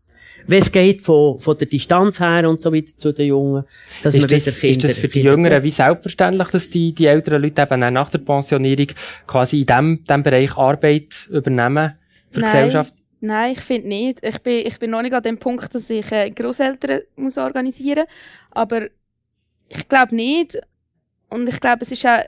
Wenn 0.49 0.62
es 0.62 0.71
geht 0.71 1.01
von, 1.01 1.38
von 1.39 1.57
der 1.57 1.67
Distanz 1.67 2.19
her 2.19 2.49
und 2.49 2.59
so 2.59 2.73
weiter 2.73 2.95
zu 2.95 3.12
den 3.12 3.27
Jungen, 3.27 3.63
dass 4.01 4.15
man 4.15 4.23
Ist 4.23 4.31
das, 4.31 4.45
wieder 4.45 4.59
Kinder, 4.59 4.69
ist 4.69 4.83
das 4.83 4.93
für 5.01 5.07
die 5.07 5.21
Jüngeren 5.21 5.63
wie 5.63 5.71
selbstverständlich, 5.71 6.47
dass 6.49 6.69
die, 6.69 6.93
die 6.93 7.05
älteren 7.05 7.41
Leute 7.41 7.62
eben 7.62 7.83
auch 7.83 7.91
nach 7.91 8.09
der 8.09 8.19
Pensionierung 8.19 8.88
quasi 9.27 9.62
in 9.62 9.65
dem, 9.65 10.03
dem 10.03 10.23
Bereich 10.23 10.57
Arbeit 10.57 11.27
übernehmen 11.29 11.93
für 12.31 12.39
die 12.39 12.45
Nein. 12.45 12.51
Gesellschaft? 12.51 12.93
Nein, 13.21 13.51
ich 13.51 13.62
finde 13.62 13.88
nicht. 13.89 14.19
Ich 14.25 14.39
bin, 14.39 14.65
ich 14.65 14.79
bin 14.79 14.91
noch 14.91 15.01
nicht 15.01 15.13
an 15.13 15.23
dem 15.23 15.38
Punkt, 15.38 15.75
dass 15.75 15.89
ich 15.89 16.09
äh, 16.12 16.31
Großeltern 16.31 17.01
muss 17.17 17.38
organisieren 17.38 18.05
aber 18.51 18.89
ich 19.67 19.88
glaube 19.88 20.15
nicht. 20.15 20.59
Und 21.29 21.47
ich 21.47 21.59
glaube, 21.59 21.83
es 21.83 21.91
ist 21.91 22.05
auch, 22.05 22.23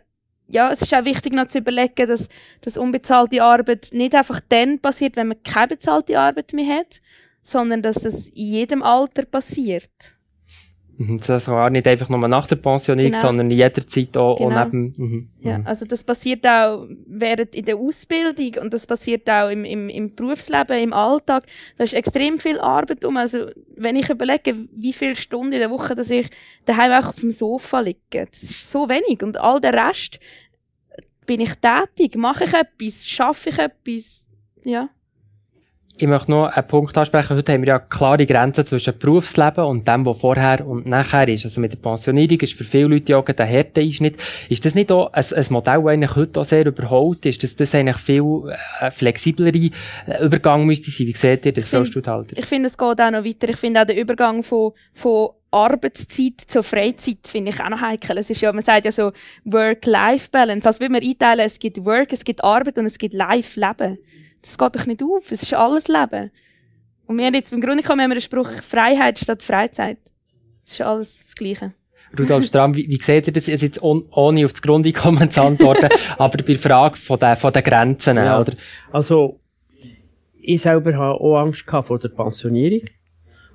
ja, 0.47 0.71
es 0.71 0.81
ist 0.81 0.93
auch 0.93 1.05
wichtig 1.05 1.34
noch 1.34 1.47
zu 1.47 1.60
überlegen, 1.60 2.07
dass, 2.07 2.29
dass 2.62 2.77
unbezahlte 2.77 3.41
Arbeit 3.41 3.89
nicht 3.91 4.13
einfach 4.13 4.39
dann 4.49 4.79
passiert, 4.79 5.15
wenn 5.15 5.29
man 5.29 5.41
keine 5.43 5.69
bezahlte 5.69 6.19
Arbeit 6.19 6.53
mehr 6.53 6.77
hat, 6.77 7.01
sondern 7.41 7.82
dass 7.82 8.06
es 8.06 8.27
in 8.30 8.47
jedem 8.47 8.84
Alter 8.84 9.25
passiert. 9.25 9.89
Mhm, 11.01 11.19
das 11.25 11.45
gar 11.45 11.69
nicht 11.69 11.88
einfach 11.88 12.10
nur 12.10 12.27
nach 12.27 12.45
der 12.47 12.58
Pensionierung, 12.58 13.12
genau. 13.12 13.21
sondern 13.21 13.49
jederzeit 13.49 14.15
auch, 14.17 14.38
genau. 14.38 14.49
auch 14.49 14.65
neben. 14.65 14.93
Mhm. 14.97 15.30
Ja, 15.39 15.58
mhm. 15.58 15.67
also 15.67 15.86
das 15.86 16.04
passiert 16.04 16.45
auch 16.45 16.86
während 17.08 17.56
in 17.56 17.65
der 17.65 17.77
Ausbildung 17.77 18.62
und 18.62 18.73
das 18.73 18.86
passiert 18.86 19.27
auch 19.30 19.49
im, 19.49 19.65
im, 19.65 19.89
im 19.89 20.13
Berufsleben, 20.13 20.77
im 20.77 20.93
Alltag. 20.93 21.45
Da 21.77 21.86
ist 21.86 21.93
extrem 21.93 22.38
viel 22.38 22.60
Arbeit 22.60 23.04
um. 23.04 23.17
Also 23.17 23.47
wenn 23.75 23.95
ich 23.95 24.10
überlege, 24.10 24.56
wie 24.73 24.93
viele 24.93 25.15
Stunden 25.15 25.54
in 25.54 25.60
der 25.60 25.71
Woche, 25.71 25.95
dass 25.95 26.10
ich 26.10 26.30
daheim 26.65 26.91
auch 26.91 27.10
auf 27.10 27.19
dem 27.19 27.32
Sofa 27.32 27.80
liege, 27.80 28.25
das 28.30 28.43
ist 28.43 28.71
so 28.71 28.88
wenig 28.88 29.23
und 29.23 29.38
all 29.38 29.60
der 29.60 29.73
Rest 29.73 30.19
bin 31.25 31.39
ich 31.39 31.56
tätig, 31.56 32.15
mache 32.15 32.43
ich 32.43 32.54
etwas, 32.54 33.08
schaffe 33.08 33.49
ich 33.49 33.58
etwas, 33.58 34.27
ja 34.63 34.89
ich 36.01 36.07
möchte 36.07 36.31
noch 36.31 36.47
einen 36.47 36.67
Punkt 36.67 36.97
ansprechen. 36.97 37.37
Heute 37.37 37.53
haben 37.53 37.61
wir 37.61 37.67
ja 37.67 37.79
klare 37.79 38.25
Grenzen 38.25 38.65
zwischen 38.65 38.97
Berufsleben 38.97 39.65
und 39.65 39.87
dem, 39.87 40.05
was 40.05 40.19
vorher 40.19 40.65
und 40.65 40.87
nachher 40.87 41.27
ist. 41.27 41.45
Also 41.45 41.61
mit 41.61 41.73
der 41.73 41.77
Pensionierung 41.77 42.39
ist 42.39 42.53
für 42.53 42.63
viele 42.63 42.87
Leute 42.87 43.11
ja 43.11 43.21
der 43.21 43.45
Härteeinschnitt. 43.45 44.17
Ist 44.49 44.65
das 44.65 44.73
nicht 44.73 44.91
auch 44.91 45.13
ein, 45.13 45.23
ein 45.23 45.45
Modell, 45.49 45.81
das 45.81 45.87
eigentlich 45.87 46.15
heute 46.15 46.39
auch 46.39 46.45
sehr 46.45 46.65
überholt 46.65 47.25
ist? 47.27 47.43
Dass 47.43 47.55
das 47.55 47.75
eigentlich 47.75 47.97
viel 47.97 48.23
äh, 48.79 48.89
flexiblere 48.89 49.69
äh, 50.07 50.25
Übergang 50.25 50.65
müsste 50.65 50.89
sein? 50.89 51.07
Wie 51.07 51.11
seht 51.11 51.45
ihr 51.45 51.53
das, 51.53 51.67
Frau 51.67 51.85
Studhalter? 51.85 52.35
Ich 52.35 52.45
finde, 52.45 52.67
es 52.67 52.77
geht 52.77 52.99
auch 52.99 53.11
noch 53.11 53.23
weiter. 53.23 53.49
Ich 53.49 53.57
finde 53.57 53.81
auch 53.81 53.85
den 53.85 53.97
Übergang 53.97 54.41
von, 54.41 54.71
von 54.93 55.29
Arbeitszeit 55.51 56.41
zur 56.47 56.63
Freizeit 56.63 57.27
finde 57.27 57.51
ich 57.51 57.61
auch 57.61 57.69
noch 57.69 57.81
heikel. 57.81 58.17
Es 58.17 58.29
ist 58.29 58.41
ja, 58.41 58.51
man 58.51 58.63
sagt 58.63 58.85
ja 58.85 58.91
so 58.91 59.11
Work-Life-Balance. 59.43 60.67
Also 60.67 60.79
wie 60.79 60.89
man 60.89 61.03
einteilen, 61.03 61.45
es 61.45 61.59
gibt 61.59 61.85
Work, 61.85 62.13
es 62.13 62.23
gibt 62.23 62.43
Arbeit 62.43 62.77
und 62.79 62.85
es 62.85 62.97
gibt 62.97 63.13
Life-Leben. 63.13 63.99
Das 64.41 64.58
geht 64.58 64.75
doch 64.75 64.86
nicht 64.86 65.04
auf. 65.04 65.32
Es 65.32 65.43
ist 65.43 65.54
alles 65.54 65.88
Leben. 65.88 66.32
Und 67.06 67.17
wir 67.17 67.25
haben 67.25 67.34
jetzt 67.34 67.51
beim 67.51 67.62
Grunde 67.62 67.84
haben 67.84 67.99
wir 67.99 68.10
den 68.10 68.21
Spruch 68.21 68.49
Freiheit 68.49 69.19
statt 69.19 69.43
Freizeit. 69.43 69.97
Das 70.63 70.73
ist 70.73 70.82
alles 70.82 71.19
das 71.19 71.36
Gleiche. 71.36 71.73
Rudolf 72.17 72.45
Strahm, 72.45 72.75
wie, 72.75 72.88
wie 72.89 72.97
seht 72.97 73.27
ihr 73.27 73.34
das 73.34 73.47
jetzt 73.47 73.82
on, 73.82 74.06
ohne 74.12 74.45
auf 74.45 74.54
das 74.54 74.62
Grundeinkommen 74.62 75.32
zu 75.32 75.41
antworten, 75.41 75.89
aber 76.17 76.38
bei 76.38 76.43
der 76.43 76.60
Frage 76.60 76.97
von 76.97 77.17
den, 77.17 77.36
von 77.38 77.54
den 77.54 77.63
Grenzen, 77.63 78.17
ja, 78.17 78.39
oder? 78.39 78.54
Also, 78.91 79.39
ich 80.34 80.62
selber 80.62 80.93
habe 80.93 81.21
auch 81.21 81.38
Angst 81.38 81.63
vor 81.67 81.99
der 81.99 82.10
Pensionierung. 82.10 82.82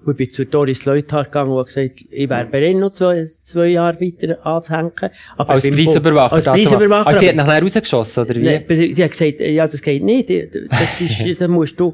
Und 0.06 0.12
ich 0.12 0.16
bin 0.18 0.30
zu 0.30 0.46
Doris 0.46 0.84
Leuthard 0.84 1.32
gegangen 1.32 1.50
und 1.50 1.66
gesagt, 1.66 2.04
ich 2.08 2.30
wäre 2.30 2.46
bereit, 2.46 2.76
noch 2.76 2.92
zwei, 2.92 3.26
zwei 3.42 3.66
Jahre 3.66 4.00
weiter 4.00 4.46
anzuhängen. 4.46 4.92
Aber 5.36 5.50
als 5.50 5.68
Preisüberwacher? 5.68 6.32
Als 6.32 6.44
Preisüberwacher. 6.44 7.08
Also 7.08 7.18
sie 7.18 7.28
hat 7.28 7.34
nachher 7.34 7.60
rausgeschossen, 7.60 8.24
oder 8.24 8.36
wie? 8.36 8.94
Sie 8.94 9.02
hat 9.02 9.10
gesagt, 9.10 9.40
ja, 9.40 9.66
das 9.66 9.82
geht 9.82 10.04
nicht. 10.04 10.30
Das 10.30 11.00
ist, 11.00 11.40
da 11.40 11.48
musst 11.48 11.80
du, 11.80 11.92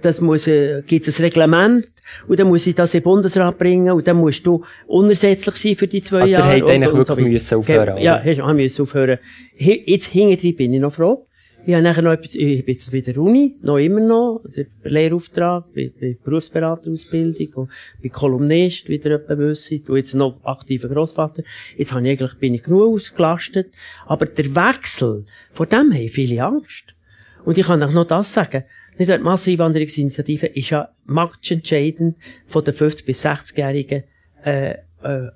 das 0.00 0.20
muss, 0.20 0.48
äh, 0.48 0.82
gibt 0.84 1.06
es 1.06 1.20
ein 1.20 1.22
Reglement, 1.22 1.86
und 2.26 2.40
dann 2.40 2.48
muss 2.48 2.66
ich 2.66 2.74
das 2.74 2.94
in 2.94 3.00
den 3.00 3.04
Bundesrat 3.04 3.56
bringen, 3.58 3.92
und 3.92 4.08
dann 4.08 4.16
musst 4.16 4.44
du 4.44 4.64
unersetzlich 4.88 5.54
sein 5.54 5.76
für 5.76 5.86
die 5.86 6.02
zwei 6.02 6.22
also 6.22 6.32
Jahre. 6.32 6.48
Also, 6.54 6.66
eigentlich 6.66 6.92
wirklich 6.92 7.06
so 7.06 7.16
müssen 7.16 7.58
aufhören, 7.58 7.98
Ja, 7.98 8.20
hast, 8.24 8.54
müssen 8.54 8.82
aufhören. 8.82 9.18
Jetzt 9.56 10.06
hinterher 10.06 10.52
bin 10.52 10.74
ich 10.74 10.80
noch 10.80 10.92
froh. 10.92 11.24
Ich 11.64 11.74
habe 11.74 11.84
nachher 11.84 12.02
noch 12.02 12.10
etwas, 12.10 12.34
ich 12.34 12.64
bin 12.64 12.74
jetzt 12.74 12.92
wieder 12.92 13.20
Uni, 13.20 13.56
noch 13.62 13.78
immer 13.78 14.00
noch, 14.00 14.42
der 14.56 14.66
Lehrauftrag, 14.82 15.72
bei, 15.72 15.92
bei 16.00 16.16
Berufsberaterausbildung, 16.24 17.54
und 17.54 17.70
bei 18.02 18.08
Kolumnist, 18.08 18.88
wieder 18.88 19.12
etwa 19.12 19.38
wissen, 19.38 19.74
ich 19.74 19.88
jetzt 19.88 20.14
noch 20.14 20.42
aktiver 20.42 20.88
Grossvater. 20.88 21.44
Jetzt 21.76 21.92
habe 21.92 22.02
ich 22.02 22.10
eigentlich, 22.10 22.34
bin 22.38 22.54
ich 22.54 22.64
genug 22.64 22.96
ausgelastet. 22.96 23.72
Aber 24.06 24.26
der 24.26 24.56
Wechsel, 24.56 25.24
vor 25.52 25.66
dem 25.66 25.92
haben 25.92 26.08
viele 26.08 26.42
Angst. 26.42 26.96
Und 27.44 27.58
ich 27.58 27.66
kann 27.66 27.80
auch 27.84 27.92
noch 27.92 28.08
das 28.08 28.32
sagen. 28.32 28.64
Nicht 28.98 29.12
die 29.12 29.18
Masseneinwanderungsinitiative 29.18 30.46
ist 30.46 30.70
ja 30.70 30.88
marktentscheidend 31.04 32.16
von 32.48 32.64
den 32.64 32.74
50- 32.74 33.06
bis 33.06 33.24
60-Jährigen, 33.24 34.02
äh, 34.44 34.70
äh, 34.70 34.76
äh, 35.04 35.30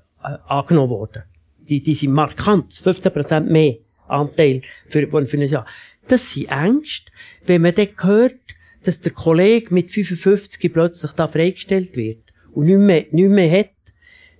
angenommen 0.48 0.90
worden. 0.90 1.22
Die, 1.60 1.80
die 1.80 1.94
sind 1.94 2.12
markant, 2.12 2.72
15% 2.72 3.40
mehr 3.42 3.76
Anteil 4.08 4.60
für, 4.88 5.08
für 5.08 5.36
ein 5.36 5.48
Jahr. 5.48 5.66
Das 6.08 6.30
sind 6.30 6.50
Ängste, 6.50 7.10
wenn 7.44 7.62
man 7.62 7.74
dann 7.74 7.88
hört, 8.02 8.34
dass 8.84 9.00
der 9.00 9.12
Kollege 9.12 9.74
mit 9.74 9.90
55 9.90 10.72
plötzlich 10.72 11.12
da 11.12 11.26
freigestellt 11.26 11.96
wird 11.96 12.22
und 12.52 12.66
nicht 12.66 12.78
mehr, 12.78 13.06
nicht 13.10 13.28
mehr 13.28 13.60
hat. 13.60 13.70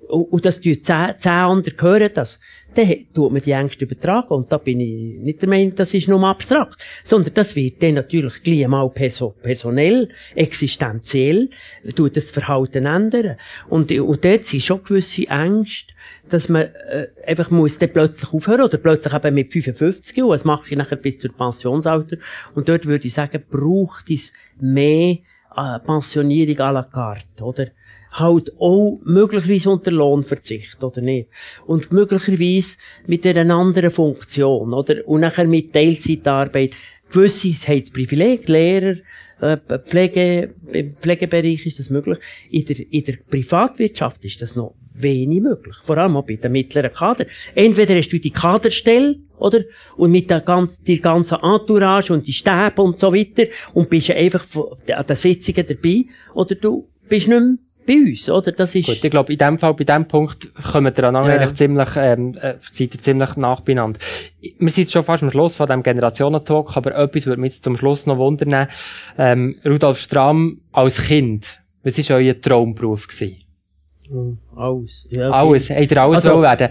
Und, 0.09 0.33
und 0.33 0.47
das 0.47 0.61
tun 0.61 0.81
zehn, 0.81 1.15
zehn 1.17 1.33
andere 1.33 1.75
hören 1.81 2.11
das. 2.15 2.39
Dann 2.75 2.95
tut 3.13 3.33
man 3.33 3.43
die 3.43 3.51
Ängste 3.51 3.85
übertragen. 3.85 4.29
Und 4.29 4.53
da 4.53 4.59
bin 4.59 4.79
ich 4.79 5.19
nicht 5.19 5.43
der 5.43 5.49
Meinung, 5.49 5.75
das 5.75 5.95
ist 5.95 6.07
nur 6.07 6.23
abstrakt. 6.23 6.87
Sondern 7.03 7.35
das 7.35 7.57
wird 7.57 7.83
dann 7.83 7.95
natürlich 7.95 8.43
gleich 8.43 8.69
mal 8.69 8.89
perso 8.91 9.35
personell, 9.43 10.09
existenziell, 10.37 11.49
tut 11.97 12.17
das 12.17 12.31
Verhalten 12.31 12.87
ändern. 12.87 13.37
Und, 13.69 13.91
und 13.91 14.25
dort 14.25 14.45
sind 14.45 14.63
schon 14.63 14.85
gewisse 14.85 15.27
Ängste, 15.27 15.93
dass 16.29 16.49
man 16.49 16.63
äh, 16.63 17.09
einfach 17.27 17.51
muss 17.51 17.79
dann 17.79 17.93
plötzlich 17.93 18.33
aufhören 18.33 18.63
oder 18.63 18.79
plötzlich 18.79 19.15
eben 19.15 19.35
mit 19.35 19.53
55 19.53 20.23
und 20.23 20.31
das 20.31 20.45
mache 20.45 20.71
ich 20.71 20.77
nachher 20.77 20.97
bis 20.97 21.19
zur 21.19 21.33
Pensionsalter 21.33 22.17
und 22.55 22.69
dort 22.69 22.87
würde 22.87 23.07
ich 23.07 23.15
sagen, 23.15 23.43
braucht 23.51 24.11
es 24.11 24.33
mehr 24.61 25.19
äh, 25.57 25.79
Pensionierung 25.81 26.57
à 26.61 26.73
la 26.73 26.83
carte, 26.85 27.43
oder? 27.43 27.67
Halt 28.13 28.53
auch 28.59 29.01
möglicherweise 29.05 29.71
unter 29.71 29.91
Lohnverzicht, 29.91 30.83
oder 30.83 31.01
nicht? 31.01 31.29
Und 31.67 31.93
möglicherweise 31.93 32.79
mit 33.07 33.27
einer 33.27 33.55
anderen 33.55 33.91
Funktion, 33.91 34.73
oder? 34.73 35.07
Und 35.07 35.21
nachher 35.21 35.47
mit 35.47 35.73
Teilzeitarbeit. 35.73 36.77
Gewisse 37.11 37.49
haben 37.69 37.81
das 37.81 37.91
Privileg, 37.91 38.49
Lehrer, 38.49 38.97
äh, 39.41 39.59
Pflege, 39.87 40.55
im 40.73 40.97
Pflegebereich 40.97 41.67
ist 41.67 41.79
das 41.79 41.91
möglich. 41.91 42.19
In 42.51 42.65
der, 42.65 42.93
in 42.93 43.05
der 43.05 43.15
Privatwirtschaft 43.31 44.25
ist 44.25 44.43
das 44.43 44.57
noch 44.57 44.75
wenig 45.03 45.41
möglich. 45.43 45.77
Vor 45.83 45.99
allem 45.99 46.17
auch 46.17 46.25
bei 46.25 46.37
den 46.37 46.53
mittleren 46.53 46.93
Kader. 46.93 47.27
Entweder 47.55 47.97
hast 47.97 48.09
du 48.09 48.19
die 48.19 48.31
Kaderstelle, 48.31 49.17
oder? 49.39 49.61
Und 49.97 50.11
mit 50.11 50.31
der 50.31 50.41
ganzen, 50.41 50.85
der 50.85 50.99
ganzen 50.99 51.39
Entourage 51.43 52.13
und 52.13 52.27
die 52.27 52.33
Stäbe 52.33 52.83
und 52.83 52.99
so 52.99 53.13
weiter 53.13 53.45
und 53.75 53.91
bist 53.91 54.11
einfach 54.11 54.45
an 54.95 55.07
den 55.07 55.17
Sitzungen 55.17 55.67
dabei, 55.67 56.05
oder 56.35 56.55
du 56.55 56.89
bist 57.09 57.29
nicht 57.29 57.41
mehr 57.41 57.57
bei 57.87 57.95
uns, 57.95 58.29
oder? 58.29 58.53
Das 58.53 58.75
ist... 58.75 58.87
Gut, 58.87 59.03
ich 59.03 59.11
glaube, 59.11 59.33
in 59.33 59.39
dem 59.39 59.59
Fall, 59.59 59.75
bei 59.75 59.85
dem 59.85 60.09
Punkt, 60.09 60.53
kommen 60.73 60.95
wir 60.95 61.05
aneinander 61.05 61.35
ja. 61.35 61.41
eigentlich 61.41 61.55
ziemlich, 61.55 61.89
ähm, 61.97 62.35
äh, 62.41 62.55
seid 62.73 62.95
ihr 62.95 63.01
ziemlich 63.01 63.31
beieinander. 63.35 64.01
Wir 64.59 64.71
sind 64.71 64.91
schon 64.91 65.05
fast 65.05 65.23
am 65.23 65.31
Schluss 65.31 65.55
von 65.55 65.67
diesem 65.67 65.83
Generationentalk, 65.83 66.77
aber 66.77 66.97
etwas 66.97 67.27
würde 67.27 67.41
mich 67.41 67.53
jetzt 67.53 67.65
zum 67.65 67.77
Schluss 67.77 68.07
noch 68.07 68.19
wundern. 68.19 68.69
Ähm, 69.17 69.57
Rudolf 69.65 70.01
Strahm, 70.01 70.63
als 70.73 71.05
Kind, 71.05 71.61
was 71.85 71.97
war 72.11 72.17
euer 72.17 72.41
Traumberuf 72.41 73.07
gewesen? 73.07 73.37
Hm, 74.11 74.39
alles. 74.57 75.07
Ja, 75.11 75.31
alles. 75.31 75.71
Habt 75.71 75.91
ihr 75.91 76.03
alles 76.03 76.27
also, 76.27 76.43
werden? 76.43 76.69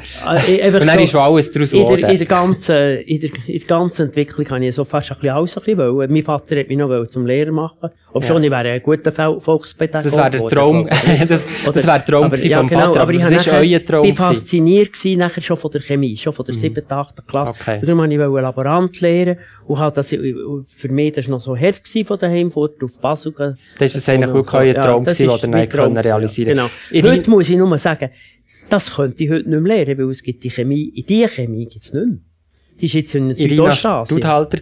Äh, 0.48 0.68
Und 0.68 0.74
dann 0.74 0.98
so, 0.98 1.04
ist 1.04 1.12
schon 1.12 1.22
alles 1.22 1.52
daraus 1.52 1.74
in 1.74 1.86
der, 1.86 2.10
in 2.10 2.18
der 2.18 2.28
ganzen, 2.28 2.76
in 2.76 3.20
der, 3.20 3.30
in 3.48 3.60
der 3.60 3.68
ganzen 3.68 4.08
Entwicklung 4.08 4.50
habe 4.50 4.66
ich 4.66 4.76
so 4.76 4.84
fast 4.84 5.12
ein 5.12 5.18
bisschen 5.18 5.36
alles 5.36 5.58
ein 5.58 5.64
bisschen 5.64 5.78
wollen. 5.78 6.12
Mein 6.12 6.24
Vater 6.24 6.60
hat 6.60 6.68
mich 6.68 6.78
noch 6.78 7.08
zum 7.08 7.26
Lehrer 7.26 7.52
machen. 7.52 7.90
Ob 8.14 8.24
ja. 8.24 8.28
schon, 8.30 8.44
ich 8.44 8.52
wäre 8.52 8.70
ein 8.70 8.82
guter 8.82 9.12
Volkspädagoge. 9.40 10.10
Das 10.10 10.18
wäre 10.18 10.30
der 10.30 10.48
Traum, 10.48 10.88
das, 11.28 11.46
das 11.66 11.76
wäre 11.76 11.98
der 12.00 12.06
Traum 12.06 12.24
aber, 12.26 12.38
ja, 12.38 12.58
vom 12.60 12.68
genau, 12.68 12.80
Vater. 12.86 13.02
Aber, 13.02 13.14
aber 13.14 13.30
das 13.30 13.46
ist 13.46 13.48
euer 13.50 13.86
Traum. 13.86 14.06
Ich 14.06 14.18
war 14.18 14.28
fasziniert 14.28 14.94
gewesen, 14.94 15.20
nachher 15.20 15.42
schon 15.42 15.58
von 15.58 15.72
der 15.72 15.82
Chemie, 15.82 16.16
schon 16.16 16.34
von 16.34 16.46
der 16.46 16.56
mhm. 16.56 16.60
siebten, 16.60 16.94
achten 16.94 17.26
Klasse. 17.28 17.54
Okay. 17.60 17.80
Und 17.80 17.88
darum 17.88 18.00
wollte 18.00 18.14
ich 18.14 18.20
Laborant 18.20 19.02
lehren. 19.02 19.38
Und 19.68 19.80
halt, 19.80 19.98
das, 19.98 20.10
für 20.10 20.90
mich, 20.90 21.12
das 21.14 21.26
war 21.26 21.32
noch 21.32 21.42
so 21.42 21.58
hart 21.58 21.84
gewesen 21.84 22.06
von 22.06 22.20
daheim, 22.20 22.52
vor 22.52 22.70
auf 22.82 23.00
Basel. 23.00 23.34
Das 23.34 23.56
ist 23.80 23.96
das 23.98 24.10
eigentlich 24.10 24.34
wirklich 24.34 24.54
euer 24.54 24.74
Traum 24.76 25.04
gewesen, 25.04 25.52
den 25.52 25.54
ihr 25.54 26.06
realisieren 26.06 26.70
Genau. 26.92 27.12
Heute 27.12 27.30
muss 27.30 27.50
ich 27.50 27.58
nur 27.58 27.75
sagen, 27.78 28.10
das 28.70 28.96
könnte 28.96 29.24
ich 29.24 29.30
heute 29.30 29.50
nicht 29.50 29.62
mehr 29.62 29.78
lernen, 29.78 29.98
weil 29.98 30.10
es 30.10 30.24
gibt 30.24 30.44
die 30.44 30.50
Chemie, 30.50 30.90
in 30.90 31.06
die 31.06 31.28
Chemie 31.28 31.66
gibt 31.66 31.84
es 31.84 31.94
nicht 31.94 32.06
mehr. 32.06 32.18
Die 32.80 32.86
ist 32.86 32.94
jetzt 32.94 33.16
in 33.16 33.34
Südostasien. 33.34 34.18
Studhalter, 34.18 34.60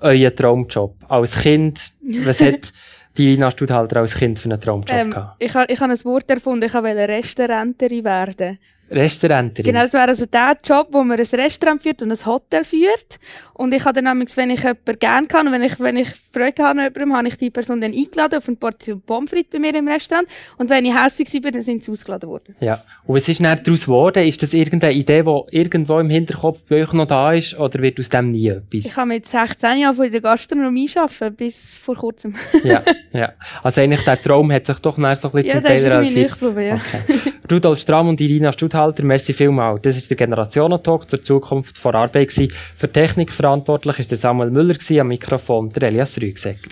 euer 0.00 0.34
Traumjob. 0.34 0.96
Als 1.08 1.38
Kind, 1.40 1.80
was 2.24 2.40
hat 2.40 2.72
die 3.16 3.30
Irina 3.30 3.50
Studhalter 3.50 4.00
als 4.00 4.14
Kind 4.14 4.38
für 4.38 4.50
einen 4.50 4.60
Traumjob 4.60 4.90
ähm, 4.90 5.10
gehabt? 5.10 5.42
Ich 5.42 5.54
habe 5.54 5.72
ich 5.72 5.80
ha 5.80 5.84
ein 5.84 6.04
Wort 6.04 6.28
erfunden, 6.30 6.66
ich 6.66 6.74
wollte 6.74 7.08
Restauranterin 7.08 8.04
werden. 8.04 8.58
Restauranterin. 8.90 9.72
Genau, 9.72 9.82
das 9.82 9.92
wäre 9.92 10.08
also 10.08 10.26
der 10.26 10.56
Job, 10.64 10.88
wo 10.92 11.02
man 11.02 11.18
ein 11.18 11.26
Restaurant 11.26 11.82
führt 11.82 12.02
und 12.02 12.10
ein 12.10 12.26
Hotel 12.26 12.64
führt. 12.64 13.18
Und 13.54 13.72
ich 13.72 13.84
habe 13.84 14.02
dann 14.02 14.04
nämlich, 14.04 14.36
wenn 14.36 14.50
ich 14.50 14.60
jemanden 14.60 14.98
gerne 14.98 15.26
kann 15.26 15.46
und 15.46 15.52
wenn 15.52 15.62
ich, 15.62 15.78
wenn 15.78 15.96
ich 15.96 16.08
Freude 16.32 16.62
habe 16.62 16.80
an 16.80 16.84
jemandem, 16.84 17.16
habe 17.16 17.28
ich 17.28 17.36
die 17.36 17.50
Person 17.50 17.80
dann 17.80 17.92
eingeladen 17.92 18.38
auf 18.38 18.48
ein 18.48 18.56
Portion 18.56 19.00
Pommes 19.02 19.30
frites 19.30 19.50
bei 19.52 19.58
mir 19.58 19.74
im 19.74 19.88
Restaurant. 19.88 20.26
Und 20.58 20.68
wenn 20.70 20.84
ich 20.84 20.94
hässlich 20.94 21.32
war, 21.42 21.50
dann 21.50 21.62
sind 21.62 21.84
sie 21.84 21.90
ausgeladen 21.90 22.28
worden. 22.28 22.56
Ja. 22.60 22.82
Und 23.04 23.16
was 23.16 23.28
ist 23.28 23.40
dann 23.42 23.60
daraus 23.62 23.82
geworden? 23.82 24.26
Ist 24.26 24.42
das 24.42 24.52
irgendeine 24.52 24.94
Idee, 24.94 25.22
die 25.22 25.56
irgendwo 25.56 25.98
im 25.98 26.10
Hinterkopf 26.10 26.62
bei 26.68 26.82
euch 26.82 26.92
noch 26.92 27.06
da 27.06 27.32
ist, 27.32 27.58
oder 27.58 27.80
wird 27.80 28.00
aus 28.00 28.08
dem 28.08 28.26
nie 28.26 28.48
etwas? 28.48 28.84
Ich 28.84 28.96
habe 28.96 29.08
mit 29.08 29.26
16 29.26 29.78
Jahren 29.78 30.02
in 30.02 30.12
der 30.12 30.20
Gastronomie 30.20 30.90
arbeiten, 30.96 31.36
bis 31.36 31.74
vor 31.74 31.96
kurzem. 31.96 32.34
ja, 32.64 32.82
ja. 33.12 33.32
Also 33.62 33.80
eigentlich 33.80 34.02
der 34.04 34.20
Traum 34.20 34.50
hat 34.52 34.66
sich 34.66 34.78
doch 34.78 34.96
mehr 34.96 35.16
so 35.16 35.28
ein 35.28 35.42
bisschen 35.42 35.48
ja, 35.48 35.54
zum 35.54 35.62
das 35.62 35.70
Teil 35.70 35.76
ist 35.78 35.84
irgendwie 35.84 36.20
realisiert. 36.20 36.42
nicht 36.42 36.56
ja. 36.56 36.74
Okay. 36.74 37.32
Rudolf 37.52 37.80
Strahm 37.80 38.08
und 38.08 38.20
Irina 38.20 38.50
Studhalter, 38.50 39.04
merci 39.04 39.34
vielmals. 39.34 39.82
Das 39.82 39.98
ist 39.98 40.08
der 40.08 40.16
Generationentalk 40.16 41.10
zur 41.10 41.22
Zukunft 41.22 41.76
vor 41.76 41.94
Arbeit 41.94 42.28
gewesen. 42.28 42.50
Für 42.76 42.90
Technik 42.90 43.30
verantwortlich 43.30 43.98
ist 43.98 44.10
der 44.10 44.16
Samuel 44.16 44.50
Müller 44.50 44.72
gewesen, 44.72 45.00
am 45.00 45.08
Mikrofon 45.08 45.68
der 45.68 45.82
Elias 45.88 46.16
Rügsecker. 46.18 46.70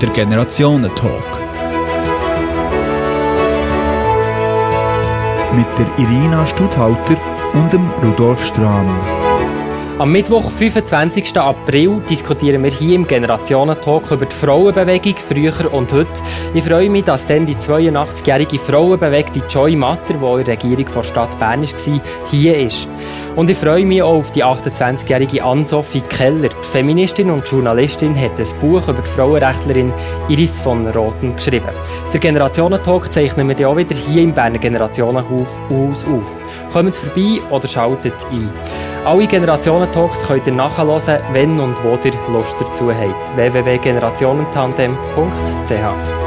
Der 0.00 0.08
Generationentalk. 0.10 1.24
Mit 5.54 5.66
der 5.78 5.98
Irina 5.98 6.46
Studhalter 6.46 7.16
und 7.52 7.72
dem 7.72 7.90
Rudolf 8.02 8.44
Strahm. 8.44 9.15
Am 9.98 10.12
Mittwoch, 10.12 10.50
25. 10.50 11.38
April, 11.38 12.02
diskutieren 12.10 12.62
wir 12.62 12.70
hier 12.70 12.96
im 12.96 13.06
Generationentalk 13.06 14.10
über 14.10 14.26
die 14.26 14.34
Frauenbewegung 14.34 15.14
früher 15.16 15.72
und 15.72 15.90
heute. 15.90 16.10
Ich 16.52 16.64
freue 16.64 16.90
mich, 16.90 17.04
dass 17.04 17.24
dann 17.24 17.46
die 17.46 17.56
82-jährige 17.56 18.58
Frauenbewegte 18.58 19.40
Joy 19.48 19.74
Matter, 19.74 20.12
die 20.12 20.40
in 20.40 20.44
der 20.44 20.48
Regierung 20.48 20.84
der 20.94 21.02
Stadt 21.02 21.38
Bern 21.38 21.62
war, 21.62 22.02
hier 22.30 22.58
ist. 22.58 22.86
Und 23.36 23.48
ich 23.48 23.56
freue 23.56 23.86
mich 23.86 24.02
auch 24.02 24.18
auf 24.18 24.32
die 24.32 24.44
28-jährige 24.44 25.42
Ann-Sophie 25.42 26.02
Keller. 26.02 26.50
Die 26.50 26.68
Feministin 26.70 27.30
und 27.30 27.48
Journalistin 27.48 28.14
hat 28.20 28.38
ein 28.38 28.60
Buch 28.60 28.86
über 28.88 29.00
die 29.00 29.08
Frauenrechtlerin 29.08 29.94
Iris 30.28 30.60
von 30.60 30.86
Roten 30.88 31.34
geschrieben. 31.36 31.72
Der 32.12 32.20
Generationentalk 32.20 33.10
zeichnen 33.10 33.48
wir 33.48 33.66
auch 33.66 33.76
wieder 33.78 33.94
hier 33.94 34.22
im 34.22 34.34
Berner 34.34 34.58
Generationenhaus 34.58 35.56
auf. 35.70 36.38
Kommt 36.76 36.94
vorbei 36.94 37.40
oder 37.50 37.66
schaltet 37.66 38.12
ein. 38.30 38.52
Alle 39.06 39.26
Generationentalks 39.26 40.20
könnt 40.20 40.46
ihr 40.46 40.52
nachhören, 40.52 41.22
wenn 41.32 41.58
und 41.58 41.82
wo 41.82 41.98
ihr 42.04 42.12
Lust 42.30 42.54
dazu 42.60 42.92
habt. 42.92 43.34
www.generationentandem.ch 43.34 46.25